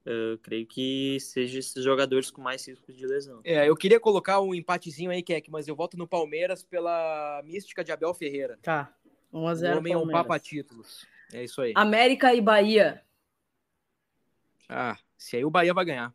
eu 0.05 0.39
creio 0.39 0.67
que 0.67 1.19
seja 1.19 1.59
esses 1.59 1.83
jogadores 1.83 2.31
com 2.31 2.41
mais 2.43 2.67
risco 2.69 2.93
de 2.93 3.07
lesão. 3.07 3.41
É, 3.43 3.69
eu 3.69 3.75
queria 3.77 3.99
colocar 3.99 4.41
um 4.41 4.55
empatezinho 4.55 5.11
aí, 5.11 5.23
Keck, 5.23 5.51
mas 5.51 5.67
eu 5.67 5.75
voto 5.75 5.97
no 5.97 6.07
Palmeiras 6.07 6.63
pela 6.63 7.43
mística 7.45 7.83
de 7.83 7.91
Abel 7.91 8.15
Ferreira. 8.15 8.59
Tá. 8.63 8.95
1 9.33 9.49
a 9.49 9.53
O 9.53 9.57
0 9.57 9.79
homem 9.79 9.93
é 9.93 9.97
um 9.97 10.07
papa 10.09 10.39
títulos. 10.39 11.07
É 11.33 11.43
isso 11.43 11.61
aí. 11.61 11.73
América 11.75 12.33
e 12.35 12.41
Bahia. 12.41 13.03
Ah, 14.69 14.97
se 15.17 15.37
aí 15.37 15.45
o 15.45 15.51
Bahia 15.51 15.75
vai 15.75 15.85
ganhar. 15.85 16.15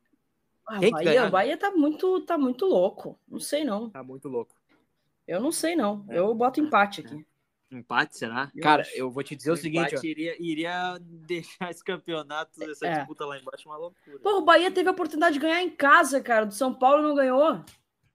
Ah, 0.70 0.80
Quem 0.80 0.94
que 0.94 1.04
Bahia? 1.04 1.30
Bahia 1.30 1.58
tá 1.58 1.72
muito, 1.72 2.22
tá 2.22 2.38
muito 2.38 2.66
louco. 2.66 3.20
Não 3.28 3.40
sei 3.40 3.64
não. 3.64 3.90
Tá 3.90 4.04
muito 4.04 4.28
louco. 4.28 4.56
Eu 5.28 5.40
não 5.42 5.52
sei 5.52 5.76
não. 5.76 6.06
Eu 6.10 6.34
boto 6.34 6.60
empate 6.62 7.02
aqui. 7.02 7.26
Empate, 7.72 8.18
será? 8.18 8.52
Cara, 8.62 8.82
acho. 8.82 8.96
eu 8.96 9.12
vou 9.12 9.22
te 9.24 9.36
dizer 9.36 9.52
o, 9.52 9.56
seguinte, 9.56 9.96
ó. 9.96 10.00
iria, 10.04 10.36
iria 10.40 10.98
deixar 11.02 11.70
esse 11.70 11.84
campeonato, 11.84 12.64
essa 12.64 12.88
É. 12.88 12.98
disputa 12.98 13.26
lá 13.26 13.38
embaixo 13.38 13.70
uma 13.70 13.78
loucura. 13.78 14.20
Pô, 14.24 14.38
o 14.38 14.42
Bahia 14.42 14.72
teve 14.72 14.90
a 14.90 14.92
oportunidade 14.92 15.34
de 15.34 15.40
ganhar 15.40 15.62
em 15.62 15.70
casa, 15.70 16.20
cara. 16.20 16.46
Do 16.48 16.54
São 16.54 16.74
Paulo 16.74 17.04
não 17.04 17.14
ganhou. 17.14 17.64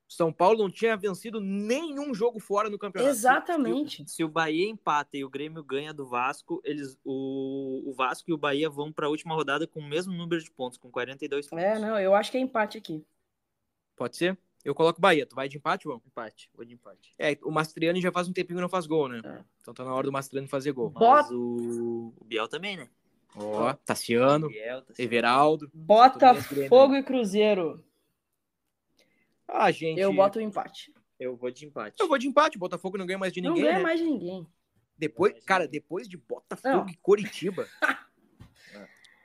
São 0.08 0.32
Paulo 0.32 0.58
não 0.58 0.70
tinha 0.70 0.96
vencido 0.96 1.40
nenhum 1.40 2.14
jogo 2.14 2.38
fora 2.38 2.68
no 2.70 2.78
campeonato. 2.78 3.10
Exatamente. 3.10 4.08
Se 4.08 4.22
o 4.22 4.28
Bahia 4.28 4.68
empata 4.68 5.16
e 5.16 5.24
o 5.24 5.30
Grêmio 5.30 5.64
ganha 5.64 5.92
do 5.94 6.06
Vasco, 6.06 6.60
eles, 6.64 6.96
o, 7.04 7.82
o 7.86 7.92
Vasco 7.94 8.30
e 8.30 8.32
o 8.32 8.38
Bahia 8.38 8.68
vão 8.70 8.92
para 8.92 9.06
a 9.06 9.08
última 9.10 9.34
rodada 9.34 9.66
com 9.66 9.80
o 9.80 9.84
mesmo 9.88 10.12
número 10.12 10.42
de 10.42 10.50
pontos, 10.50 10.78
com 10.78 10.90
42 10.90 11.48
pontos. 11.48 11.64
É, 11.64 11.78
não, 11.78 11.98
eu 11.98 12.14
acho 12.14 12.30
que 12.30 12.36
é 12.36 12.40
empate 12.40 12.78
aqui. 12.78 13.04
Pode 13.96 14.16
ser? 14.16 14.36
Eu 14.64 14.74
coloco 14.74 15.00
Bahia. 15.00 15.26
Tu 15.26 15.34
vai 15.34 15.48
de 15.48 15.56
empate, 15.56 15.84
João? 15.84 16.00
Empate, 16.06 16.48
vou 16.54 16.64
de 16.64 16.74
empate. 16.74 17.14
É, 17.18 17.36
o 17.42 17.50
Mastriani 17.50 18.00
já 18.00 18.12
faz 18.12 18.28
um 18.28 18.32
tempinho 18.32 18.58
que 18.58 18.62
não 18.62 18.68
faz 18.68 18.86
gol, 18.86 19.08
né? 19.08 19.20
É. 19.24 19.40
Então 19.60 19.74
tá 19.74 19.84
na 19.84 19.94
hora 19.94 20.06
do 20.06 20.12
Mastriani 20.12 20.48
fazer 20.48 20.72
gol. 20.72 20.90
Bota- 20.90 21.22
Mas 21.22 21.30
o, 21.30 22.12
o 22.20 22.24
Biel 22.24 22.46
também, 22.48 22.76
né? 22.76 22.88
Ó, 23.36 23.72
Tassiano, 23.84 24.48
Biel, 24.48 24.82
tá 24.82 24.94
Everaldo. 24.98 25.68
Botafogo 25.74 26.94
e 26.94 27.02
Cruzeiro. 27.02 27.84
Ah, 29.48 29.70
gente. 29.70 30.00
Eu 30.00 30.12
boto 30.12 30.38
o 30.38 30.42
empate. 30.42 30.92
Eu 31.18 31.36
vou 31.36 31.50
de 31.50 31.64
empate. 31.66 31.96
Eu 32.00 32.08
vou 32.08 32.18
de 32.18 32.26
empate. 32.26 32.58
Botafogo 32.58 32.98
não 32.98 33.06
ganha 33.06 33.18
mais 33.18 33.32
de 33.32 33.40
Não 33.40 33.50
ninguém, 33.50 33.64
ganha 33.64 33.76
né? 33.78 33.82
mais 33.82 34.00
de 34.00 34.06
ninguém. 34.06 34.46
Depois, 34.98 35.34
cara, 35.44 35.66
depois 35.66 36.08
de 36.08 36.16
Botafogo 36.16 36.76
Não. 36.84 36.88
e 36.88 36.96
Coritiba. 36.96 37.66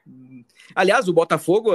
Hum, 0.05 0.43
Aliás, 0.75 1.07
o 1.07 1.13
Botafogo, 1.13 1.71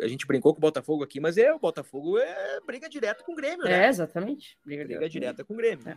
a, 0.00 0.08
gente 0.08 0.26
brincou 0.26 0.52
com 0.52 0.58
o 0.58 0.60
Botafogo 0.60 1.02
aqui, 1.02 1.20
mas 1.20 1.36
é 1.38 1.52
o 1.52 1.58
Botafogo 1.58 2.18
é 2.18 2.60
briga 2.66 2.88
direta 2.88 3.24
com 3.24 3.32
o 3.32 3.36
Grêmio, 3.36 3.66
É, 3.66 3.70
né? 3.70 3.88
exatamente. 3.88 4.58
Briga 4.64 4.84
Briga 4.84 5.08
direta 5.08 5.44
com 5.44 5.54
o 5.54 5.56
Grêmio. 5.56 5.88
É. 5.88 5.96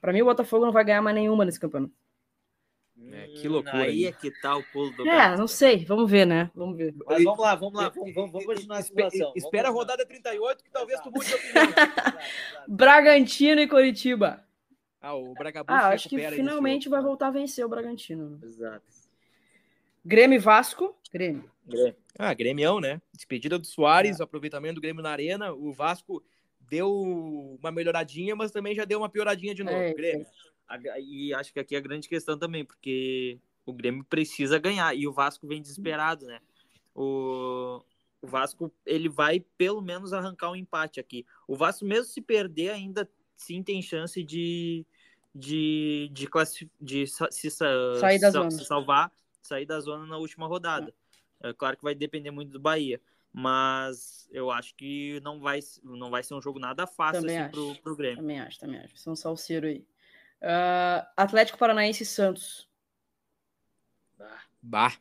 Pra 0.00 0.12
mim, 0.12 0.22
o 0.22 0.26
Botafogo 0.26 0.64
não 0.64 0.72
vai 0.72 0.84
ganhar 0.84 1.02
mais 1.02 1.14
nenhuma 1.14 1.44
nesse 1.44 1.60
campeonato. 1.60 1.92
É, 3.12 3.26
que 3.28 3.48
loucura 3.48 3.78
Aí 3.82 3.88
aí. 3.90 4.06
é 4.06 4.12
que 4.12 4.30
tá 4.40 4.56
o 4.56 4.62
pulo 4.64 4.90
do 4.92 5.02
É, 5.02 5.16
gato. 5.16 5.38
não 5.38 5.48
sei. 5.48 5.84
Vamos 5.84 6.10
ver, 6.10 6.26
né? 6.26 6.50
Vamos 6.54 6.76
ver. 6.76 6.94
Mas 7.06 7.24
vamos 7.24 7.40
lá, 7.40 7.54
vamos 7.54 7.74
lá. 7.74 7.88
Vamos, 7.88 8.14
vamos, 8.14 8.30
vamos 8.32 8.46
continuar 8.46 8.78
a. 8.78 8.82
Vamos 8.82 9.36
Espera 9.36 9.68
a 9.68 9.70
rodada 9.70 10.04
38, 10.06 10.62
que 10.62 10.70
talvez 10.70 11.00
tu 11.00 11.10
mude 11.10 11.26
de 11.26 11.34
opinião. 11.34 11.66
Bragantino 12.68 13.60
e 13.60 13.66
Coritiba. 13.68 14.44
Ah, 15.00 15.14
o 15.14 15.32
Bragabus 15.32 15.74
Ah, 15.74 15.88
acho 15.88 16.08
que 16.08 16.18
finalmente 16.30 16.88
vai 16.88 16.98
jogo. 16.98 17.08
voltar 17.08 17.28
a 17.28 17.30
vencer 17.30 17.64
o 17.64 17.68
Bragantino. 17.68 18.38
Exato. 18.42 18.84
Grêmio 20.04 20.36
e 20.36 20.38
Vasco. 20.38 20.94
Grêmio. 21.12 21.50
Ah, 22.18 22.34
Grêmio, 22.34 22.80
né? 22.80 23.00
Despedida 23.12 23.58
do 23.58 23.66
Soares, 23.66 24.20
aproveitamento 24.20 24.74
do 24.74 24.80
Grêmio 24.80 25.02
na 25.02 25.10
arena. 25.10 25.52
O 25.52 25.72
Vasco 25.72 26.22
deu 26.68 26.92
uma 27.58 27.70
melhoradinha, 27.72 28.36
mas 28.36 28.50
também 28.50 28.74
já 28.74 28.84
deu 28.84 28.98
uma 28.98 29.08
pioradinha 29.08 29.54
de 29.54 29.64
novo. 29.64 29.76
É, 29.76 29.92
Grêmio. 29.94 30.26
E 31.00 31.32
acho 31.34 31.52
que 31.52 31.60
aqui 31.60 31.74
é 31.74 31.78
a 31.78 31.82
grande 31.82 32.08
questão 32.08 32.38
também, 32.38 32.64
porque 32.64 33.38
o 33.66 33.72
Grêmio 33.72 34.04
precisa 34.04 34.58
ganhar 34.58 34.94
e 34.94 35.06
o 35.06 35.12
Vasco 35.12 35.46
vem 35.46 35.60
desesperado, 35.60 36.26
né? 36.26 36.40
O, 36.94 37.82
o 38.22 38.26
Vasco 38.26 38.72
ele 38.84 39.08
vai 39.08 39.40
pelo 39.56 39.80
menos 39.80 40.12
arrancar 40.12 40.50
um 40.50 40.56
empate 40.56 41.00
aqui. 41.00 41.24
O 41.46 41.56
Vasco 41.56 41.84
mesmo 41.84 42.06
se 42.06 42.20
perder 42.20 42.70
ainda 42.70 43.08
sim 43.36 43.62
tem 43.62 43.80
chance 43.82 44.22
de 44.22 44.84
de 45.34 46.10
de, 46.12 46.26
classi- 46.26 46.70
de 46.80 47.06
se, 47.06 47.50
sa- 47.50 47.94
Sair 48.00 48.18
da 48.20 48.30
zona. 48.30 48.50
se 48.50 48.64
salvar, 48.64 49.12
sair 49.40 49.64
da 49.64 49.78
zona 49.80 50.04
na 50.06 50.18
última 50.18 50.46
rodada. 50.46 50.92
É 51.42 51.52
claro 51.52 51.76
que 51.76 51.82
vai 51.84 51.94
depender 51.94 52.30
muito 52.30 52.50
do 52.50 52.60
Bahia, 52.60 53.00
mas 53.32 54.28
eu 54.32 54.50
acho 54.50 54.74
que 54.74 55.20
não 55.20 55.40
vai 55.40 55.60
não 55.82 56.10
vai 56.10 56.22
ser 56.22 56.34
um 56.34 56.42
jogo 56.42 56.58
nada 56.58 56.86
fácil 56.86 57.22
Também 57.22 57.38
assim, 57.38 57.44
acho. 57.46 57.74
pro, 57.74 57.82
pro 57.82 57.96
Grêmio. 57.96 58.16
Também 58.18 58.40
acho, 58.40 58.58
também 58.58 58.80
acho. 58.80 58.96
São 58.96 59.16
salseiro 59.16 59.66
aí. 59.66 59.84
Ah, 60.42 61.10
Atlético 61.16 61.58
Paranaense 61.58 62.02
e 62.02 62.06
Santos. 62.06 62.68
Bah. 64.62 64.92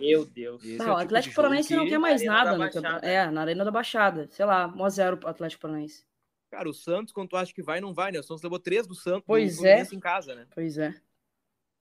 Meu 0.00 0.24
Deus. 0.26 0.62
Não, 0.64 0.70
é 0.70 0.74
o 0.74 0.76
tipo 0.78 0.90
Atlético 1.00 1.34
Paranaense 1.34 1.76
não 1.76 1.84
que- 1.84 1.90
quer 1.90 1.98
mais 1.98 2.22
nada. 2.24 2.70
É, 3.02 3.30
na 3.30 3.42
Arena 3.42 3.64
da 3.64 3.70
Baixada. 3.70 4.28
Sei 4.30 4.44
lá, 4.44 4.68
1x0 4.68 5.16
pro 5.18 5.28
Atlético 5.28 5.62
Paranaense. 5.62 6.04
Cara, 6.50 6.68
o 6.68 6.74
Santos, 6.74 7.12
quando 7.12 7.30
tu 7.30 7.36
acha 7.36 7.52
que 7.54 7.62
vai, 7.62 7.80
não 7.80 7.94
vai, 7.94 8.10
né? 8.12 8.18
O 8.18 8.22
Santos 8.22 8.42
levou 8.42 8.58
três 8.58 8.86
do 8.86 8.94
Santos 8.94 9.24
Pois 9.26 9.62
é. 9.64 9.82
em 9.92 10.00
casa, 10.00 10.34
né? 10.34 10.46
Pois 10.54 10.76
é. 10.76 10.92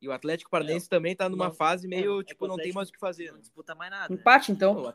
E 0.01 0.07
o 0.07 0.11
Atlético 0.11 0.49
Paranaense 0.49 0.87
também 0.87 1.15
tá 1.15 1.27
numa 1.27 1.45
não- 1.47 1.53
fase 1.53 1.87
meio, 1.87 2.21
é, 2.21 2.23
tipo, 2.23 2.45
é 2.45 2.47
não 2.47 2.55
tem 2.57 2.71
mais 2.71 2.89
o 2.89 2.91
que 2.93 2.99
fazer. 2.99 3.31
Não 3.31 3.39
disputa 3.39 3.75
mais 3.75 3.91
nada. 3.91 4.13
né? 4.13 4.19
Empate, 4.19 4.51
então. 4.51 4.93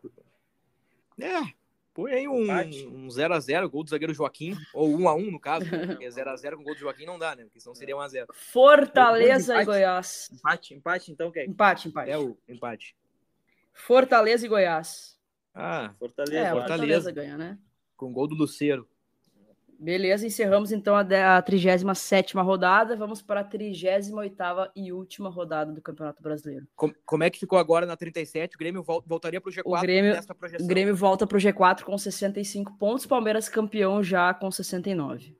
É, 1.20 1.52
põe 1.96 2.12
aí 2.12 2.28
um 2.28 2.44
Empate. 2.44 2.86
um 2.86 3.08
0x0, 3.08 3.68
gol 3.68 3.82
do 3.82 3.90
zagueiro 3.90 4.14
Joaquim, 4.14 4.54
ou 4.72 4.96
1x1 4.98 5.30
no 5.30 5.40
caso, 5.40 5.64
né? 5.64 5.86
porque 5.86 6.06
0x0 6.06 6.56
com 6.56 6.62
gol 6.62 6.74
do 6.74 6.80
Joaquim 6.80 7.06
não 7.06 7.18
dá, 7.18 7.34
né? 7.34 7.44
Porque 7.44 7.58
senão 7.58 7.74
seria 7.74 7.96
1x0. 7.96 8.26
Fortaleza 8.32 9.54
e 9.54 9.56
Empate. 9.56 9.66
Goiás. 9.66 10.30
Empate, 10.32 10.74
empate 10.74 11.12
então, 11.12 11.30
quer? 11.32 11.48
Empate, 11.48 11.88
empate. 11.88 12.10
É 12.10 12.18
o 12.18 12.36
empate. 12.46 12.94
Fortaleza 13.72 14.46
e 14.46 14.48
Goiás. 14.48 15.18
Ah, 15.54 15.94
Fortaleza. 15.98 16.38
É, 16.38 16.50
Fortaleza. 16.50 16.68
Fortaleza 16.68 17.10
ganha, 17.10 17.36
né? 17.36 17.58
com 17.96 18.12
gol 18.12 18.28
do 18.28 18.34
Luceiro. 18.34 18.88
Beleza, 19.78 20.26
encerramos 20.26 20.72
então 20.72 20.96
a, 20.96 21.02
de- 21.02 21.14
a 21.16 21.40
37 21.42 22.34
rodada. 22.38 22.96
Vamos 22.96 23.20
para 23.20 23.40
a 23.40 23.44
38 23.44 24.72
e 24.74 24.90
última 24.90 25.28
rodada 25.28 25.70
do 25.70 25.82
Campeonato 25.82 26.22
Brasileiro. 26.22 26.66
Com- 26.74 26.94
como 27.04 27.24
é 27.24 27.28
que 27.30 27.38
ficou 27.38 27.58
agora 27.58 27.84
na 27.84 27.94
37? 27.96 28.56
O 28.56 28.58
Grêmio 28.58 28.82
vol- 28.82 29.04
voltaria 29.06 29.38
pro 29.40 29.50
G4 29.52 29.62
O 29.66 29.80
Grêmio- 29.80 30.14
nessa 30.14 30.32
O 30.32 30.36
projeção. 30.36 30.66
Grêmio 30.66 30.96
volta 30.96 31.26
para 31.26 31.36
o 31.36 31.40
G4 31.40 31.84
com 31.84 31.98
65 31.98 32.72
pontos, 32.78 33.04
Palmeiras 33.04 33.48
campeão 33.50 34.02
já 34.02 34.32
com 34.32 34.50
69. 34.50 35.36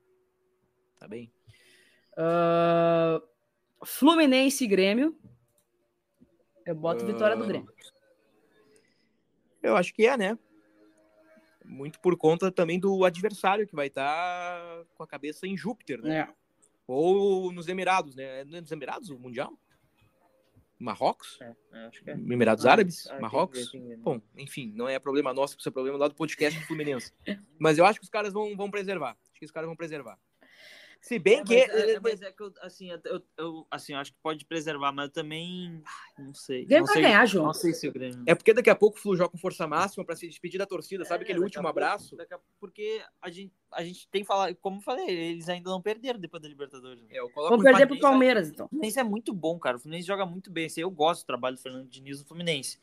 Tá 0.99 1.07
bem. 1.07 1.31
Ah, 2.15 3.19
Fluminense 3.83 4.63
e 4.63 4.67
Grêmio. 4.67 5.17
Eu 6.65 6.75
boto 6.75 7.05
vitória 7.05 7.35
do 7.35 7.43
Ah, 7.43 7.47
Grêmio. 7.47 7.69
Eu 9.63 9.75
acho 9.75 9.93
que 9.93 10.05
é, 10.05 10.15
né? 10.15 10.37
Muito 11.67 11.99
por 11.99 12.15
conta 12.17 12.51
também 12.51 12.79
do 12.79 13.03
adversário 13.03 13.67
que 13.67 13.75
vai 13.75 13.87
estar 13.87 14.85
com 14.95 15.03
a 15.03 15.07
cabeça 15.07 15.45
em 15.45 15.55
Júpiter, 15.57 16.01
né? 16.01 16.19
É. 16.19 16.29
Ou 16.87 17.51
nos 17.51 17.67
Emirados, 17.67 18.15
né? 18.15 18.41
É 18.41 18.45
nos 18.45 18.71
Emirados 18.71 19.09
o 19.09 19.19
Mundial? 19.19 19.53
Marrocos? 20.79 21.39
É, 21.41 21.55
acho 21.87 22.03
que 22.03 22.09
é. 22.09 22.13
Emirados 22.13 22.65
Ah, 22.65 22.71
Árabes? 22.71 23.07
ah, 23.07 23.19
Marrocos? 23.19 23.71
Bom, 23.99 24.21
enfim, 24.37 24.71
não 24.75 24.87
é 24.87 24.97
problema 24.99 25.33
nosso, 25.33 25.57
isso 25.57 25.67
é 25.67 25.71
problema 25.71 25.97
lá 25.97 26.07
do 26.07 26.15
podcast 26.15 26.59
do 26.59 26.65
Fluminense. 26.65 27.11
Mas 27.59 27.77
eu 27.77 27.85
acho 27.85 27.99
que 27.99 28.05
os 28.05 28.09
caras 28.11 28.31
vão, 28.31 28.55
vão 28.55 28.69
preservar. 28.69 29.17
Acho 29.31 29.39
que 29.39 29.45
os 29.45 29.51
caras 29.51 29.67
vão 29.67 29.75
preservar. 29.75 30.19
Se 31.01 31.17
bem 31.19 31.39
É, 31.39 31.43
que. 31.43 31.55
mas, 31.67 31.69
é, 31.75 31.91
é, 31.93 31.99
mas 31.99 32.21
é 32.21 32.31
que 32.31 32.41
eu, 32.43 32.53
assim, 32.61 32.89
eu, 32.91 33.21
eu, 33.37 33.67
assim, 33.71 33.93
eu 33.93 33.99
acho 33.99 34.11
que 34.11 34.17
pode 34.21 34.43
preservar, 34.45 34.91
mas 34.91 35.05
eu 35.07 35.11
também 35.13 35.81
não 36.17 36.33
sei. 36.33 36.65
Grêmio 36.65 36.79
não 36.79 36.85
vai 36.87 36.93
sei, 36.95 37.01
ganhar, 37.03 37.25
João. 37.25 37.45
Não 37.45 37.53
sei 37.53 37.73
se 37.73 37.87
o 37.87 37.91
Grêmio. 37.93 38.23
É 38.25 38.35
porque 38.35 38.53
daqui 38.53 38.69
a 38.69 38.75
pouco 38.75 38.97
o 38.97 39.01
Flu 39.01 39.15
joga 39.15 39.29
com 39.29 39.37
força 39.37 39.65
máxima 39.67 40.03
pra 40.03 40.15
se 40.15 40.27
despedir 40.27 40.57
da 40.57 40.65
torcida, 40.65 41.05
sabe 41.05 41.21
É, 41.21 41.23
aquele 41.23 41.39
daqui 41.39 41.45
último 41.45 41.63
pouco- 41.63 41.79
abraço? 41.79 42.15
daqui 42.15 42.33
a- 42.33 42.39
porque 42.59 43.01
a 43.21 43.29
gente, 43.29 43.53
a 43.71 43.83
gente 43.83 44.07
tem 44.09 44.21
que 44.21 44.27
falar, 44.27 44.53
como 44.55 44.77
eu 44.77 44.81
falei, 44.81 45.07
eles 45.09 45.47
ainda 45.47 45.69
não 45.69 45.81
perderam 45.81 46.19
depois 46.19 46.41
da 46.43 46.49
Libertadores. 46.49 47.01
né? 47.03 47.09
É, 47.11 47.19
eu 47.19 47.29
coloco 47.29 47.51
Vamos 47.51 47.61
o 47.61 47.63
perder 47.63 47.83
empate- 47.83 47.99
pro 47.99 48.09
Palmeiras, 48.09 48.49
então. 48.49 48.65
O 48.65 48.69
Fluminense 48.69 48.99
é 48.99 49.03
muito 49.03 49.33
bom, 49.33 49.57
cara. 49.59 49.77
O 49.77 49.79
Fluminense 49.79 50.07
joga 50.07 50.25
muito 50.25 50.51
bem. 50.51 50.67
Eu 50.75 50.89
gosto 50.91 51.23
do 51.23 51.27
trabalho 51.27 51.55
do 51.55 51.61
Fernando 51.61 51.87
Diniz 51.87 52.19
no 52.19 52.25
Fluminense. 52.25 52.79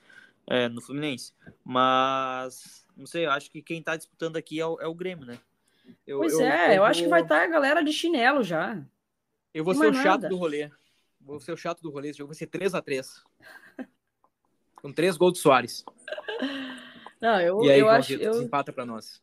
É, 0.47 0.68
no 0.68 0.80
Fluminense. 0.80 1.32
Mas, 1.64 2.86
não 2.97 3.07
sei, 3.07 3.26
eu 3.26 3.30
acho 3.30 3.51
que 3.51 3.61
quem 3.62 3.82
tá 3.82 3.97
disputando 3.97 4.36
aqui 4.36 4.61
é 4.61 4.66
o, 4.66 4.80
é 4.80 4.86
o 4.86 4.95
Grêmio, 4.95 5.26
né? 5.26 5.39
Eu, 6.07 6.18
Pois 6.18 6.39
é, 6.39 6.76
eu, 6.78 6.85
acho 6.85 7.01
que 7.01 7.05
vou- 7.07 7.11
vai 7.11 7.22
estar 7.22 7.43
a 7.43 7.47
galera 7.47 7.82
de 7.82 7.93
chinelo 7.93 8.43
já. 8.43 8.82
Eu 9.53 9.64
vou 9.64 9.74
Não 9.74 9.80
ser 9.80 9.89
o 9.91 9.95
chato 9.95 10.07
nada. 10.22 10.28
do 10.28 10.37
rolê. 10.37 10.70
Vou 11.20 11.41
ser 11.41 11.53
o 11.53 11.57
chato 11.57 11.80
do 11.80 11.91
rolê. 11.91 12.11
Esse 12.11 12.18
jogo 12.18 12.32
vai 12.32 12.37
ser 12.39 12.47
3x3. 12.47 13.22
Com 14.76 14.93
três 14.93 15.16
gols 15.16 15.32
do 15.35 15.39
Soares. 15.39 15.85
Não, 17.20 17.41
eu, 17.41 17.64
e 17.64 17.70
aí, 17.70 17.80
eu, 17.80 17.89
acho, 17.89 18.11
Valdir, 18.11 18.26
eu, 18.26 18.32
desempata 18.32 18.70
pra 18.72 18.85
nós. 18.85 19.22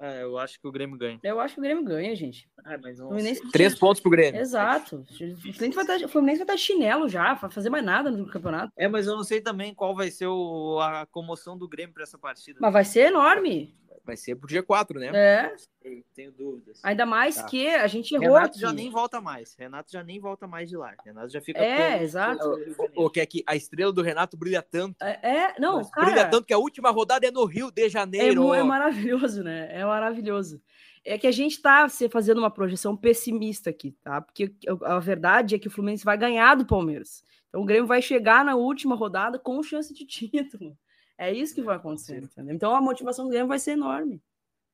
É, 0.00 0.22
eu 0.22 0.38
acho 0.38 0.58
que 0.58 0.66
o 0.66 0.72
Grêmio 0.72 0.96
ganha. 0.96 1.20
eu 1.22 1.38
acho 1.40 1.54
que 1.54 1.60
o 1.60 1.62
Grêmio 1.62 1.84
ganha, 1.84 2.14
gente. 2.16 2.48
Ah, 2.64 2.78
mas 2.82 2.98
não 2.98 3.06
O 3.06 3.08
Fluminense 3.10 3.50
Três 3.50 3.74
pontos 3.78 4.00
pro 4.00 4.10
Grêmio. 4.10 4.40
Exato. 4.40 5.04
O 5.10 5.52
Fluminense 5.52 5.70
vai 5.74 5.84
estar, 5.84 6.06
o 6.06 6.08
Fluminense 6.08 6.38
vai 6.38 6.44
estar 6.44 6.54
de 6.54 6.60
chinelo 6.62 7.08
já, 7.08 7.34
vai 7.34 7.50
fazer 7.50 7.68
mais 7.68 7.84
nada 7.84 8.10
no 8.10 8.26
campeonato. 8.26 8.72
É, 8.76 8.88
mas 8.88 9.06
eu 9.06 9.14
não 9.14 9.24
sei 9.24 9.40
também 9.42 9.74
qual 9.74 9.94
vai 9.94 10.10
ser 10.10 10.26
o, 10.26 10.78
a 10.80 11.06
comoção 11.06 11.56
do 11.58 11.68
Grêmio 11.68 11.92
pra 11.92 12.02
essa 12.04 12.16
partida. 12.18 12.58
Mas 12.62 12.72
vai 12.72 12.84
ser 12.84 13.08
enorme. 13.08 13.78
Vai 14.02 14.16
ser 14.16 14.34
pro 14.34 14.48
G4, 14.48 14.94
né? 14.98 15.10
É, 15.14 15.54
Tenho 16.14 16.32
dúvidas. 16.32 16.80
ainda 16.82 17.04
mais 17.04 17.36
Tá. 17.36 17.44
que 17.44 17.68
a 17.68 17.86
gente 17.86 18.12
errou 18.14 18.28
Renato 18.34 18.52
aqui. 18.52 18.60
já 18.60 18.72
nem 18.72 18.90
volta 18.90 19.20
mais. 19.20 19.54
Renato 19.58 19.92
já 19.92 20.02
nem 20.02 20.18
volta 20.18 20.46
mais 20.46 20.68
de 20.70 20.76
lá. 20.76 20.94
Renato 21.04 21.28
já 21.28 21.40
fica 21.40 21.60
É, 21.60 21.92
todo- 21.92 22.02
exato. 22.02 22.50
Janeiro. 22.50 22.76
Ou 22.96 23.10
que 23.10 23.20
é 23.20 23.26
que 23.26 23.44
a 23.46 23.54
estrela 23.54 23.92
do 23.92 24.00
Renato 24.02 24.36
brilha 24.38 24.62
tanto. 24.62 24.96
É, 25.02 25.20
é, 25.22 25.54
não, 25.60 25.84
cara, 25.90 26.06
brilha 26.06 26.28
tanto 26.28 26.46
que 26.46 26.52
a 26.54 26.58
última 26.58 26.90
rodada 26.90 27.26
é 27.26 27.30
no 27.30 27.44
Rio 27.44 27.70
de 27.70 27.84
é, 27.84 27.88
Janeiro. 27.90 28.42
mu- 28.42 28.54
é 28.54 28.62
maravilhoso, 28.62 29.44
né? 29.44 29.68
É 29.70 29.84
maravilhoso. 29.90 30.62
É 31.04 31.18
que 31.18 31.26
a 31.26 31.32
gente 31.32 31.60
tá 31.60 31.88
se 31.88 32.08
fazendo 32.08 32.38
uma 32.38 32.50
projeção 32.50 32.96
pessimista 32.96 33.70
aqui, 33.70 33.92
tá? 34.02 34.20
Porque 34.20 34.54
a 34.82 34.98
verdade 34.98 35.54
é 35.54 35.58
que 35.58 35.68
o 35.68 35.70
Fluminense 35.70 36.04
vai 36.04 36.16
ganhar 36.16 36.54
do 36.54 36.66
Palmeiras. 36.66 37.24
Então 37.48 37.62
o 37.62 37.64
Grêmio 37.64 37.86
vai 37.86 38.00
chegar 38.00 38.44
na 38.44 38.54
última 38.54 38.94
rodada 38.94 39.38
com 39.38 39.62
chance 39.62 39.92
de 39.92 40.04
título. 40.06 40.76
É 41.18 41.32
isso 41.32 41.54
que 41.54 41.62
vai 41.62 41.76
acontecer, 41.76 42.22
entendeu? 42.22 42.54
Então 42.54 42.74
a 42.74 42.80
motivação 42.80 43.26
do 43.26 43.30
Grêmio 43.30 43.48
vai 43.48 43.58
ser 43.58 43.72
enorme. 43.72 44.22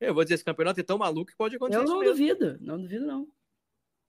Eu 0.00 0.14
vou 0.14 0.22
dizer, 0.24 0.34
esse 0.34 0.44
campeonato 0.44 0.78
é 0.78 0.82
tão 0.82 0.98
maluco 0.98 1.30
que 1.30 1.36
pode 1.36 1.56
acontecer 1.56 1.80
Eu 1.80 1.84
isso 1.84 1.94
não 1.94 2.04
duvido, 2.04 2.58
não 2.60 2.80
duvido, 2.80 3.06
não. 3.06 3.26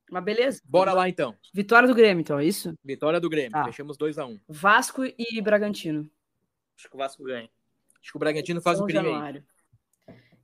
Mas 0.10 0.24
beleza. 0.24 0.62
Bora 0.66 0.94
lá 0.94 1.08
então. 1.10 1.36
Vitória 1.54 1.88
do 1.88 1.96
Grêmio, 1.96 2.22
então, 2.22 2.40
é 2.40 2.46
isso? 2.46 2.74
Vitória 2.84 3.20
do 3.20 3.30
Grêmio. 3.30 3.52
Tá. 3.52 3.66
Fechamos 3.66 3.98
2x1. 3.98 4.40
Vasco 4.48 5.04
e 5.04 5.42
Bragantino. 5.42 6.10
Acho 6.78 6.90
que 6.90 6.96
o 6.96 6.98
Vasco 6.98 7.24
ganha. 7.24 7.50
Acho 8.02 8.12
que 8.12 8.18
o 8.18 8.20
Bragantino 8.20 8.62
faz 8.62 8.78
São 8.78 8.86
o 8.86 8.88
crime 8.88 9.10
aí. 9.10 9.44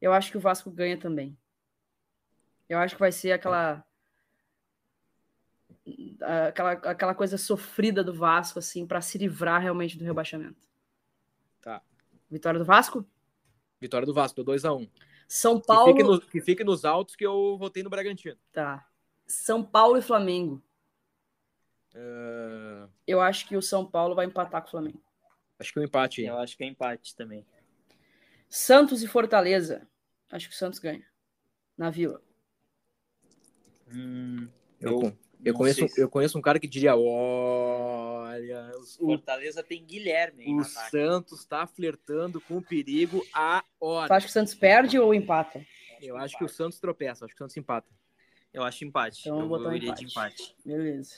Eu 0.04 0.12
acho 0.12 0.30
que 0.32 0.38
o 0.38 0.42
Vasco 0.42 0.70
ganha 0.70 0.98
também. 1.00 1.38
Eu 2.68 2.78
acho 2.78 2.96
que 2.96 3.00
vai 3.00 3.10
ser 3.12 3.32
aquela 3.32 3.86
aquela, 6.48 6.72
aquela 6.72 7.16
coisa 7.16 7.38
sofrida 7.38 8.04
do 8.04 8.14
Vasco 8.14 8.60
assim 8.60 8.86
para 8.86 9.00
se 9.02 9.18
livrar 9.18 9.62
realmente 9.62 9.98
do 9.98 10.04
rebaixamento. 10.04 10.68
Tá. 11.62 11.82
Vitória 12.30 12.60
do 12.60 12.66
Vasco? 12.66 13.06
Vitória 13.80 14.06
do 14.06 14.14
Vasco, 14.14 14.44
2x1. 14.44 14.90
São 15.28 15.60
Que, 15.60 15.68
Paulo, 15.68 15.92
fique 15.94 16.04
no- 16.04 16.22
que 16.22 16.42
fique 16.42 16.64
nos 16.64 16.84
altos 16.86 17.16
que 17.16 17.26
eu 17.26 17.58
votei 17.58 17.82
no 17.84 17.90
Bragantino. 17.90 18.38
tá. 18.52 18.86
São 19.26 19.64
Paulo 19.64 19.98
e 19.98 20.02
Flamengo. 20.02 20.62
Ah, 21.96 22.90
Eu 23.08 23.22
acho 23.22 23.48
que 23.48 23.56
o 23.56 23.62
São 23.62 23.86
Paulo 23.86 24.16
vai 24.16 24.26
empatar 24.26 24.62
com 24.62 24.68
o 24.68 24.72
Flamengo. 24.72 25.02
acho 25.60 25.72
que 25.72 25.80
o 25.80 25.84
empate. 25.84 26.24
Eu 26.24 26.38
acho 26.40 26.58
que 26.58 26.64
é 26.66 26.68
empate 26.68 27.16
também. 27.16 27.46
Santos 28.50 29.02
e 29.02 29.08
Fortaleza. 29.08 29.88
Acho 30.34 30.50
que 30.50 30.56
o 30.56 30.58
Santos 30.58 30.80
ganha. 30.80 31.06
Na 31.78 31.90
Vila. 31.92 32.20
Hum, 33.94 34.48
Eu, 34.80 35.14
eu, 35.46 35.54
conheço, 35.54 35.88
se- 35.88 36.02
eu 36.02 36.10
conheço 36.10 36.38
um 36.38 36.42
cara 36.42 36.60
que 36.60 36.68
diria: 36.68 36.96
olha, 36.96 38.72
o, 38.78 38.84
Fortaleza 39.06 39.62
tem 39.64 39.84
Guilherme. 39.86 40.44
aí 40.46 40.54
o 40.54 40.60
ataque. 40.62 40.90
Santos 40.92 41.46
tá 41.46 41.68
flertando 41.68 42.42
com 42.42 42.58
o 42.58 42.62
perigo 42.62 43.24
a 43.34 43.62
Tu 43.62 43.68
hora. 43.86 44.14
acha 44.16 44.26
que 44.26 44.30
o 44.32 44.34
Santos 44.34 44.56
perde 44.56 44.98
ou 45.00 45.14
empata? 45.14 45.64
Eu 46.02 46.18
acho 46.18 46.38
que 46.38 46.44
o 46.44 46.50
Santos 46.50 46.80
tropeça, 46.80 47.26
acho 47.26 47.34
que 47.34 47.38
o 47.38 47.44
Santos 47.44 47.56
empata. 47.58 47.88
Eu 48.52 48.64
acho 48.64 48.84
empate. 48.84 49.22
Então 49.22 49.40
eu 49.42 49.48
vou 49.48 49.58
botar 49.58 49.70
um 49.70 49.76
iria 49.76 49.94
de 49.94 50.06
empate. 50.06 50.42
empate. 50.44 50.56
Beleza. 50.66 51.16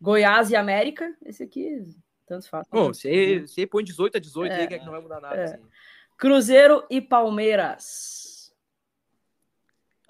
Goiás 0.00 0.50
e 0.50 0.56
América. 0.56 1.14
Esse 1.24 1.42
aqui, 1.42 1.86
tanto 2.26 2.48
faz. 2.48 2.66
Bom, 2.70 2.88
você, 2.94 3.40
você 3.40 3.66
põe 3.66 3.82
18 3.84 4.16
a 4.16 4.20
18 4.20 4.52
É, 4.52 4.60
aí, 4.60 4.68
que 4.68 4.74
é 4.74 4.78
que 4.78 4.84
não 4.84 4.92
vai 4.92 5.00
mudar 5.00 5.20
nada. 5.20 5.36
é. 5.36 5.44
assim. 5.44 5.62
Cruzeiro 6.18 6.84
e 6.90 7.00
Palmeiras. 7.00 8.52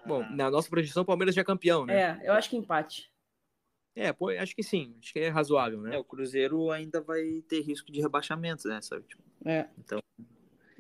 Bom, 0.07 0.23
Ah, 0.23 0.31
na 0.31 0.51
nossa 0.51 0.69
projeção, 0.71 1.03
o 1.03 1.07
Palmeiras 1.07 1.35
já 1.35 1.43
é 1.43 1.45
campeão, 1.45 1.85
né? 1.85 2.21
É, 2.23 2.29
eu 2.29 2.33
acho 2.33 2.49
que 2.49 2.57
empate. 2.57 3.13
É, 3.95 4.11
pô, 4.13 4.31
acho 4.31 4.57
que 4.57 4.63
sim. 4.63 4.97
Acho 5.03 5.13
que 5.13 5.19
é 5.19 5.29
razoável, 5.29 5.83
né? 5.83 5.97
é, 5.97 5.99
o 5.99 6.05
Cruzeiro 6.05 6.71
ainda 6.71 7.01
vai 7.01 7.43
ter 7.47 7.61
risco 7.61 7.93
de 7.93 8.01
rebaixamento, 8.01 8.67
né? 8.67 8.81
Sabe? 8.81 9.05
Tipo, 9.07 9.23
É. 9.45 9.69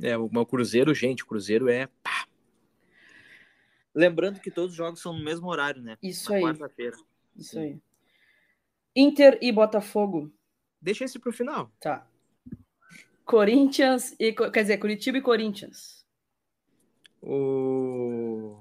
É, 0.00 0.16
o, 0.16 0.30
o 0.32 0.46
Cruzeiro, 0.46 0.94
gente, 0.94 1.24
o 1.24 1.26
Cruzeiro 1.26 1.68
é. 1.68 1.88
Lembrando 3.94 4.40
que 4.40 4.50
todos 4.50 4.70
os 4.70 4.76
jogos 4.76 5.00
são 5.02 5.12
no 5.12 5.22
mesmo 5.22 5.48
horário, 5.48 5.82
né? 5.82 5.98
Isso 6.02 6.30
Na 6.30 6.36
aí. 6.36 6.42
Quarta-feira. 6.44 6.96
Isso 7.36 7.58
aí. 7.58 7.78
Inter 8.96 9.38
e 9.42 9.52
Botafogo. 9.52 10.32
Deixa 10.80 11.04
esse 11.04 11.18
pro 11.18 11.32
final. 11.32 11.70
Tá. 11.80 12.08
Corinthians 13.28 14.16
e. 14.18 14.32
Quer 14.32 14.62
dizer, 14.62 14.78
Curitiba 14.78 15.18
e 15.18 15.20
Corinthians. 15.22 16.02
O. 17.22 18.56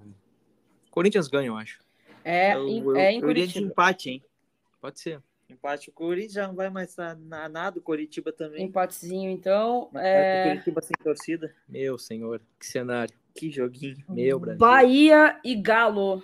Corinthians 0.91 1.27
ganha, 1.29 1.47
eu 1.47 1.55
acho. 1.55 1.79
É, 2.23 2.53
eu, 2.53 2.67
em, 2.67 2.79
eu, 2.83 2.95
é 2.97 3.11
em 3.13 3.21
eu 3.21 3.29
iria 3.29 3.47
de 3.47 3.53
Curitiba. 3.53 3.71
empate, 3.71 4.09
hein? 4.09 4.23
Pode 4.81 4.99
ser. 4.99 5.21
Empate. 5.49 5.89
O 5.89 5.93
Corinthians 5.93 6.33
já 6.33 6.47
não 6.47 6.55
vai 6.55 6.69
mais 6.69 6.93
na 6.97 7.47
nada, 7.47 7.79
o 7.79 7.81
Coritiba 7.81 8.33
também. 8.33 8.65
Empatezinho, 8.65 9.31
então. 9.31 9.89
É... 9.95 10.41
pro 10.43 10.51
Curitiba 10.51 10.81
sem 10.81 10.95
torcida. 11.01 11.55
Meu 11.69 11.97
senhor, 11.97 12.41
que 12.59 12.65
cenário. 12.65 13.15
Que 13.33 13.49
joguinho. 13.49 14.03
Meu 14.09 14.37
Brasil. 14.37 14.59
Bahia 14.59 15.39
e 15.45 15.55
Galo. 15.55 16.21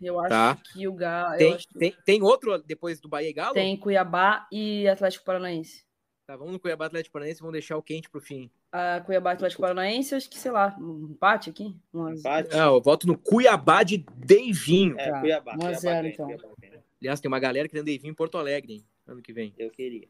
Eu 0.00 0.20
acho 0.20 0.28
Tá. 0.28 0.56
que 0.72 0.86
o 0.86 0.92
Galo. 0.92 1.36
Tem, 1.38 1.56
que 1.56 1.78
tem, 1.78 1.96
tem 2.04 2.22
outro 2.22 2.56
depois 2.62 3.00
do 3.00 3.08
Bahia 3.08 3.30
e 3.30 3.32
Galo? 3.32 3.54
tem 3.54 3.76
Cuiabá 3.76 4.46
e 4.52 4.86
Atlético 4.86 5.24
Paranaense. 5.24 5.84
Tá, 6.26 6.36
vamos 6.36 6.52
no 6.52 6.60
Cuiabá 6.60 6.86
Atlético 6.86 7.12
Paranaense 7.12 7.40
e 7.40 7.42
vamos 7.42 7.52
deixar 7.52 7.76
o 7.76 7.82
quente 7.82 8.08
pro 8.08 8.20
fim. 8.20 8.48
A 8.70 9.00
Cuiabá 9.00 9.32
Atlético 9.32 9.62
Paranaense, 9.62 10.14
acho 10.14 10.30
que, 10.30 10.38
sei 10.38 10.52
lá, 10.52 10.74
um 10.78 11.08
empate 11.10 11.50
aqui. 11.50 11.74
Umas- 11.92 12.20
Empate. 12.20 12.54
Ah, 12.54 12.66
eu 12.66 12.80
voto 12.80 13.06
no 13.08 13.18
Cuiabá 13.18 13.82
de 13.82 13.98
Deivinho. 14.14 14.94
É, 14.98 15.10
Tá, 15.10 15.20
Cuiabá. 15.20 15.52
1 15.52 15.54
a 15.54 15.58
Cuiabá 15.58 15.74
0 15.78 16.02
ganha, 16.02 16.14
então. 16.14 16.26
Cuiabá. 16.26 16.48
Aliás, 17.00 17.20
tem 17.20 17.28
uma 17.28 17.40
galera 17.40 17.68
querendo 17.68 17.86
Deivinho 17.86 18.12
em 18.12 18.14
Porto 18.14 18.38
Alegre, 18.38 18.74
hein? 18.74 18.84
Ano 19.06 19.20
que 19.20 19.32
vem. 19.32 19.52
Eu 19.58 19.68
queria. 19.70 20.06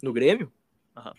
No 0.00 0.12
Grêmio? 0.12 0.52
Aham. 0.96 1.12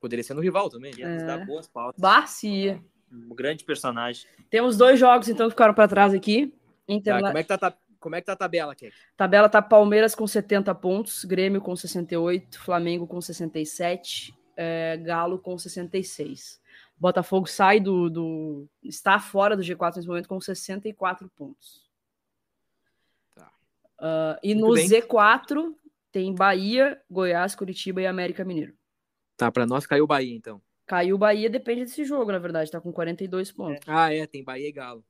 Poderia 0.00 0.22
ser 0.22 0.34
no 0.34 0.40
rival 0.40 0.70
também. 0.70 0.94
Ia 0.96 1.08
nos 1.14 1.22
É. 1.24 1.26
dar 1.26 1.44
boas 1.44 1.66
pautas. 1.66 2.00
Barcia. 2.00 2.80
Um 3.12 3.34
grande 3.34 3.64
personagem. 3.64 4.24
Temos 4.48 4.76
dois 4.76 5.00
jogos, 5.00 5.28
então, 5.28 5.46
que 5.48 5.52
ficaram 5.54 5.74
para 5.74 5.88
trás 5.88 6.14
aqui. 6.14 6.46
Tá, 6.86 6.92
Interna... 6.94 7.28
como, 7.28 7.38
é 7.38 7.42
que 7.42 7.48
tá, 7.48 7.58
tá- 7.58 7.76
como 8.00 8.14
é 8.14 8.20
que 8.20 8.26
tá 8.26 8.32
a 8.32 8.36
tabela, 8.36 8.74
Kek? 8.74 8.94
Tabela 9.16 9.48
tá 9.48 9.60
Palmeiras 9.62 10.14
com 10.14 10.26
70 10.26 10.74
pontos, 10.74 11.24
Grêmio 11.24 11.60
com 11.60 11.74
68, 11.74 12.60
Flamengo 12.60 13.06
com 13.06 13.20
67, 13.20 14.34
é, 14.56 14.96
Galo 14.98 15.38
com 15.38 15.56
66. 15.58 16.60
Botafogo 16.98 17.46
sai 17.46 17.78
do, 17.78 18.08
do. 18.08 18.68
está 18.82 19.18
fora 19.18 19.56
do 19.56 19.62
G4 19.62 19.96
nesse 19.96 20.08
momento 20.08 20.28
com 20.28 20.40
64 20.40 21.28
pontos. 21.36 21.84
Tá. 23.34 23.50
Ah, 23.98 24.38
e 24.42 24.54
Muito 24.54 24.68
no 24.68 24.74
bem. 24.74 24.88
Z4 24.88 25.74
tem 26.10 26.34
Bahia, 26.34 26.98
Goiás, 27.10 27.54
Curitiba 27.54 28.00
e 28.00 28.06
América 28.06 28.44
Mineiro. 28.44 28.74
Tá, 29.36 29.52
pra 29.52 29.66
nós 29.66 29.86
caiu 29.86 30.04
o 30.04 30.06
Bahia, 30.06 30.34
então. 30.34 30.62
Caiu 30.86 31.16
o 31.16 31.18
Bahia, 31.18 31.50
depende 31.50 31.84
desse 31.84 32.04
jogo, 32.04 32.32
na 32.32 32.38
verdade, 32.38 32.70
tá 32.70 32.80
com 32.80 32.92
42 32.92 33.52
pontos. 33.52 33.82
Ah, 33.86 34.14
é, 34.14 34.26
tem 34.26 34.42
Bahia 34.42 34.68
e 34.68 34.72
Galo. 34.72 35.04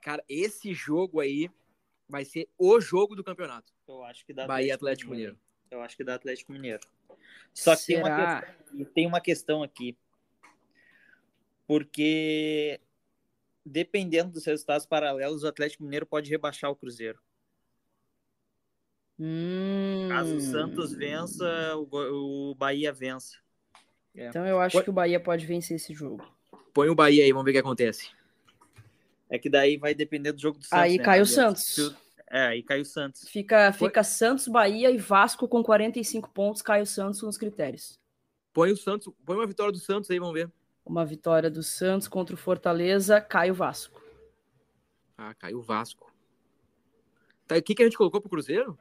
Cara, 0.00 0.24
esse 0.28 0.72
jogo 0.72 1.20
aí 1.20 1.50
vai 2.08 2.24
ser 2.24 2.48
o 2.56 2.80
jogo 2.80 3.14
do 3.14 3.24
campeonato. 3.24 3.72
Eu 3.86 4.02
acho 4.04 4.24
que 4.24 4.32
dá 4.32 4.46
Bahia 4.46 4.68
e 4.68 4.72
Atlético 4.72 5.10
Mineiro. 5.10 5.38
Eu 5.70 5.82
acho 5.82 5.96
que 5.96 6.04
dá 6.04 6.14
Atlético 6.14 6.52
Mineiro. 6.52 6.80
Só 7.52 7.76
que 7.76 7.86
tem 7.86 7.98
uma, 7.98 8.40
questão, 8.40 8.84
tem 8.94 9.06
uma 9.06 9.20
questão 9.20 9.62
aqui. 9.62 9.96
Porque 11.66 12.80
dependendo 13.64 14.32
dos 14.32 14.44
resultados 14.44 14.86
paralelos, 14.86 15.42
o 15.42 15.48
Atlético 15.48 15.82
Mineiro 15.82 16.06
pode 16.06 16.30
rebaixar 16.30 16.70
o 16.70 16.76
Cruzeiro. 16.76 17.18
Hum, 19.18 20.08
Caso 20.08 20.36
o 20.36 20.40
Santos 20.40 20.92
vença, 20.92 21.76
o, 21.76 22.54
Bahia 22.54 22.92
vença. 22.92 23.36
Então 24.14 24.46
eu 24.46 24.60
acho 24.60 24.82
que 24.82 24.90
o 24.90 24.92
Bahia 24.92 25.20
pode 25.20 25.44
vencer 25.44 25.76
esse 25.76 25.92
jogo. 25.92 26.24
Põe 26.72 26.88
o 26.88 26.94
Bahia 26.94 27.24
aí, 27.24 27.32
vamos 27.32 27.44
ver 27.44 27.50
o 27.50 27.54
que 27.54 27.58
acontece. 27.58 28.10
É 29.30 29.38
que 29.38 29.50
daí 29.50 29.76
vai 29.76 29.94
depender 29.94 30.32
do 30.32 30.40
jogo 30.40 30.58
do 30.58 30.64
Santos. 30.64 30.82
Aí 30.82 30.96
né? 30.96 31.04
cai 31.04 31.20
o 31.20 31.26
Santos. 31.26 31.94
É, 32.30 32.46
aí 32.46 32.62
cai 32.62 32.80
o 32.80 32.84
Santos. 32.84 33.28
Fica, 33.28 33.72
fica 33.72 34.02
Santos, 34.02 34.48
Bahia 34.48 34.90
e 34.90 34.98
Vasco 34.98 35.48
com 35.48 35.62
45 35.62 36.30
pontos. 36.30 36.62
Cai 36.62 36.82
o 36.82 36.86
Santos 36.86 37.22
nos 37.22 37.38
critérios. 37.38 37.98
Põe 38.52 38.72
o 38.72 38.76
Santos, 38.76 39.12
põe 39.24 39.36
uma 39.36 39.46
vitória 39.46 39.72
do 39.72 39.78
Santos 39.78 40.10
aí, 40.10 40.18
vamos 40.18 40.34
ver. 40.34 40.50
Uma 40.84 41.04
vitória 41.04 41.50
do 41.50 41.62
Santos 41.62 42.08
contra 42.08 42.34
o 42.34 42.38
Fortaleza, 42.38 43.20
cai 43.20 43.50
o 43.50 43.54
Vasco. 43.54 44.02
Ah, 45.16 45.34
caiu 45.34 45.58
o 45.58 45.62
Vasco. 45.62 46.12
Tá, 47.46 47.56
o 47.56 47.62
que, 47.62 47.74
que 47.74 47.82
a 47.82 47.84
gente 47.86 47.96
colocou 47.96 48.20
pro 48.20 48.30
Cruzeiro? 48.30 48.78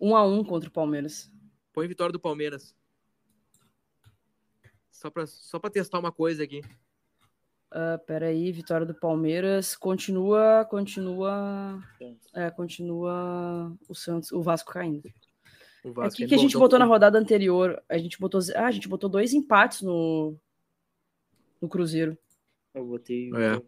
1 0.00 0.16
a 0.16 0.26
1 0.26 0.44
contra 0.44 0.68
o 0.68 0.72
Palmeiras. 0.72 1.30
Põe 1.72 1.88
vitória 1.88 2.12
do 2.12 2.20
Palmeiras. 2.20 2.74
Só 4.90 5.10
pra, 5.10 5.26
só 5.26 5.58
pra 5.58 5.70
testar 5.70 5.98
uma 5.98 6.12
coisa 6.12 6.42
aqui. 6.42 6.60
Ah, 7.70 7.98
peraí, 8.06 8.50
vitória 8.50 8.86
do 8.86 8.94
Palmeiras. 8.94 9.76
Continua, 9.76 10.64
continua. 10.70 11.78
É, 12.34 12.50
continua 12.50 13.76
o 13.88 13.94
Santos, 13.94 14.32
o 14.32 14.42
Vasco 14.42 14.72
caindo. 14.72 15.06
O 15.84 15.90
O 15.90 15.92
Vasco. 15.92 16.16
que, 16.16 16.22
Ele 16.22 16.28
que 16.30 16.34
a 16.34 16.38
gente 16.38 16.54
botou 16.54 16.70
pro- 16.70 16.78
na 16.78 16.84
rodada 16.86 17.18
anterior? 17.18 17.82
A 17.88 17.98
gente 17.98 18.18
botou, 18.18 18.40
ah, 18.56 18.66
a 18.66 18.70
gente 18.70 18.88
botou 18.88 19.08
dois 19.10 19.34
empates 19.34 19.82
no, 19.82 20.34
no 21.60 21.68
Cruzeiro. 21.68 22.16
Eu 22.74 22.86
botei. 22.86 23.30
É. 23.34 23.62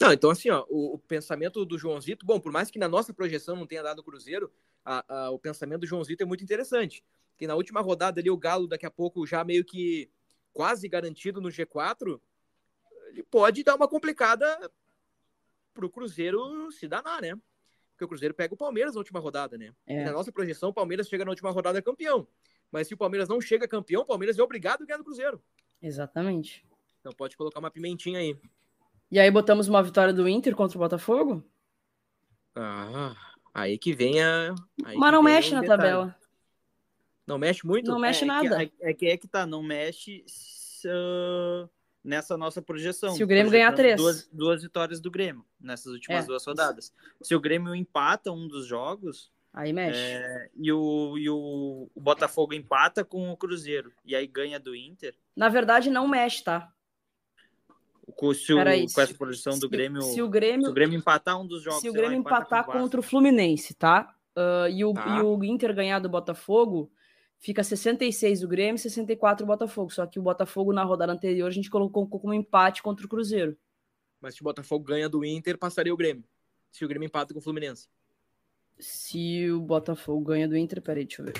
Não, 0.00 0.12
então 0.12 0.30
assim, 0.30 0.48
ó, 0.50 0.64
o, 0.68 0.94
o 0.94 0.98
pensamento 0.98 1.64
do 1.64 1.78
Joãozito, 1.78 2.24
bom, 2.24 2.38
por 2.40 2.52
mais 2.52 2.70
que 2.70 2.78
na 2.78 2.88
nossa 2.88 3.12
projeção 3.12 3.56
não 3.56 3.66
tenha 3.66 3.82
dado 3.82 3.98
o 3.98 4.04
Cruzeiro, 4.04 4.50
a- 4.84 5.04
a- 5.08 5.30
o 5.30 5.38
pensamento 5.38 5.80
do 5.80 5.86
Joãozito 5.86 6.22
é 6.22 6.26
muito 6.26 6.44
interessante. 6.44 7.04
Que 7.36 7.46
na 7.46 7.54
última 7.56 7.80
rodada 7.80 8.20
ali 8.20 8.30
o 8.30 8.36
Galo, 8.36 8.68
daqui 8.68 8.86
a 8.86 8.90
pouco, 8.90 9.26
já 9.26 9.42
meio 9.44 9.64
que 9.64 10.08
quase 10.52 10.88
garantido 10.88 11.40
no 11.40 11.48
G4, 11.48 12.20
ele 13.14 13.22
pode 13.22 13.62
dar 13.62 13.76
uma 13.76 13.88
complicada 13.88 14.70
pro 15.72 15.88
Cruzeiro 15.88 16.70
se 16.72 16.88
danar, 16.88 17.22
né? 17.22 17.34
Porque 17.92 18.04
o 18.04 18.08
Cruzeiro 18.08 18.34
pega 18.34 18.52
o 18.52 18.56
Palmeiras 18.56 18.94
na 18.94 18.98
última 18.98 19.20
rodada, 19.20 19.56
né? 19.56 19.72
É. 19.86 20.04
Na 20.04 20.12
nossa 20.12 20.32
projeção, 20.32 20.70
o 20.70 20.74
Palmeiras 20.74 21.08
chega 21.08 21.24
na 21.24 21.30
última 21.30 21.50
rodada 21.50 21.80
campeão. 21.80 22.26
Mas 22.72 22.88
se 22.88 22.94
o 22.94 22.96
Palmeiras 22.96 23.28
não 23.28 23.40
chega 23.40 23.68
campeão, 23.68 24.02
o 24.02 24.06
Palmeiras 24.06 24.36
é 24.36 24.42
obrigado 24.42 24.82
a 24.82 24.84
ganhar 24.84 24.98
do 24.98 25.04
Cruzeiro. 25.04 25.40
Exatamente. 25.80 26.66
Então 26.98 27.12
pode 27.12 27.36
colocar 27.36 27.60
uma 27.60 27.70
pimentinha 27.70 28.18
aí. 28.18 28.36
E 29.10 29.20
aí 29.20 29.30
botamos 29.30 29.68
uma 29.68 29.82
vitória 29.82 30.12
do 30.12 30.28
Inter 30.28 30.56
contra 30.56 30.76
o 30.76 30.80
Botafogo? 30.80 31.44
Ah, 32.56 33.14
aí 33.52 33.78
que 33.78 33.92
vem 33.92 34.20
a. 34.20 34.54
aí 34.84 34.96
Mas 34.96 35.12
não 35.12 35.22
mexe 35.22 35.54
na 35.54 35.60
detalhe. 35.60 35.82
tabela. 35.82 36.16
Não 37.24 37.38
mexe 37.38 37.64
muito? 37.64 37.90
Não 37.90 37.98
mexe 37.98 38.24
é, 38.24 38.26
nada. 38.26 38.66
Que, 38.66 38.72
é 38.80 38.94
que 38.94 39.06
é 39.06 39.16
que 39.16 39.28
tá, 39.28 39.46
não 39.46 39.62
mexe 39.62 40.24
ah, 40.86 41.68
nessa 42.04 42.36
nossa 42.36 42.60
projeção. 42.60 43.14
Se 43.14 43.24
o 43.24 43.26
Grêmio 43.26 43.50
ganhar 43.50 43.72
três. 43.72 43.96
Duas, 43.96 44.28
duas 44.30 44.62
vitórias 44.62 45.00
do 45.00 45.10
Grêmio 45.10 45.44
nessas 45.58 45.92
últimas 45.92 46.24
É. 46.24 46.26
duas 46.26 46.44
rodadas. 46.46 46.92
Se 47.22 47.34
o 47.34 47.40
Grêmio 47.40 47.74
empata 47.74 48.30
um 48.30 48.46
dos 48.46 48.66
jogos 48.66 49.32
Aí 49.52 49.72
mexe. 49.72 49.98
é, 49.98 50.50
e, 50.54 50.70
o, 50.72 51.16
e 51.16 51.30
o, 51.30 51.88
o 51.94 52.00
Botafogo 52.00 52.52
empata 52.52 53.04
com 53.04 53.30
o 53.30 53.36
Cruzeiro 53.36 53.90
e 54.04 54.14
aí 54.14 54.26
ganha 54.26 54.60
do 54.60 54.76
Inter, 54.76 55.14
Na 55.34 55.48
verdade, 55.48 55.88
não 55.90 56.06
mexe, 56.06 56.44
tá? 56.44 56.70
com, 58.16 58.34
se 58.34 58.52
o- 58.52 58.56
Peraí, 58.56 58.80
com 58.92 59.00
essa 59.00 59.06
se- 59.12 59.18
projeção 59.18 59.58
do 59.58 59.68
Grêmio. 59.68 60.02
Se 60.02 60.10
o 60.10 60.14
Se 60.14 60.22
o 60.22 60.28
Grêmio, 60.28 60.72
Grêmio 60.72 60.98
empatar 60.98 61.40
um 61.40 61.46
dos 61.46 61.62
jogos, 61.62 61.80
se 61.80 61.88
o 61.88 61.92
sei 61.92 62.00
lá, 62.02 62.08
Grêmio 62.08 62.20
empata 62.20 62.46
empatar 62.46 62.66
contra 62.66 63.00
o 63.00 63.02
Fluminense, 63.02 63.74
tá? 63.74 64.14
Ah, 64.36 64.68
e, 64.68 64.84
o, 64.84 64.92
Tá. 64.92 65.16
e 65.18 65.22
o 65.22 65.42
Inter 65.44 65.74
ganhar 65.74 66.00
do 66.00 66.08
Botafogo, 66.08 66.90
fica 67.44 67.62
66 67.62 68.42
o 68.42 68.48
Grêmio 68.48 68.76
e 68.76 68.78
64 68.78 69.44
o 69.44 69.46
Botafogo. 69.46 69.90
Só 69.92 70.06
que 70.06 70.18
o 70.18 70.22
Botafogo, 70.22 70.72
na 70.72 70.82
rodada 70.82 71.12
anterior, 71.12 71.46
a 71.46 71.50
gente 71.50 71.68
colocou 71.68 72.08
como 72.08 72.32
empate 72.32 72.82
contra 72.82 73.04
o 73.04 73.08
Cruzeiro. 73.08 73.56
Mas 74.20 74.34
se 74.34 74.40
o 74.40 74.44
Botafogo 74.44 74.84
ganha 74.84 75.08
do 75.08 75.22
Inter, 75.24 75.58
passaria 75.58 75.92
o 75.92 75.96
Grêmio. 75.96 76.24
Se 76.72 76.84
o 76.84 76.88
Grêmio 76.88 77.06
empata 77.06 77.34
com 77.34 77.40
o 77.40 77.42
Fluminense. 77.42 77.86
Se 78.78 79.50
o 79.50 79.60
Botafogo 79.60 80.24
ganha 80.24 80.48
do 80.48 80.56
Inter, 80.56 80.80
peraí, 80.80 81.04
deixa 81.04 81.20
eu 81.22 81.26
ver. 81.26 81.34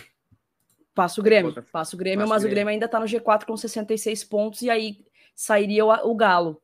Passa 0.95 1.21
o 1.21 1.25
Grêmio, 1.25 1.51
Botafogo. 1.51 1.73
passa 1.73 1.97
o 1.97 1.99
Grêmio, 1.99 2.21
Passa 2.21 2.29
mas 2.35 2.43
o 2.43 2.47
Grêmio. 2.47 2.55
Grêmio 2.55 2.71
ainda 2.73 2.87
tá 2.89 3.01
no 3.01 3.07
G4 3.07 3.47
com 3.47 3.57
66 3.57 4.23
pontos 4.25 4.63
e 4.63 4.71
aí 4.71 5.05
sairia 5.35 5.85
o, 5.85 5.91
o 6.11 6.15
Galo, 6.15 6.63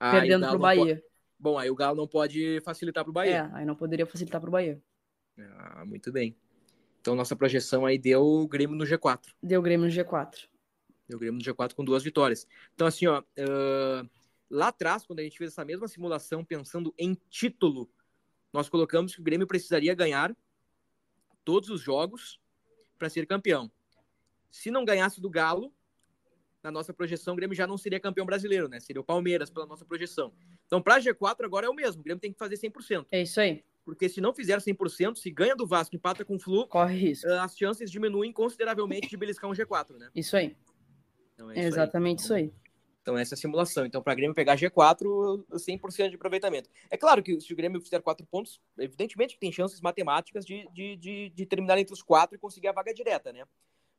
o 0.00 0.10
perdendo 0.12 0.42
Galo 0.42 0.52
pro 0.52 0.60
não 0.60 0.68
pode- 0.76 0.80
Bahia. 0.80 1.04
Bom, 1.40 1.58
aí 1.58 1.70
o 1.70 1.74
Galo 1.74 1.96
não 1.96 2.06
pode 2.06 2.60
facilitar 2.60 3.02
pro 3.02 3.12
Bahia. 3.12 3.50
É, 3.52 3.56
aí 3.56 3.64
não 3.64 3.74
poderia 3.74 4.06
facilitar 4.06 4.40
pro 4.40 4.50
Bahia. 4.50 4.80
Ah, 5.38 5.84
muito 5.84 6.12
bem. 6.12 6.36
Então 7.00 7.14
nossa 7.14 7.36
projeção 7.36 7.86
aí 7.86 7.98
deu 7.98 8.22
o 8.22 8.48
Grêmio 8.48 8.76
no 8.76 8.84
G4. 8.84 9.20
Deu 9.42 9.60
o 9.60 9.62
Grêmio 9.62 9.86
no 9.86 9.92
G4. 9.92 10.48
Deu 11.08 11.16
o 11.16 11.20
Grêmio 11.20 11.38
no 11.38 11.44
G4 11.44 11.74
com 11.74 11.84
duas 11.84 12.02
vitórias. 12.02 12.46
Então, 12.74 12.86
assim, 12.86 13.06
ó, 13.06 13.22
ah, 13.38 14.06
lá 14.50 14.68
atrás, 14.68 15.06
quando 15.06 15.20
a 15.20 15.22
gente 15.22 15.38
fez 15.38 15.52
essa 15.52 15.64
mesma 15.64 15.88
simulação 15.88 16.44
pensando 16.44 16.94
em 16.98 17.16
título, 17.30 17.90
nós 18.52 18.68
colocamos 18.68 19.14
que 19.14 19.20
o 19.20 19.24
Grêmio 19.24 19.46
precisaria 19.46 19.94
ganhar 19.94 20.36
todos 21.44 21.70
os 21.70 21.80
jogos 21.80 22.38
para 22.98 23.08
ser 23.08 23.26
campeão. 23.26 23.70
Se 24.50 24.70
não 24.70 24.84
ganhasse 24.84 25.20
do 25.20 25.30
Galo, 25.30 25.72
na 26.62 26.70
nossa 26.70 26.92
projeção, 26.92 27.34
o 27.34 27.36
Grêmio 27.36 27.56
já 27.56 27.66
não 27.66 27.78
seria 27.78 28.00
campeão 28.00 28.26
brasileiro, 28.26 28.68
né? 28.68 28.80
Seria 28.80 29.00
o 29.00 29.04
Palmeiras 29.04 29.48
pela 29.48 29.64
nossa 29.64 29.84
projeção. 29.84 30.32
Então, 30.66 30.82
para 30.82 30.98
G4 31.00 31.44
agora 31.44 31.66
é 31.66 31.70
o 31.70 31.74
mesmo. 31.74 32.00
O 32.00 32.04
Grêmio 32.04 32.20
tem 32.20 32.32
que 32.32 32.38
fazer 32.38 32.56
100%. 32.56 33.06
É 33.10 33.22
isso 33.22 33.40
aí. 33.40 33.64
Porque 33.88 34.06
se 34.06 34.20
não 34.20 34.34
fizer 34.34 34.58
100%, 34.58 35.16
se 35.16 35.30
ganha 35.30 35.56
do 35.56 35.66
Vasco, 35.66 35.96
empata 35.96 36.22
com 36.22 36.36
o 36.36 36.38
Flu, 36.38 36.68
Corre 36.68 36.94
risco. 36.94 37.26
ah, 37.26 37.42
as 37.44 37.56
chances 37.56 37.90
diminuem 37.90 38.30
consideravelmente 38.30 39.08
de 39.08 39.16
beliscar 39.16 39.48
um 39.50 39.54
G4, 39.54 39.96
né? 39.96 40.10
Isso 40.14 40.36
aí. 40.36 40.54
Então, 41.32 41.50
é 41.50 41.54
É 41.54 41.56
isso 41.56 41.62
aí. 41.62 41.66
exatamente 41.68 42.18
isso 42.18 42.34
aí. 42.34 42.52
Então, 43.00 43.16
essa 43.16 43.32
é 43.32 43.36
a 43.36 43.38
simulação. 43.38 43.86
Então, 43.86 44.02
para 44.02 44.14
Grêmio 44.14 44.34
pegar 44.34 44.56
G4, 44.56 45.42
100% 45.52 46.10
de 46.10 46.16
aproveitamento. 46.16 46.68
É 46.90 46.98
claro 46.98 47.22
que 47.22 47.40
se 47.40 47.50
o 47.50 47.56
Grêmio 47.56 47.80
fizer 47.80 48.02
quatro 48.02 48.26
pontos, 48.26 48.60
evidentemente 48.78 49.32
que 49.32 49.40
tem 49.40 49.50
chances 49.50 49.80
matemáticas 49.80 50.44
de, 50.44 50.68
de, 50.70 50.94
de, 50.96 51.30
de 51.30 51.46
terminar 51.46 51.78
entre 51.78 51.94
os 51.94 52.02
quatro 52.02 52.36
e 52.36 52.38
conseguir 52.38 52.68
a 52.68 52.72
vaga 52.72 52.92
direta, 52.92 53.32
né? 53.32 53.42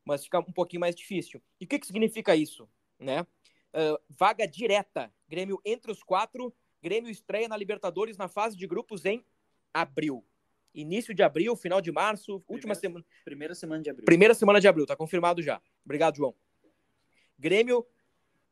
Mas 0.05 0.23
fica 0.23 0.37
um 0.37 0.53
pouquinho 0.53 0.81
mais 0.81 0.95
difícil. 0.95 1.41
E 1.59 1.65
o 1.65 1.67
que, 1.67 1.79
que 1.79 1.87
significa 1.87 2.35
isso, 2.35 2.69
né? 2.99 3.25
Ah, 3.73 3.99
vaga 4.07 4.47
direta. 4.47 5.11
Grêmio 5.27 5.59
entre 5.65 5.91
os 5.91 6.03
quatro. 6.03 6.53
Grêmio 6.79 7.09
estreia 7.09 7.47
na 7.47 7.57
Libertadores 7.57 8.17
na 8.17 8.27
fase 8.27 8.55
de 8.55 8.67
grupos 8.67 9.03
em 9.03 9.25
abril. 9.73 10.25
Início 10.73 11.13
de 11.13 11.23
abril, 11.23 11.55
final 11.55 11.81
de 11.81 11.91
março, 11.91 12.43
última 12.47 12.75
Primeira- 12.75 12.79
semana. 12.79 13.05
Primeira 13.25 13.55
semana 13.55 13.81
de 13.83 13.89
abril. 13.89 14.05
Primeira 14.05 14.33
semana 14.33 14.61
de 14.61 14.67
abril, 14.67 14.85
tá 14.85 14.95
confirmado 14.95 15.41
já. 15.41 15.61
Obrigado, 15.83 16.15
João. 16.17 16.35
Grêmio 17.37 17.85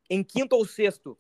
em 0.09 0.23
quinto 0.23 0.55
ou 0.55 0.65
sexto 0.65 1.17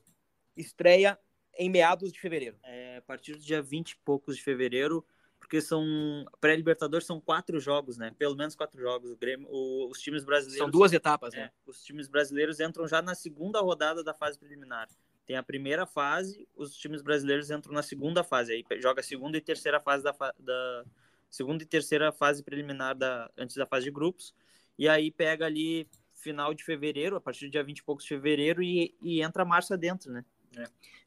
estreia 0.55 1.19
em 1.57 1.69
meados 1.69 2.11
de 2.11 2.19
fevereiro. 2.19 2.57
É, 2.63 2.97
a 2.97 3.01
partir 3.01 3.33
do 3.33 3.39
dia 3.39 3.61
20 3.61 3.91
e 3.91 3.97
poucos 3.97 4.35
de 4.37 4.43
fevereiro, 4.43 5.05
porque 5.39 5.61
são 5.61 6.25
pré-libertadores 6.41 7.05
são 7.05 7.19
quatro 7.21 7.59
jogos, 7.59 7.97
né? 7.97 8.13
Pelo 8.17 8.35
menos 8.35 8.55
quatro 8.55 8.79
jogos. 8.81 9.11
O 9.11 9.17
Grêmio, 9.17 9.47
o- 9.49 9.87
os 9.89 9.99
times 10.01 10.23
brasileiros 10.25 10.57
São 10.63 10.69
duas 10.69 10.93
etapas, 10.93 11.33
é, 11.33 11.37
né? 11.37 11.51
os 11.65 11.83
times 11.83 12.07
brasileiros 12.07 12.59
entram 12.59 12.87
já 12.87 13.01
na 13.01 13.13
segunda 13.15 13.59
rodada 13.61 14.03
da 14.03 14.13
fase 14.13 14.37
preliminar. 14.39 14.87
Tem 15.27 15.35
a 15.35 15.43
primeira 15.43 15.85
fase, 15.85 16.47
os 16.55 16.75
times 16.77 17.01
brasileiros 17.01 17.51
entram 17.51 17.73
na 17.73 17.83
segunda 17.83 18.23
fase. 18.23 18.53
Aí 18.53 18.65
joga 18.81 19.01
a 19.01 19.03
segunda 19.03 19.37
e 19.37 19.41
terceira 19.41 19.77
fase 19.79 20.01
da, 20.01 20.15
da 20.39 20.85
segunda 21.29 21.61
e 21.61 21.65
terceira 21.65 22.13
fase 22.13 22.41
preliminar 22.41 22.95
da 22.95 23.29
antes 23.37 23.57
da 23.57 23.65
fase 23.67 23.83
de 23.83 23.91
grupos. 23.91 24.33
E 24.79 24.87
aí 24.87 25.11
pega 25.11 25.45
ali 25.45 25.85
final 26.13 26.53
de 26.53 26.63
fevereiro, 26.63 27.17
a 27.17 27.21
partir 27.21 27.45
do 27.45 27.51
dia 27.51 27.63
20 27.63 27.79
e 27.79 27.83
poucos 27.83 28.05
de 28.05 28.09
fevereiro 28.09 28.63
e, 28.63 28.95
e 29.01 29.21
entra 29.21 29.43
março 29.43 29.73
adentro, 29.73 30.11
né? 30.11 30.23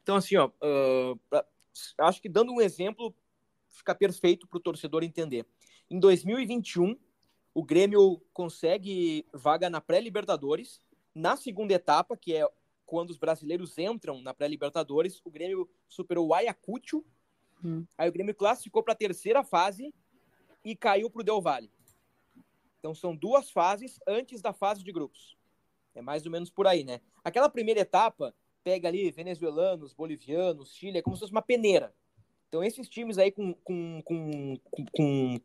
Então, 0.03 0.15
assim, 0.15 0.35
ó, 0.37 0.49
pra- 1.29 1.45
acho 1.97 2.21
que 2.21 2.29
dando 2.29 2.53
um 2.53 2.61
exemplo, 2.61 3.13
fica 3.69 3.95
perfeito 3.95 4.47
para 4.47 4.57
o 4.57 4.61
torcedor 4.61 5.03
entender. 5.03 5.45
Em 5.89 5.99
2021, 5.99 6.95
o 7.53 7.63
Grêmio 7.63 8.21
consegue 8.33 9.25
vaga 9.33 9.69
na 9.69 9.81
pré-Libertadores. 9.81 10.79
Na 11.13 11.35
segunda 11.35 11.73
etapa, 11.73 12.15
que 12.15 12.35
é 12.35 12.47
quando 12.91 13.11
os 13.11 13.17
brasileiros 13.17 13.77
entram 13.77 14.21
na 14.21 14.33
pré-Libertadores, 14.33 15.21
o 15.23 15.31
Grêmio 15.31 15.69
superou 15.87 16.27
o 16.27 16.33
Ayacucho. 16.33 17.05
Hum. 17.63 17.85
Aí 17.97 18.09
o 18.09 18.11
Grêmio 18.11 18.35
classificou 18.35 18.83
para 18.83 18.91
a 18.91 18.97
terceira 18.97 19.45
fase 19.45 19.93
e 20.61 20.75
caiu 20.75 21.09
para 21.09 21.21
o 21.21 21.23
Del 21.23 21.41
Valle. 21.41 21.71
Então 22.79 22.93
são 22.93 23.15
duas 23.15 23.49
fases 23.49 23.97
antes 24.05 24.41
da 24.41 24.51
fase 24.51 24.83
de 24.83 24.91
grupos. 24.91 25.37
É 25.95 26.01
mais 26.01 26.25
ou 26.25 26.31
menos 26.33 26.49
por 26.49 26.67
aí, 26.67 26.83
né? 26.83 26.99
Aquela 27.23 27.47
primeira 27.47 27.79
etapa 27.79 28.35
pega 28.61 28.89
ali 28.89 29.09
venezuelanos, 29.09 29.93
bolivianos, 29.93 30.75
Chile, 30.75 30.97
é 30.97 31.01
como 31.01 31.15
se 31.15 31.21
fosse 31.21 31.31
uma 31.31 31.41
peneira. 31.41 31.95
Então 32.49 32.61
esses 32.61 32.89
times 32.89 33.17
aí 33.17 33.31
com, 33.31 33.53
com, 33.53 34.01
com, 34.03 34.57
com, 34.69 34.85
com, 34.91 35.41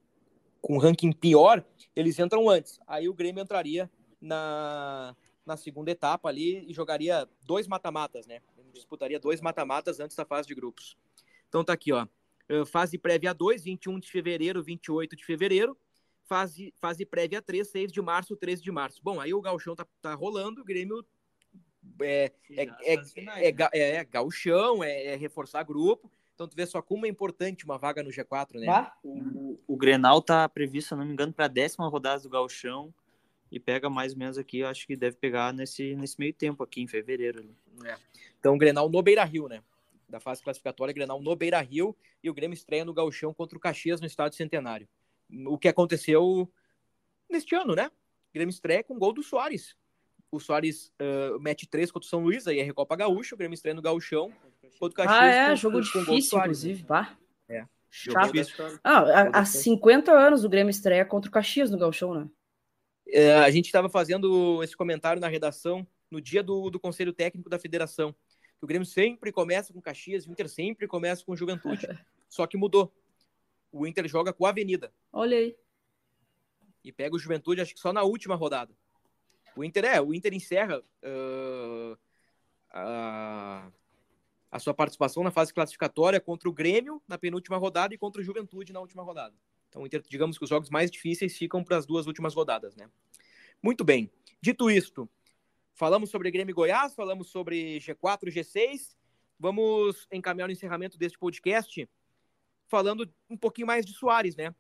com 0.61 0.79
ranking 0.79 1.13
pior, 1.13 1.65
eles 1.95 2.19
entram 2.19 2.49
antes. 2.49 2.81
Aí 2.89 3.09
o 3.09 3.15
Grêmio 3.15 3.41
entraria 3.41 3.89
na, 4.21 5.15
na 5.47 5.57
segunda 5.57 5.91
etapa 5.91 6.29
ali 6.29 6.69
e 6.69 6.75
jogaria 6.75 7.27
dois 7.43 7.67
mata-matas, 7.69 8.27
né? 8.27 8.41
Disputaria 8.73 9.19
dois 9.21 9.41
mata-matas 9.41 10.01
antes 10.01 10.17
da 10.17 10.25
fase 10.25 10.49
de 10.49 10.55
grupos. 10.55 10.97
Então 11.49 11.65
tá 11.65 11.73
aqui, 11.73 11.93
ó. 11.93 12.07
Fase 12.67 12.99
prévia 12.99 13.33
2, 13.33 13.65
21 13.65 13.99
de 13.99 14.11
fevereiro, 14.11 14.63
28 14.63 15.17
de 15.17 15.25
fevereiro. 15.25 15.77
Fase, 16.25 16.75
fase 16.77 17.07
prévia 17.07 17.41
3, 17.41 17.67
6 17.69 17.93
de 17.93 18.03
março, 18.03 18.37
13 18.37 18.61
de 18.63 18.71
março. 18.73 19.01
Bom, 19.03 19.21
aí 19.21 19.33
o 19.33 19.41
Galchão 19.41 19.77
tá, 19.77 19.87
tá 20.03 20.13
rolando, 20.15 20.61
o 20.61 20.65
Grêmio 20.65 21.05
é, 22.01 22.33
é, 22.51 22.65
é, 22.83 23.47
é, 23.47 23.53
ga- 23.53 23.71
é, 23.73 23.91
é 23.97 24.05
gauchão, 24.05 24.83
é, 24.83 25.05
é 25.07 25.17
reforçar 25.17 25.63
grupo. 25.63 26.11
Então 26.35 26.47
tu 26.49 26.55
vê 26.57 26.67
só 26.67 26.83
como 26.83 27.07
é 27.07 27.09
importante 27.09 27.65
uma 27.65 27.79
vaga 27.79 28.03
no 28.03 28.11
G4, 28.11 28.59
né? 28.59 28.67
Bah, 28.67 28.97
O, 29.03 29.59
o 29.67 29.77
Grenal 29.77 30.21
tá 30.21 30.49
previsto, 30.49 30.89
se 30.89 30.95
eu 30.95 30.99
não 30.99 31.07
me 31.07 31.13
engano, 31.13 31.33
para 31.33 31.47
a 31.47 31.49
décima 31.49 31.89
rodada 31.89 32.21
do 32.23 32.29
Gauchão 32.29 32.93
e 33.51 33.61
pega 33.61 33.89
mais 33.89 34.13
ou 34.13 34.19
menos 34.19 34.39
aqui, 34.39 34.59
eu 34.59 34.69
acho 34.69 34.87
que 34.87 34.97
deve 34.97 35.17
pegar 35.17 35.53
nesse, 35.53 35.95
nesse 35.95 36.19
meio 36.19 36.33
tempo 36.33 36.63
aqui, 36.63 36.83
em 36.83 36.87
fevereiro. 36.87 37.41
ali. 37.41 37.57
Então 38.39 38.55
o 38.55 38.59
Grenal 38.59 38.89
no 38.89 39.03
Beira-Rio, 39.03 39.49
né? 39.49 39.63
Da 40.09 40.21
fase 40.21 40.43
classificatória, 40.43 40.95
Grenal 40.95 41.21
no 41.21 41.35
Beira-Rio 41.37 41.97
e 42.23 42.31
o 42.31 42.35
Grêmio 42.35 42.55
estreia 42.55 42.85
no 42.85 42.95
Gauchão 42.95 43.33
contra 43.35 43.57
o 43.57 43.61
Caxias 43.61 44.01
no 44.01 44.07
Estádio 44.07 44.37
Centenário. 44.37 44.89
O 45.47 45.59
que 45.59 45.69
aconteceu 45.69 46.51
neste 47.29 47.55
ano, 47.55 47.75
né? 47.75 47.87
O 48.31 48.35
Grêmio 48.35 48.51
estreia 48.51 48.85
com 48.85 48.99
gol 48.99 49.13
do 49.13 49.23
Soares. 49.23 49.77
O 50.31 50.39
Soares 50.39 50.93
uh, 51.01 51.41
mete 51.41 51.67
três 51.69 51.91
contra 51.91 52.07
o 52.07 52.11
São 52.11 52.21
Luís, 52.23 52.47
aí 52.47 52.59
é 52.59 52.63
Recopa 52.63 52.95
Gaúcha, 52.97 53.35
o 53.35 53.39
Grêmio 53.39 53.55
estreia 53.55 53.75
no 53.75 53.83
Gauchão 53.83 54.33
contra 54.79 55.03
o 55.03 55.07
Caxias. 55.07 55.21
ah, 55.21 55.27
é, 55.27 55.51
com- 55.51 55.57
jogo 55.57 55.77
com 55.77 55.81
difícil, 55.83 56.31
Soares, 56.31 56.63
né? 56.65 56.71
inclusive. 56.71 56.83
Bah. 56.85 57.17
É, 57.49 57.65
Chato. 57.91 58.33
Ah, 58.85 58.99
há, 58.99 59.41
há 59.41 59.45
Jogo 59.45 59.47
50 59.47 60.13
anos 60.13 60.45
o 60.45 60.49
Grêmio 60.49 60.71
estreia 60.71 61.05
contra 61.05 61.29
o 61.29 61.33
Caxias 61.33 61.71
no 61.71 61.79
Galchão, 61.79 62.15
né? 62.15 62.29
É, 63.09 63.35
a 63.35 63.51
gente 63.51 63.67
estava 63.67 63.89
fazendo 63.89 64.63
esse 64.63 64.77
comentário 64.77 65.21
na 65.21 65.29
redação 65.29 65.87
no 66.11 66.21
dia 66.21 66.43
do, 66.43 66.71
do 66.71 66.81
Conselho 66.81 67.13
Técnico 67.13 67.49
da 67.49 67.59
Federação. 67.59 68.13
Que 68.59 68.65
o 68.65 68.67
Grêmio 68.67 68.87
sempre 68.87 69.31
começa 69.31 69.73
com 69.73 69.81
Caxias, 69.81 70.27
o 70.27 70.33
Inter 70.33 70.49
sempre 70.49 70.87
começa 70.87 71.25
com 71.25 71.37
Juventude. 71.37 71.87
Só 72.29 72.47
que 72.47 72.57
mudou. 72.57 72.93
O 73.71 73.87
Inter 73.87 74.09
joga 74.09 74.33
com 74.33 74.47
a 74.47 74.51
Avenida 74.51 74.93
Olha 75.13 75.37
aí. 75.37 75.57
e 76.83 76.91
pega 76.91 77.15
o 77.15 77.19
Juventude, 77.19 77.61
acho 77.61 77.75
que 77.75 77.81
só 77.81 77.93
na 77.93 78.03
última 78.03 78.35
rodada. 78.35 78.75
O 79.55 79.63
Inter 79.63 79.85
é, 79.85 80.01
o 80.01 80.15
Inter 80.15 80.33
encerra 80.33 80.83
ah, 81.03 81.99
a, 82.71 83.71
a 84.51 84.59
sua 84.59 84.73
participação 84.73 85.23
na 85.23 85.31
fase 85.31 85.53
classificatória 85.53 86.21
contra 86.21 86.49
o 86.49 86.53
Grêmio 86.53 87.03
na 87.07 87.19
penúltima 87.19 87.59
rodada 87.59 87.95
e 87.95 87.99
contra 87.99 88.23
o 88.23 88.25
Juventude 88.25 88.73
na 88.73 88.81
última 88.81 89.03
rodada. 89.03 89.35
Então, 89.85 90.01
digamos 90.09 90.39
que 90.39 90.45
os 90.45 90.51
jogos 90.51 90.71
mais 90.71 90.91
difíceis 90.91 91.37
ficam 91.37 91.63
para 91.63 91.77
as 91.77 91.87
duas 91.87 92.07
últimas 92.07 92.35
rodadas, 92.35 92.77
né? 92.77 92.89
Muito 93.63 93.85
bem. 93.85 94.11
Dito 94.41 94.71
isto, 94.71 95.09
falamos 95.75 96.11
sobre 96.11 96.31
Grêmio 96.31 96.53
e 96.53 96.55
Goiás, 96.55 96.95
falamos 96.95 97.29
sobre 97.29 97.79
G4, 97.79 98.31
G6. 98.31 98.97
Vamos 99.39 100.07
encaminhar 100.11 100.49
o 100.49 100.53
encerramento 100.53 100.97
deste 100.97 101.19
podcast 101.19 101.89
falando 102.69 103.11
um 103.29 103.37
pouquinho 103.37 103.67
mais 103.67 103.85
de 103.85 103.93
Soares, 103.93 104.37
né? 104.37 104.55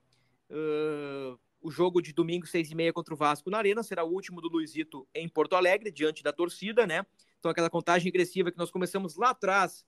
Uh, 0.50 1.38
o 1.60 1.70
jogo 1.70 2.00
de 2.00 2.12
domingo, 2.12 2.46
seis 2.46 2.70
e 2.70 2.74
meia 2.74 2.92
contra 2.92 3.12
o 3.12 3.16
Vasco 3.16 3.50
na 3.50 3.58
Arena, 3.58 3.82
será 3.82 4.04
o 4.04 4.12
último 4.12 4.40
do 4.40 4.48
Luizito 4.48 5.06
em 5.14 5.28
Porto 5.28 5.56
Alegre, 5.56 5.90
diante 5.90 6.22
da 6.22 6.32
torcida, 6.32 6.86
né? 6.86 7.04
Então, 7.38 7.50
aquela 7.50 7.70
contagem 7.70 8.04
regressiva 8.04 8.50
que 8.50 8.58
nós 8.58 8.70
começamos 8.70 9.16
lá 9.16 9.30
atrás, 9.30 9.84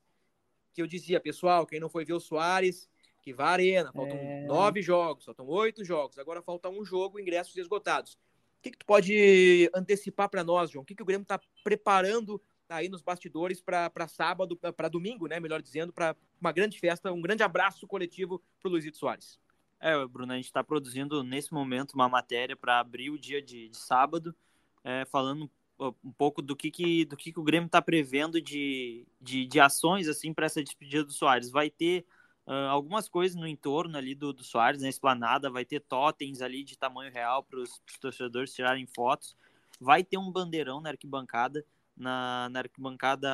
que 0.73 0.83
eu 0.83 0.87
dizia, 0.87 1.21
pessoal, 1.21 1.67
quem 1.67 1.81
não 1.81 1.89
foi 1.89 2.05
ver 2.05 2.15
o 2.15 2.21
Soares, 2.21 2.89
que 3.29 3.35
vá 3.35 3.49
à 3.49 3.53
Arena, 3.53 3.93
faltam 3.93 4.17
é... 4.17 4.47
nove 4.47 4.81
jogos, 4.81 5.27
faltam 5.27 5.47
oito 5.47 5.85
jogos, 5.85 6.19
agora 6.19 6.41
falta 6.41 6.71
um 6.71 6.83
jogo, 6.83 7.21
ingressos 7.21 7.55
esgotados. 7.57 8.15
O 8.15 8.63
que, 8.63 8.71
que 8.71 8.79
tu 8.79 8.87
pode 8.87 9.71
antecipar 9.75 10.31
para 10.31 10.43
nós, 10.43 10.71
João? 10.71 10.83
O 10.83 10.87
que, 10.87 10.95
que 10.95 11.03
o 11.03 11.07
Grêmio 11.07 11.23
está 11.23 11.39
preparando 11.63 12.41
aí 12.69 12.89
nos 12.89 13.03
bastidores 13.03 13.61
para 13.61 14.09
sábado, 14.09 14.57
para 14.57 14.89
domingo, 14.89 15.27
né? 15.27 15.39
Melhor 15.39 15.61
dizendo, 15.61 15.93
para 15.93 16.17
uma 16.41 16.53
grande 16.53 16.79
festa, 16.79 17.13
um 17.13 17.21
grande 17.21 17.43
abraço 17.43 17.87
coletivo 17.87 18.43
para 18.61 18.69
o 18.69 18.73
Luizito 18.73 18.97
Soares. 18.97 19.39
É, 19.79 20.07
Bruno, 20.07 20.33
a 20.33 20.37
gente 20.37 20.47
está 20.47 20.65
produzindo 20.65 21.23
nesse 21.23 21.53
momento 21.53 21.93
uma 21.93 22.09
matéria 22.09 22.57
para 22.57 22.81
abrir 22.81 23.11
o 23.11 23.19
dia 23.19 23.41
de, 23.41 23.69
de 23.69 23.77
sábado, 23.77 24.35
é, 24.83 25.05
falando 25.05 25.51
um 26.03 26.13
pouco 26.13 26.43
do 26.43 26.57
que, 26.57 26.71
que, 26.71 27.05
do 27.05 27.17
que, 27.17 27.33
que 27.33 27.39
o 27.39 27.45
Grêmio 27.45 27.67
está 27.67 27.81
prevendo 27.81 28.41
de, 28.43 29.07
de, 29.21 29.47
de, 29.47 29.61
ações 29.61 30.09
assim 30.09 30.35
para 30.35 30.47
essa 30.47 30.63
despedida 30.65 31.05
do 31.05 31.13
Soares. 31.13 31.51
Vai 31.51 31.71
ter 31.71 32.05
uh, 32.49 32.71
algumas 32.71 33.09
coisas 33.09 33.37
no 33.37 33.47
entorno 33.47 33.97
ali 33.97 34.15
do, 34.15 34.33
do 34.33 34.43
Soares, 34.43 34.81
na 34.81 34.89
esplanada, 34.89 35.51
vai 35.51 35.65
ter 35.65 35.81
totens 35.81 36.41
ali 36.41 36.65
de 36.65 36.77
tamanho 36.77 37.13
real 37.13 37.45
para 37.45 37.61
os 37.61 37.81
torcedores 38.01 38.55
tirarem 38.55 38.87
fotos. 38.87 39.37
Vai 39.79 40.03
ter 40.03 40.17
um 40.17 40.33
bandeirão 40.33 40.81
na 40.81 40.89
arquibancada 40.89 41.65
na, 41.99 42.49
na 42.51 42.61
arquibancada 42.61 43.29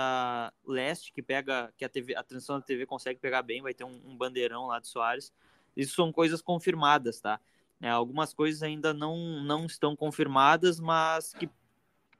leste, 0.66 1.12
que 1.12 1.22
pega, 1.22 1.72
que 1.76 1.84
a, 1.84 1.88
TV, 1.88 2.16
a 2.16 2.22
transmissão 2.22 2.58
da 2.58 2.64
TV 2.64 2.86
consegue 2.86 3.20
pegar 3.20 3.42
bem, 3.42 3.60
vai 3.60 3.74
ter 3.74 3.84
um, 3.84 4.00
um 4.06 4.16
bandeirão 4.16 4.66
lá 4.66 4.80
de 4.80 4.88
Soares. 4.88 5.32
Isso 5.76 5.94
são 5.94 6.10
coisas 6.10 6.40
confirmadas, 6.40 7.20
tá? 7.20 7.38
É, 7.80 7.90
algumas 7.90 8.32
coisas 8.32 8.62
ainda 8.62 8.94
não, 8.94 9.42
não 9.42 9.66
estão 9.66 9.94
confirmadas, 9.94 10.80
mas 10.80 11.34
que 11.34 11.48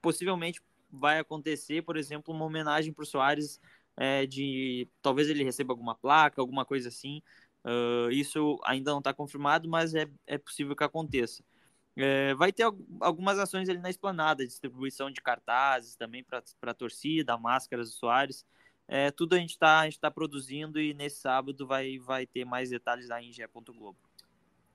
possivelmente 0.01 0.61
vai 0.91 1.17
acontecer, 1.17 1.81
por 1.81 1.97
exemplo, 1.97 2.33
uma 2.33 2.45
homenagem 2.45 2.93
para 2.93 3.03
o 3.03 3.07
Soares 3.07 3.59
é, 3.97 4.25
de 4.25 4.87
talvez 5.01 5.29
ele 5.29 5.43
receba 5.43 5.73
alguma 5.73 5.95
placa, 5.95 6.41
alguma 6.41 6.65
coisa 6.65 6.89
assim. 6.89 7.21
Uh, 7.63 8.11
isso 8.11 8.59
ainda 8.63 8.91
não 8.91 8.99
está 8.99 9.13
confirmado, 9.13 9.67
mas 9.67 9.95
é, 9.95 10.07
é 10.27 10.37
possível 10.37 10.75
que 10.75 10.83
aconteça. 10.83 11.43
É, 11.97 12.33
vai 12.35 12.51
ter 12.51 12.63
algumas 12.99 13.39
ações 13.39 13.69
ali 13.69 13.79
na 13.79 13.89
esplanada, 13.89 14.45
distribuição 14.45 15.09
de 15.09 15.21
cartazes 15.21 15.95
também 15.95 16.23
para 16.23 16.43
a 16.63 16.73
torcida, 16.73 17.37
máscaras 17.37 17.93
Soares. 17.93 18.45
É, 18.87 19.09
tudo 19.11 19.33
a 19.33 19.39
gente 19.39 19.51
está 19.51 19.89
tá 19.99 20.11
produzindo 20.11 20.79
e 20.79 20.93
nesse 20.93 21.21
sábado 21.21 21.65
vai, 21.65 21.97
vai 21.99 22.27
ter 22.27 22.45
mais 22.45 22.69
detalhes 22.69 23.07
lá 23.07 23.21
em. 23.21 23.31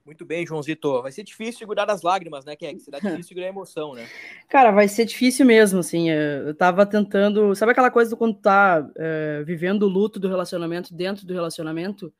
Muito 0.04 0.24
bem, 0.24 0.46
Joãozito. 0.46 1.02
Vai 1.02 1.12
ser 1.12 1.22
difícil 1.22 1.58
segurar 1.58 1.88
as 1.90 2.02
lágrimas, 2.02 2.44
né, 2.44 2.56
Keck? 2.56 2.80
Será 2.80 2.98
difícil 2.98 3.24
segurar 3.24 3.46
a 3.46 3.50
emoção, 3.50 3.94
né? 3.94 4.08
Cara, 4.48 4.70
vai 4.70 4.88
ser 4.88 5.04
difícil 5.04 5.44
mesmo, 5.44 5.80
assim. 5.80 6.10
Eu 6.10 6.54
tava 6.54 6.86
tentando. 6.86 7.54
Sabe 7.54 7.72
aquela 7.72 7.90
coisa 7.90 8.10
do 8.10 8.16
quando 8.16 8.34
tá 8.34 8.88
é, 8.96 9.42
vivendo 9.44 9.84
o 9.84 9.88
luto 9.88 10.18
do 10.18 10.28
relacionamento 10.28 10.94
dentro 10.94 11.26
do 11.26 11.34
relacionamento? 11.34 12.12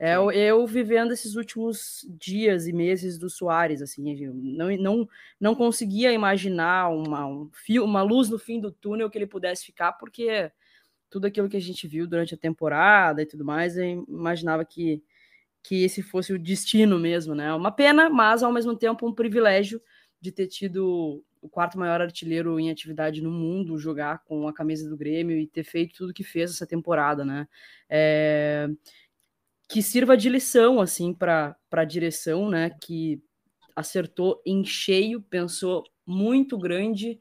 É 0.00 0.14
eu, 0.14 0.30
eu, 0.30 0.64
vivendo 0.64 1.12
esses 1.12 1.34
últimos 1.34 2.06
dias 2.08 2.68
e 2.68 2.72
meses 2.72 3.18
do 3.18 3.28
Soares, 3.28 3.82
assim, 3.82 4.14
não, 4.32 4.70
não, 4.76 5.08
não 5.40 5.54
conseguia 5.56 6.12
imaginar 6.12 6.88
uma, 6.88 7.26
um 7.26 7.50
fio, 7.52 7.84
uma 7.84 8.00
luz 8.02 8.28
no 8.28 8.38
fim 8.38 8.60
do 8.60 8.70
túnel 8.70 9.10
que 9.10 9.18
ele 9.18 9.26
pudesse 9.26 9.66
ficar, 9.66 9.94
porque 9.94 10.52
tudo 11.10 11.26
aquilo 11.26 11.48
que 11.48 11.56
a 11.56 11.60
gente 11.60 11.88
viu 11.88 12.06
durante 12.06 12.32
a 12.32 12.38
temporada 12.38 13.22
e 13.22 13.26
tudo 13.26 13.44
mais, 13.44 13.76
eu 13.76 14.04
imaginava 14.08 14.64
que, 14.64 15.02
que 15.68 15.84
esse 15.84 16.02
fosse 16.02 16.32
o 16.32 16.38
destino 16.38 16.98
mesmo, 16.98 17.34
né? 17.34 17.52
Uma 17.52 17.70
pena, 17.70 18.08
mas 18.08 18.42
ao 18.42 18.50
mesmo 18.50 18.74
tempo 18.74 19.06
um 19.06 19.14
privilégio 19.14 19.82
de 20.18 20.32
ter 20.32 20.46
tido 20.46 21.22
o 21.42 21.48
quarto 21.48 21.78
maior 21.78 22.00
artilheiro 22.00 22.58
em 22.58 22.70
atividade 22.70 23.20
no 23.20 23.30
mundo 23.30 23.78
jogar 23.78 24.24
com 24.24 24.48
a 24.48 24.52
camisa 24.52 24.88
do 24.88 24.96
Grêmio 24.96 25.38
e 25.38 25.46
ter 25.46 25.64
feito 25.64 25.94
tudo 25.94 26.14
que 26.14 26.24
fez 26.24 26.52
essa 26.52 26.66
temporada, 26.66 27.22
né? 27.22 27.46
É 27.86 28.66
que 29.68 29.82
sirva 29.82 30.16
de 30.16 30.30
lição 30.30 30.80
assim 30.80 31.12
para 31.12 31.54
a 31.70 31.84
direção, 31.84 32.48
né? 32.48 32.70
Que 32.82 33.22
acertou 33.76 34.40
em 34.46 34.64
cheio, 34.64 35.20
pensou 35.20 35.84
muito 36.06 36.56
grande 36.56 37.20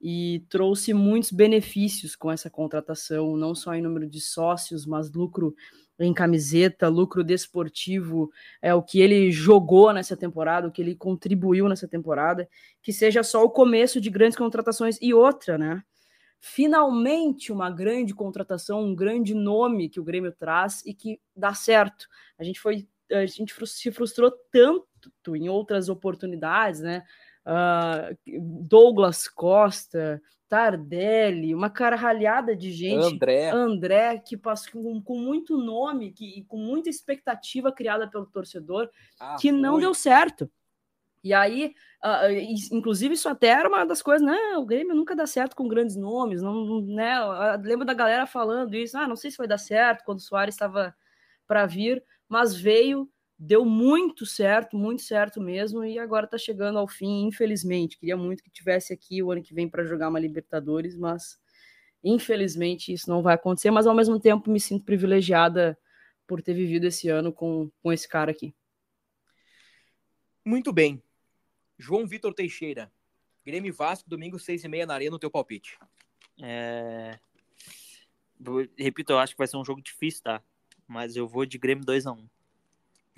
e 0.00 0.46
trouxe 0.48 0.94
muitos 0.94 1.32
benefícios 1.32 2.14
com 2.14 2.30
essa 2.30 2.48
contratação, 2.48 3.36
não 3.36 3.52
só 3.56 3.74
em 3.74 3.82
número 3.82 4.08
de 4.08 4.20
sócios, 4.20 4.86
mas 4.86 5.10
lucro 5.10 5.56
em 5.98 6.14
camiseta, 6.14 6.88
lucro 6.88 7.24
desportivo, 7.24 8.30
é 8.62 8.72
o 8.74 8.82
que 8.82 9.00
ele 9.00 9.30
jogou 9.32 9.92
nessa 9.92 10.16
temporada, 10.16 10.68
o 10.68 10.72
que 10.72 10.80
ele 10.80 10.94
contribuiu 10.94 11.68
nessa 11.68 11.88
temporada, 11.88 12.48
que 12.82 12.92
seja 12.92 13.22
só 13.22 13.42
o 13.44 13.50
começo 13.50 14.00
de 14.00 14.10
grandes 14.10 14.38
contratações 14.38 14.98
e 15.02 15.12
outra, 15.12 15.58
né? 15.58 15.82
finalmente 16.40 17.52
uma 17.52 17.70
grande 17.70 18.14
contratação, 18.14 18.84
um 18.84 18.94
grande 18.94 19.34
nome 19.34 19.88
que 19.88 20.00
o 20.00 20.04
Grêmio 20.04 20.32
traz 20.32 20.84
e 20.86 20.94
que 20.94 21.20
dá 21.34 21.52
certo. 21.54 22.06
A 22.38 22.44
gente 22.44 22.60
foi, 22.60 22.86
a 23.10 23.26
gente 23.26 23.54
se 23.66 23.90
frustrou 23.90 24.32
tanto 24.52 25.36
em 25.36 25.48
outras 25.48 25.88
oportunidades, 25.88 26.80
né? 26.80 27.04
Uh, 27.44 28.62
Douglas 28.68 29.26
Costa, 29.26 30.20
Tardelli, 30.48 31.54
uma 31.54 31.68
caralhada 31.68 32.56
de 32.56 32.72
gente, 32.72 33.14
André, 33.14 33.50
André 33.50 34.18
que 34.18 34.36
passou 34.36 34.82
com, 34.82 35.02
com 35.02 35.18
muito 35.18 35.58
nome, 35.58 36.10
que 36.10 36.44
com 36.48 36.56
muita 36.56 36.88
expectativa 36.88 37.70
criada 37.70 38.08
pelo 38.08 38.26
torcedor, 38.26 38.88
ah, 39.20 39.36
que 39.38 39.50
foi. 39.50 39.60
não 39.60 39.78
deu 39.78 39.92
certo. 39.92 40.50
E 41.22 41.34
aí, 41.34 41.74
uh, 42.02 42.30
inclusive, 42.72 43.14
isso 43.14 43.28
até 43.28 43.48
era 43.48 43.68
uma 43.68 43.84
das 43.84 44.00
coisas, 44.00 44.26
né? 44.26 44.56
O 44.56 44.64
Grêmio 44.64 44.94
nunca 44.94 45.14
dá 45.14 45.26
certo 45.26 45.54
com 45.54 45.68
grandes 45.68 45.96
nomes, 45.96 46.40
não, 46.40 46.80
né? 46.80 47.18
Eu 47.18 47.60
lembro 47.60 47.84
da 47.84 47.92
galera 47.92 48.26
falando 48.26 48.74
isso, 48.74 48.96
ah, 48.96 49.06
não 49.06 49.16
sei 49.16 49.30
se 49.30 49.36
vai 49.36 49.48
dar 49.48 49.58
certo 49.58 50.04
quando 50.04 50.18
o 50.18 50.22
Soares 50.22 50.54
estava 50.54 50.94
para 51.46 51.66
vir, 51.66 52.02
mas 52.28 52.54
veio, 52.54 53.10
deu 53.38 53.64
muito 53.64 54.26
certo, 54.26 54.76
muito 54.76 55.02
certo 55.02 55.40
mesmo, 55.40 55.84
e 55.84 55.98
agora 55.98 56.24
está 56.24 56.36
chegando 56.36 56.78
ao 56.78 56.88
fim, 56.88 57.26
infelizmente. 57.26 57.96
Queria 57.96 58.16
muito 58.16 58.42
que 58.42 58.50
tivesse 58.50 58.92
aqui 58.92 59.22
o 59.22 59.30
ano 59.30 59.42
que 59.42 59.54
vem 59.54 59.68
para 59.68 59.84
jogar 59.84 60.08
uma 60.08 60.18
Libertadores, 60.18 60.96
mas 60.96 61.38
infelizmente 62.02 62.92
isso 62.92 63.08
não 63.08 63.22
vai 63.22 63.34
acontecer, 63.34 63.70
mas 63.70 63.86
ao 63.86 63.94
mesmo 63.94 64.18
tempo 64.18 64.50
me 64.50 64.58
sinto 64.58 64.84
privilegiada 64.84 65.78
por 66.26 66.42
ter 66.42 66.54
vivido 66.54 66.86
esse 66.86 67.08
ano 67.08 67.32
com, 67.32 67.70
com 67.82 67.92
esse 67.92 68.08
cara 68.08 68.30
aqui. 68.30 68.52
Muito 70.44 70.72
bem. 70.72 71.02
João 71.78 72.06
Vitor 72.06 72.34
Teixeira. 72.34 72.90
Grêmio 73.46 73.72
Vasco, 73.72 74.08
domingo, 74.10 74.38
seis 74.38 74.64
e 74.64 74.68
meia 74.68 74.84
na 74.84 74.94
arena, 74.94 75.12
no 75.12 75.18
teu 75.18 75.30
palpite. 75.30 75.78
É... 76.42 77.18
Repito, 78.76 79.12
eu 79.12 79.18
acho 79.18 79.32
que 79.32 79.38
vai 79.38 79.46
ser 79.46 79.56
um 79.56 79.64
jogo 79.64 79.80
difícil, 79.80 80.22
tá? 80.22 80.42
Mas 80.86 81.16
eu 81.16 81.26
vou 81.26 81.46
de 81.46 81.56
Grêmio 81.56 81.84
2x1. 81.84 82.28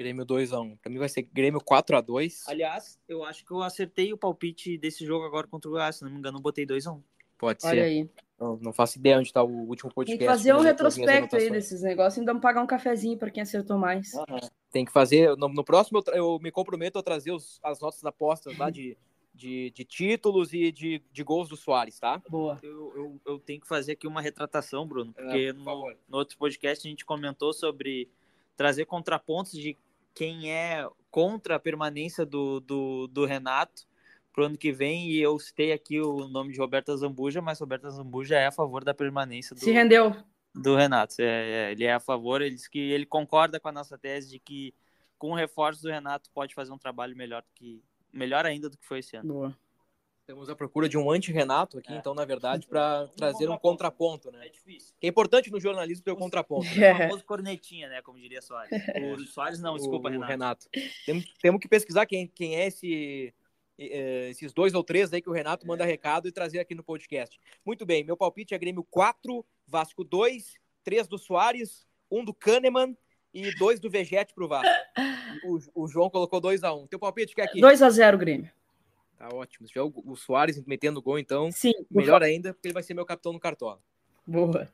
Grêmio 0.00 0.24
2x1. 0.24 0.78
Pra 0.78 0.90
mim 0.90 0.98
vai 0.98 1.10
ser 1.10 1.22
Grêmio 1.22 1.60
4x2. 1.60 2.44
Aliás, 2.46 2.98
eu 3.06 3.22
acho 3.22 3.44
que 3.44 3.52
eu 3.52 3.62
acertei 3.62 4.14
o 4.14 4.16
palpite 4.16 4.78
desse 4.78 5.04
jogo 5.04 5.26
agora 5.26 5.46
contra 5.46 5.68
o 5.68 5.72
Goiás. 5.72 5.96
Se 5.96 6.04
não 6.04 6.10
me 6.10 6.16
engano, 6.16 6.38
eu 6.38 6.42
botei 6.42 6.64
2x1. 6.64 7.02
Pode 7.38 7.58
Olha 7.64 7.74
ser. 7.74 7.86
aí. 7.86 8.10
Não, 8.38 8.56
não, 8.56 8.72
faço 8.72 8.98
ideia 8.98 9.18
onde 9.18 9.30
tá 9.30 9.42
o 9.42 9.68
último 9.68 9.92
podcast. 9.92 10.18
Tem 10.18 10.26
que 10.26 10.32
fazer 10.32 10.54
um 10.54 10.60
retrospecto 10.60 11.36
aí 11.36 11.50
desses 11.50 11.82
negócios 11.82 12.16
e 12.16 12.20
ainda 12.20 12.34
pagar 12.40 12.62
um 12.62 12.66
cafezinho 12.66 13.18
para 13.18 13.30
quem 13.30 13.42
acertou 13.42 13.76
mais. 13.76 14.14
Uhum. 14.14 14.40
Tem 14.72 14.84
que 14.86 14.90
fazer. 14.92 15.36
No, 15.36 15.48
no 15.48 15.62
próximo 15.62 16.02
eu, 16.06 16.14
eu, 16.14 16.38
me 16.38 16.50
comprometo 16.50 16.98
a 16.98 17.02
trazer 17.02 17.32
os, 17.32 17.60
as 17.62 17.78
notas 17.80 18.02
apostas 18.02 18.56
lá 18.56 18.70
de, 18.70 18.96
de, 19.34 19.70
de, 19.70 19.84
títulos 19.84 20.54
e 20.54 20.72
de, 20.72 21.02
de 21.12 21.22
gols 21.22 21.50
do 21.50 21.56
Soares, 21.56 21.98
tá? 21.98 22.22
Boa. 22.30 22.58
Eu, 22.62 22.92
eu, 22.96 23.20
eu, 23.26 23.38
tenho 23.38 23.60
que 23.60 23.68
fazer 23.68 23.92
aqui 23.92 24.06
uma 24.06 24.22
retratação, 24.22 24.86
Bruno, 24.86 25.12
porque 25.12 25.38
é, 25.38 25.52
por 25.52 25.62
no, 25.62 25.94
no 26.08 26.16
outro 26.16 26.38
podcast 26.38 26.86
a 26.86 26.90
gente 26.90 27.04
comentou 27.04 27.52
sobre 27.52 28.08
trazer 28.56 28.84
contrapontos 28.84 29.52
de 29.52 29.76
quem 30.20 30.52
é 30.52 30.86
contra 31.10 31.56
a 31.56 31.58
permanência 31.58 32.26
do, 32.26 32.60
do, 32.60 33.06
do 33.06 33.24
Renato 33.24 33.88
pro 34.30 34.44
ano 34.44 34.58
que 34.58 34.70
vem 34.70 35.08
e 35.08 35.18
eu 35.18 35.38
citei 35.38 35.72
aqui 35.72 35.98
o 35.98 36.28
nome 36.28 36.52
de 36.52 36.58
Roberta 36.58 36.94
Zambuja, 36.94 37.40
mas 37.40 37.58
Roberta 37.58 37.88
Zambuja 37.88 38.36
é 38.36 38.46
a 38.46 38.52
favor 38.52 38.84
da 38.84 38.92
permanência 38.92 39.56
do, 39.56 39.60
Se 39.60 39.70
rendeu. 39.70 40.14
do 40.54 40.76
Renato. 40.76 41.14
É, 41.20 41.24
é, 41.24 41.72
ele 41.72 41.84
é 41.84 41.94
a 41.94 41.98
favor, 41.98 42.42
ele 42.42 42.54
diz 42.54 42.68
que 42.68 42.78
ele 42.78 43.06
concorda 43.06 43.58
com 43.58 43.70
a 43.70 43.72
nossa 43.72 43.96
tese 43.96 44.28
de 44.28 44.38
que 44.38 44.74
com 45.16 45.30
o 45.30 45.34
reforço 45.34 45.80
do 45.80 45.88
Renato 45.88 46.28
pode 46.34 46.54
fazer 46.54 46.70
um 46.70 46.78
trabalho 46.78 47.16
melhor 47.16 47.42
que 47.54 47.82
melhor 48.12 48.44
ainda 48.44 48.68
do 48.68 48.76
que 48.76 48.86
foi 48.86 48.98
esse 48.98 49.16
ano. 49.16 49.32
Boa. 49.32 49.56
Estamos 50.30 50.48
à 50.48 50.54
procura 50.54 50.88
de 50.88 50.96
um 50.96 51.10
anti-Renato 51.10 51.78
aqui, 51.78 51.92
É. 51.92 51.96
então, 51.96 52.14
na 52.14 52.24
verdade, 52.24 52.64
para 52.64 53.08
trazer 53.16 53.50
um 53.50 53.58
contraponto, 53.58 54.30
né? 54.30 54.46
É 54.46 54.48
difícil. 54.48 54.94
Que 55.00 55.08
é 55.08 55.10
importante 55.10 55.50
no 55.50 55.58
jornalismo 55.58 56.04
ter 56.04 56.12
o 56.12 56.16
contraponto. 56.16 56.60
O 56.78 56.84
É. 56.84 56.94
famoso 57.08 57.24
cornetinha, 57.24 57.88
né? 57.88 58.00
Como 58.00 58.16
diria 58.16 58.40
Soares. 58.40 58.70
O 59.20 59.26
Soares 59.26 59.58
não, 59.60 59.76
desculpa, 59.76 60.08
o 60.08 60.20
Renato. 60.20 60.68
Temos, 61.04 61.24
temos 61.42 61.60
que 61.60 61.66
pesquisar 61.68 62.06
quem, 62.06 62.28
quem 62.28 62.54
é 62.54 62.68
esse, 62.68 63.34
eh, 63.76 64.28
esses 64.30 64.52
dois 64.52 64.72
ou 64.72 64.84
três 64.84 65.12
aí 65.12 65.20
que 65.20 65.28
o 65.28 65.32
Renato 65.32 65.66
manda 65.66 65.84
recado 65.84 66.28
e 66.28 66.32
trazer 66.32 66.60
aqui 66.60 66.76
no 66.76 66.84
podcast. 66.84 67.36
Muito 67.66 67.84
bem, 67.84 68.04
meu 68.04 68.16
palpite 68.16 68.54
é 68.54 68.58
Grêmio 68.58 68.84
4, 68.88 69.44
Vasco 69.66 70.04
2, 70.04 70.54
3 70.84 71.08
do 71.08 71.18
Soares, 71.18 71.84
1 72.08 72.24
do 72.24 72.32
Kahneman 72.32 72.96
e 73.34 73.52
2 73.58 73.80
do 73.80 73.90
Vegete 73.90 74.32
pro 74.32 74.46
Vasco. 74.46 74.70
O, 75.44 75.82
o 75.84 75.88
João 75.88 76.08
colocou 76.08 76.40
2 76.40 76.62
a 76.62 76.72
1 76.72 76.86
Teu 76.86 77.00
palpite 77.00 77.34
que 77.34 77.40
é 77.40 77.44
aqui? 77.44 77.60
2 77.60 77.82
a 77.82 77.90
0 77.90 78.16
Grêmio. 78.16 78.50
Tá 79.20 79.28
ótimo. 79.34 79.66
Se 79.66 79.74
tiver 79.74 79.82
o, 79.82 79.92
o 80.06 80.16
Soares 80.16 80.64
metendo 80.64 81.02
gol, 81.02 81.18
então, 81.18 81.52
Sim, 81.52 81.74
melhor 81.90 82.22
ainda, 82.22 82.54
porque 82.54 82.68
ele 82.68 82.72
vai 82.72 82.82
ser 82.82 82.94
meu 82.94 83.04
capitão 83.04 83.34
no 83.34 83.38
Cartola. 83.38 83.78
Boa. 84.26 84.66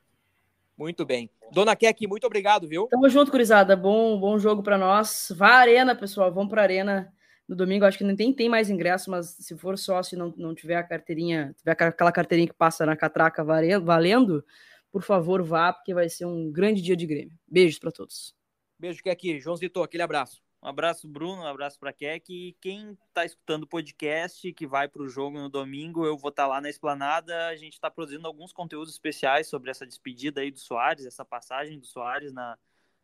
Muito 0.78 1.04
bem. 1.04 1.28
Dona 1.50 1.74
Kek, 1.74 2.06
muito 2.06 2.28
obrigado, 2.28 2.68
viu? 2.68 2.86
Tamo 2.86 3.08
junto, 3.08 3.32
Curizada. 3.32 3.74
Bom, 3.74 4.20
bom 4.20 4.38
jogo 4.38 4.62
pra 4.62 4.78
nós. 4.78 5.32
Vá 5.34 5.48
à 5.48 5.56
arena, 5.56 5.96
pessoal. 5.96 6.32
Vamos 6.32 6.48
pra 6.48 6.62
arena 6.62 7.12
no 7.48 7.56
domingo. 7.56 7.84
Acho 7.84 7.98
que 7.98 8.04
não 8.04 8.14
tem, 8.14 8.32
tem 8.32 8.48
mais 8.48 8.70
ingresso, 8.70 9.10
mas 9.10 9.30
se 9.30 9.56
for 9.56 9.76
sócio 9.76 10.14
e 10.14 10.18
não, 10.18 10.32
não 10.36 10.54
tiver 10.54 10.76
a 10.76 10.84
carteirinha, 10.84 11.52
tiver 11.58 11.72
aquela 11.72 12.12
carteirinha 12.12 12.46
que 12.46 12.54
passa 12.54 12.86
na 12.86 12.94
catraca 12.94 13.42
valendo, 13.42 14.44
por 14.92 15.02
favor, 15.02 15.42
vá, 15.42 15.72
porque 15.72 15.92
vai 15.92 16.08
ser 16.08 16.24
um 16.24 16.52
grande 16.52 16.80
dia 16.80 16.96
de 16.96 17.04
Grêmio. 17.04 17.36
Beijos 17.48 17.80
pra 17.80 17.90
todos. 17.90 18.32
Beijo 18.78 19.00
aqui. 19.06 19.40
João 19.40 19.56
Zito, 19.56 19.82
aquele 19.82 20.04
abraço. 20.04 20.45
Um 20.66 20.68
abraço, 20.68 21.06
Bruno, 21.06 21.42
um 21.42 21.46
abraço 21.46 21.78
para 21.78 21.92
Keck. 21.92 22.28
E 22.28 22.52
quem 22.60 22.98
está 23.08 23.24
escutando 23.24 23.62
o 23.62 23.66
podcast, 23.68 24.52
que 24.52 24.66
vai 24.66 24.88
para 24.88 25.00
o 25.00 25.08
jogo 25.08 25.38
no 25.38 25.48
domingo, 25.48 26.04
eu 26.04 26.18
vou 26.18 26.30
estar 26.30 26.48
lá 26.48 26.60
na 26.60 26.68
Esplanada. 26.68 27.46
A 27.46 27.54
gente 27.54 27.74
está 27.74 27.88
produzindo 27.88 28.26
alguns 28.26 28.52
conteúdos 28.52 28.92
especiais 28.92 29.46
sobre 29.46 29.70
essa 29.70 29.86
despedida 29.86 30.40
aí 30.40 30.50
do 30.50 30.58
Soares, 30.58 31.06
essa 31.06 31.24
passagem 31.24 31.78
do 31.78 31.86
Soares 31.86 32.32
na, 32.32 32.58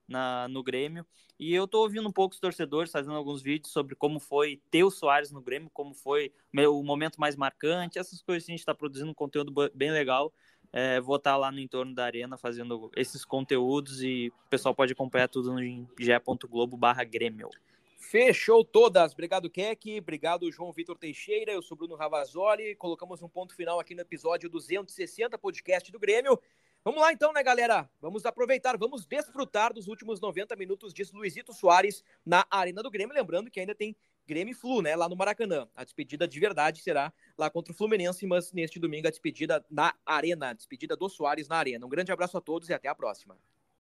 na, 0.09 0.49
no 0.49 0.61
Grêmio. 0.61 1.07
E 1.39 1.55
eu 1.55 1.67
estou 1.67 1.83
ouvindo 1.83 2.09
um 2.09 2.13
pouco 2.13 2.35
os 2.35 2.41
torcedores 2.41 2.91
fazendo 2.91 3.15
alguns 3.15 3.41
vídeos 3.41 3.73
sobre 3.73 3.95
como 3.95 4.19
foi 4.19 4.61
ter 4.69 4.83
o 4.83 4.91
Soares 4.91 5.31
no 5.31 5.41
Grêmio, 5.41 5.71
como 5.73 5.95
foi 5.95 6.35
o 6.69 6.83
momento 6.83 7.21
mais 7.21 7.37
marcante, 7.37 7.97
essas 7.97 8.21
coisas. 8.21 8.49
A 8.49 8.51
gente 8.51 8.59
está 8.59 8.75
produzindo 8.75 9.13
um 9.13 9.15
conteúdo 9.15 9.53
bem 9.73 9.93
legal. 9.93 10.35
É, 10.73 11.01
vou 11.01 11.17
estar 11.17 11.37
lá 11.37 11.53
no 11.53 11.61
entorno 11.61 11.95
da 11.95 12.05
arena 12.05 12.39
fazendo 12.39 12.91
esses 12.97 13.25
conteúdos 13.25 14.03
e 14.03 14.33
o 14.47 14.49
pessoal 14.49 14.75
pode 14.75 14.93
acompanhar 14.93 15.29
tudo 15.29 15.53
no 15.53 15.61
ge.globo 15.99 16.77
barra 16.77 17.05
Grêmio. 17.05 17.51
Fechou 17.99 18.65
todas. 18.65 19.13
Obrigado, 19.13 19.49
Keck. 19.49 19.99
Obrigado, 19.99 20.51
João 20.51 20.73
Vitor 20.73 20.99
Teixeira. 20.99 21.53
Eu 21.53 21.63
sou 21.63 21.77
Bruno 21.77 21.95
Ravazoli. 21.95 22.75
Colocamos 22.75 23.23
um 23.23 23.29
ponto 23.29 23.55
final 23.55 23.79
aqui 23.79 23.95
no 23.95 24.01
episódio 24.01 24.51
260 24.51 25.39
podcast 25.39 25.93
do 25.93 25.99
Grêmio. 25.99 26.39
Vamos 26.85 27.01
lá 27.01 27.13
então, 27.13 27.33
né, 27.33 27.43
galera? 27.45 27.89
Vamos 28.01 28.27
aproveitar, 28.27 28.77
vamos 28.77 29.07
desfrutar 29.07 29.73
dos 29.73 29.87
últimos 29.87 30.21
90 30.21 30.57
minutos 30.57 30.93
de 30.93 31.05
Luizito 31.13 31.53
Soares 31.53 32.03
na 32.27 32.45
Arena 32.51 32.83
do 32.83 32.91
Grêmio. 32.91 33.15
Lembrando 33.15 33.51
que 33.51 33.61
ainda 33.61 33.75
tem 33.75 33.97
Grêmio 34.27 34.53
e 34.53 34.55
Flu, 34.55 34.83
né, 34.83 34.95
lá 34.95 35.09
no 35.09 35.17
Maracanã. 35.17 35.69
A 35.75 35.85
despedida 35.85 36.27
de 36.27 36.41
verdade 36.41 36.81
será 36.81 37.13
lá 37.37 37.51
contra 37.51 37.73
o 37.73 37.77
Fluminense, 37.77 38.27
mas 38.27 38.53
neste 38.53 38.79
domingo 38.79 39.07
a 39.07 39.11
despedida 39.11 39.65
na 39.71 39.95
Arena, 40.07 40.51
a 40.51 40.53
despedida 40.53 40.97
do 40.97 41.09
Soares 41.09 41.49
na 41.49 41.57
Arena. 41.57 41.85
Um 41.87 41.89
grande 41.89 42.13
abraço 42.13 42.37
a 42.37 42.41
todos 42.41 42.69
e 42.69 42.75
até 42.75 42.89
a 42.89 42.95
próxima. 42.95 43.37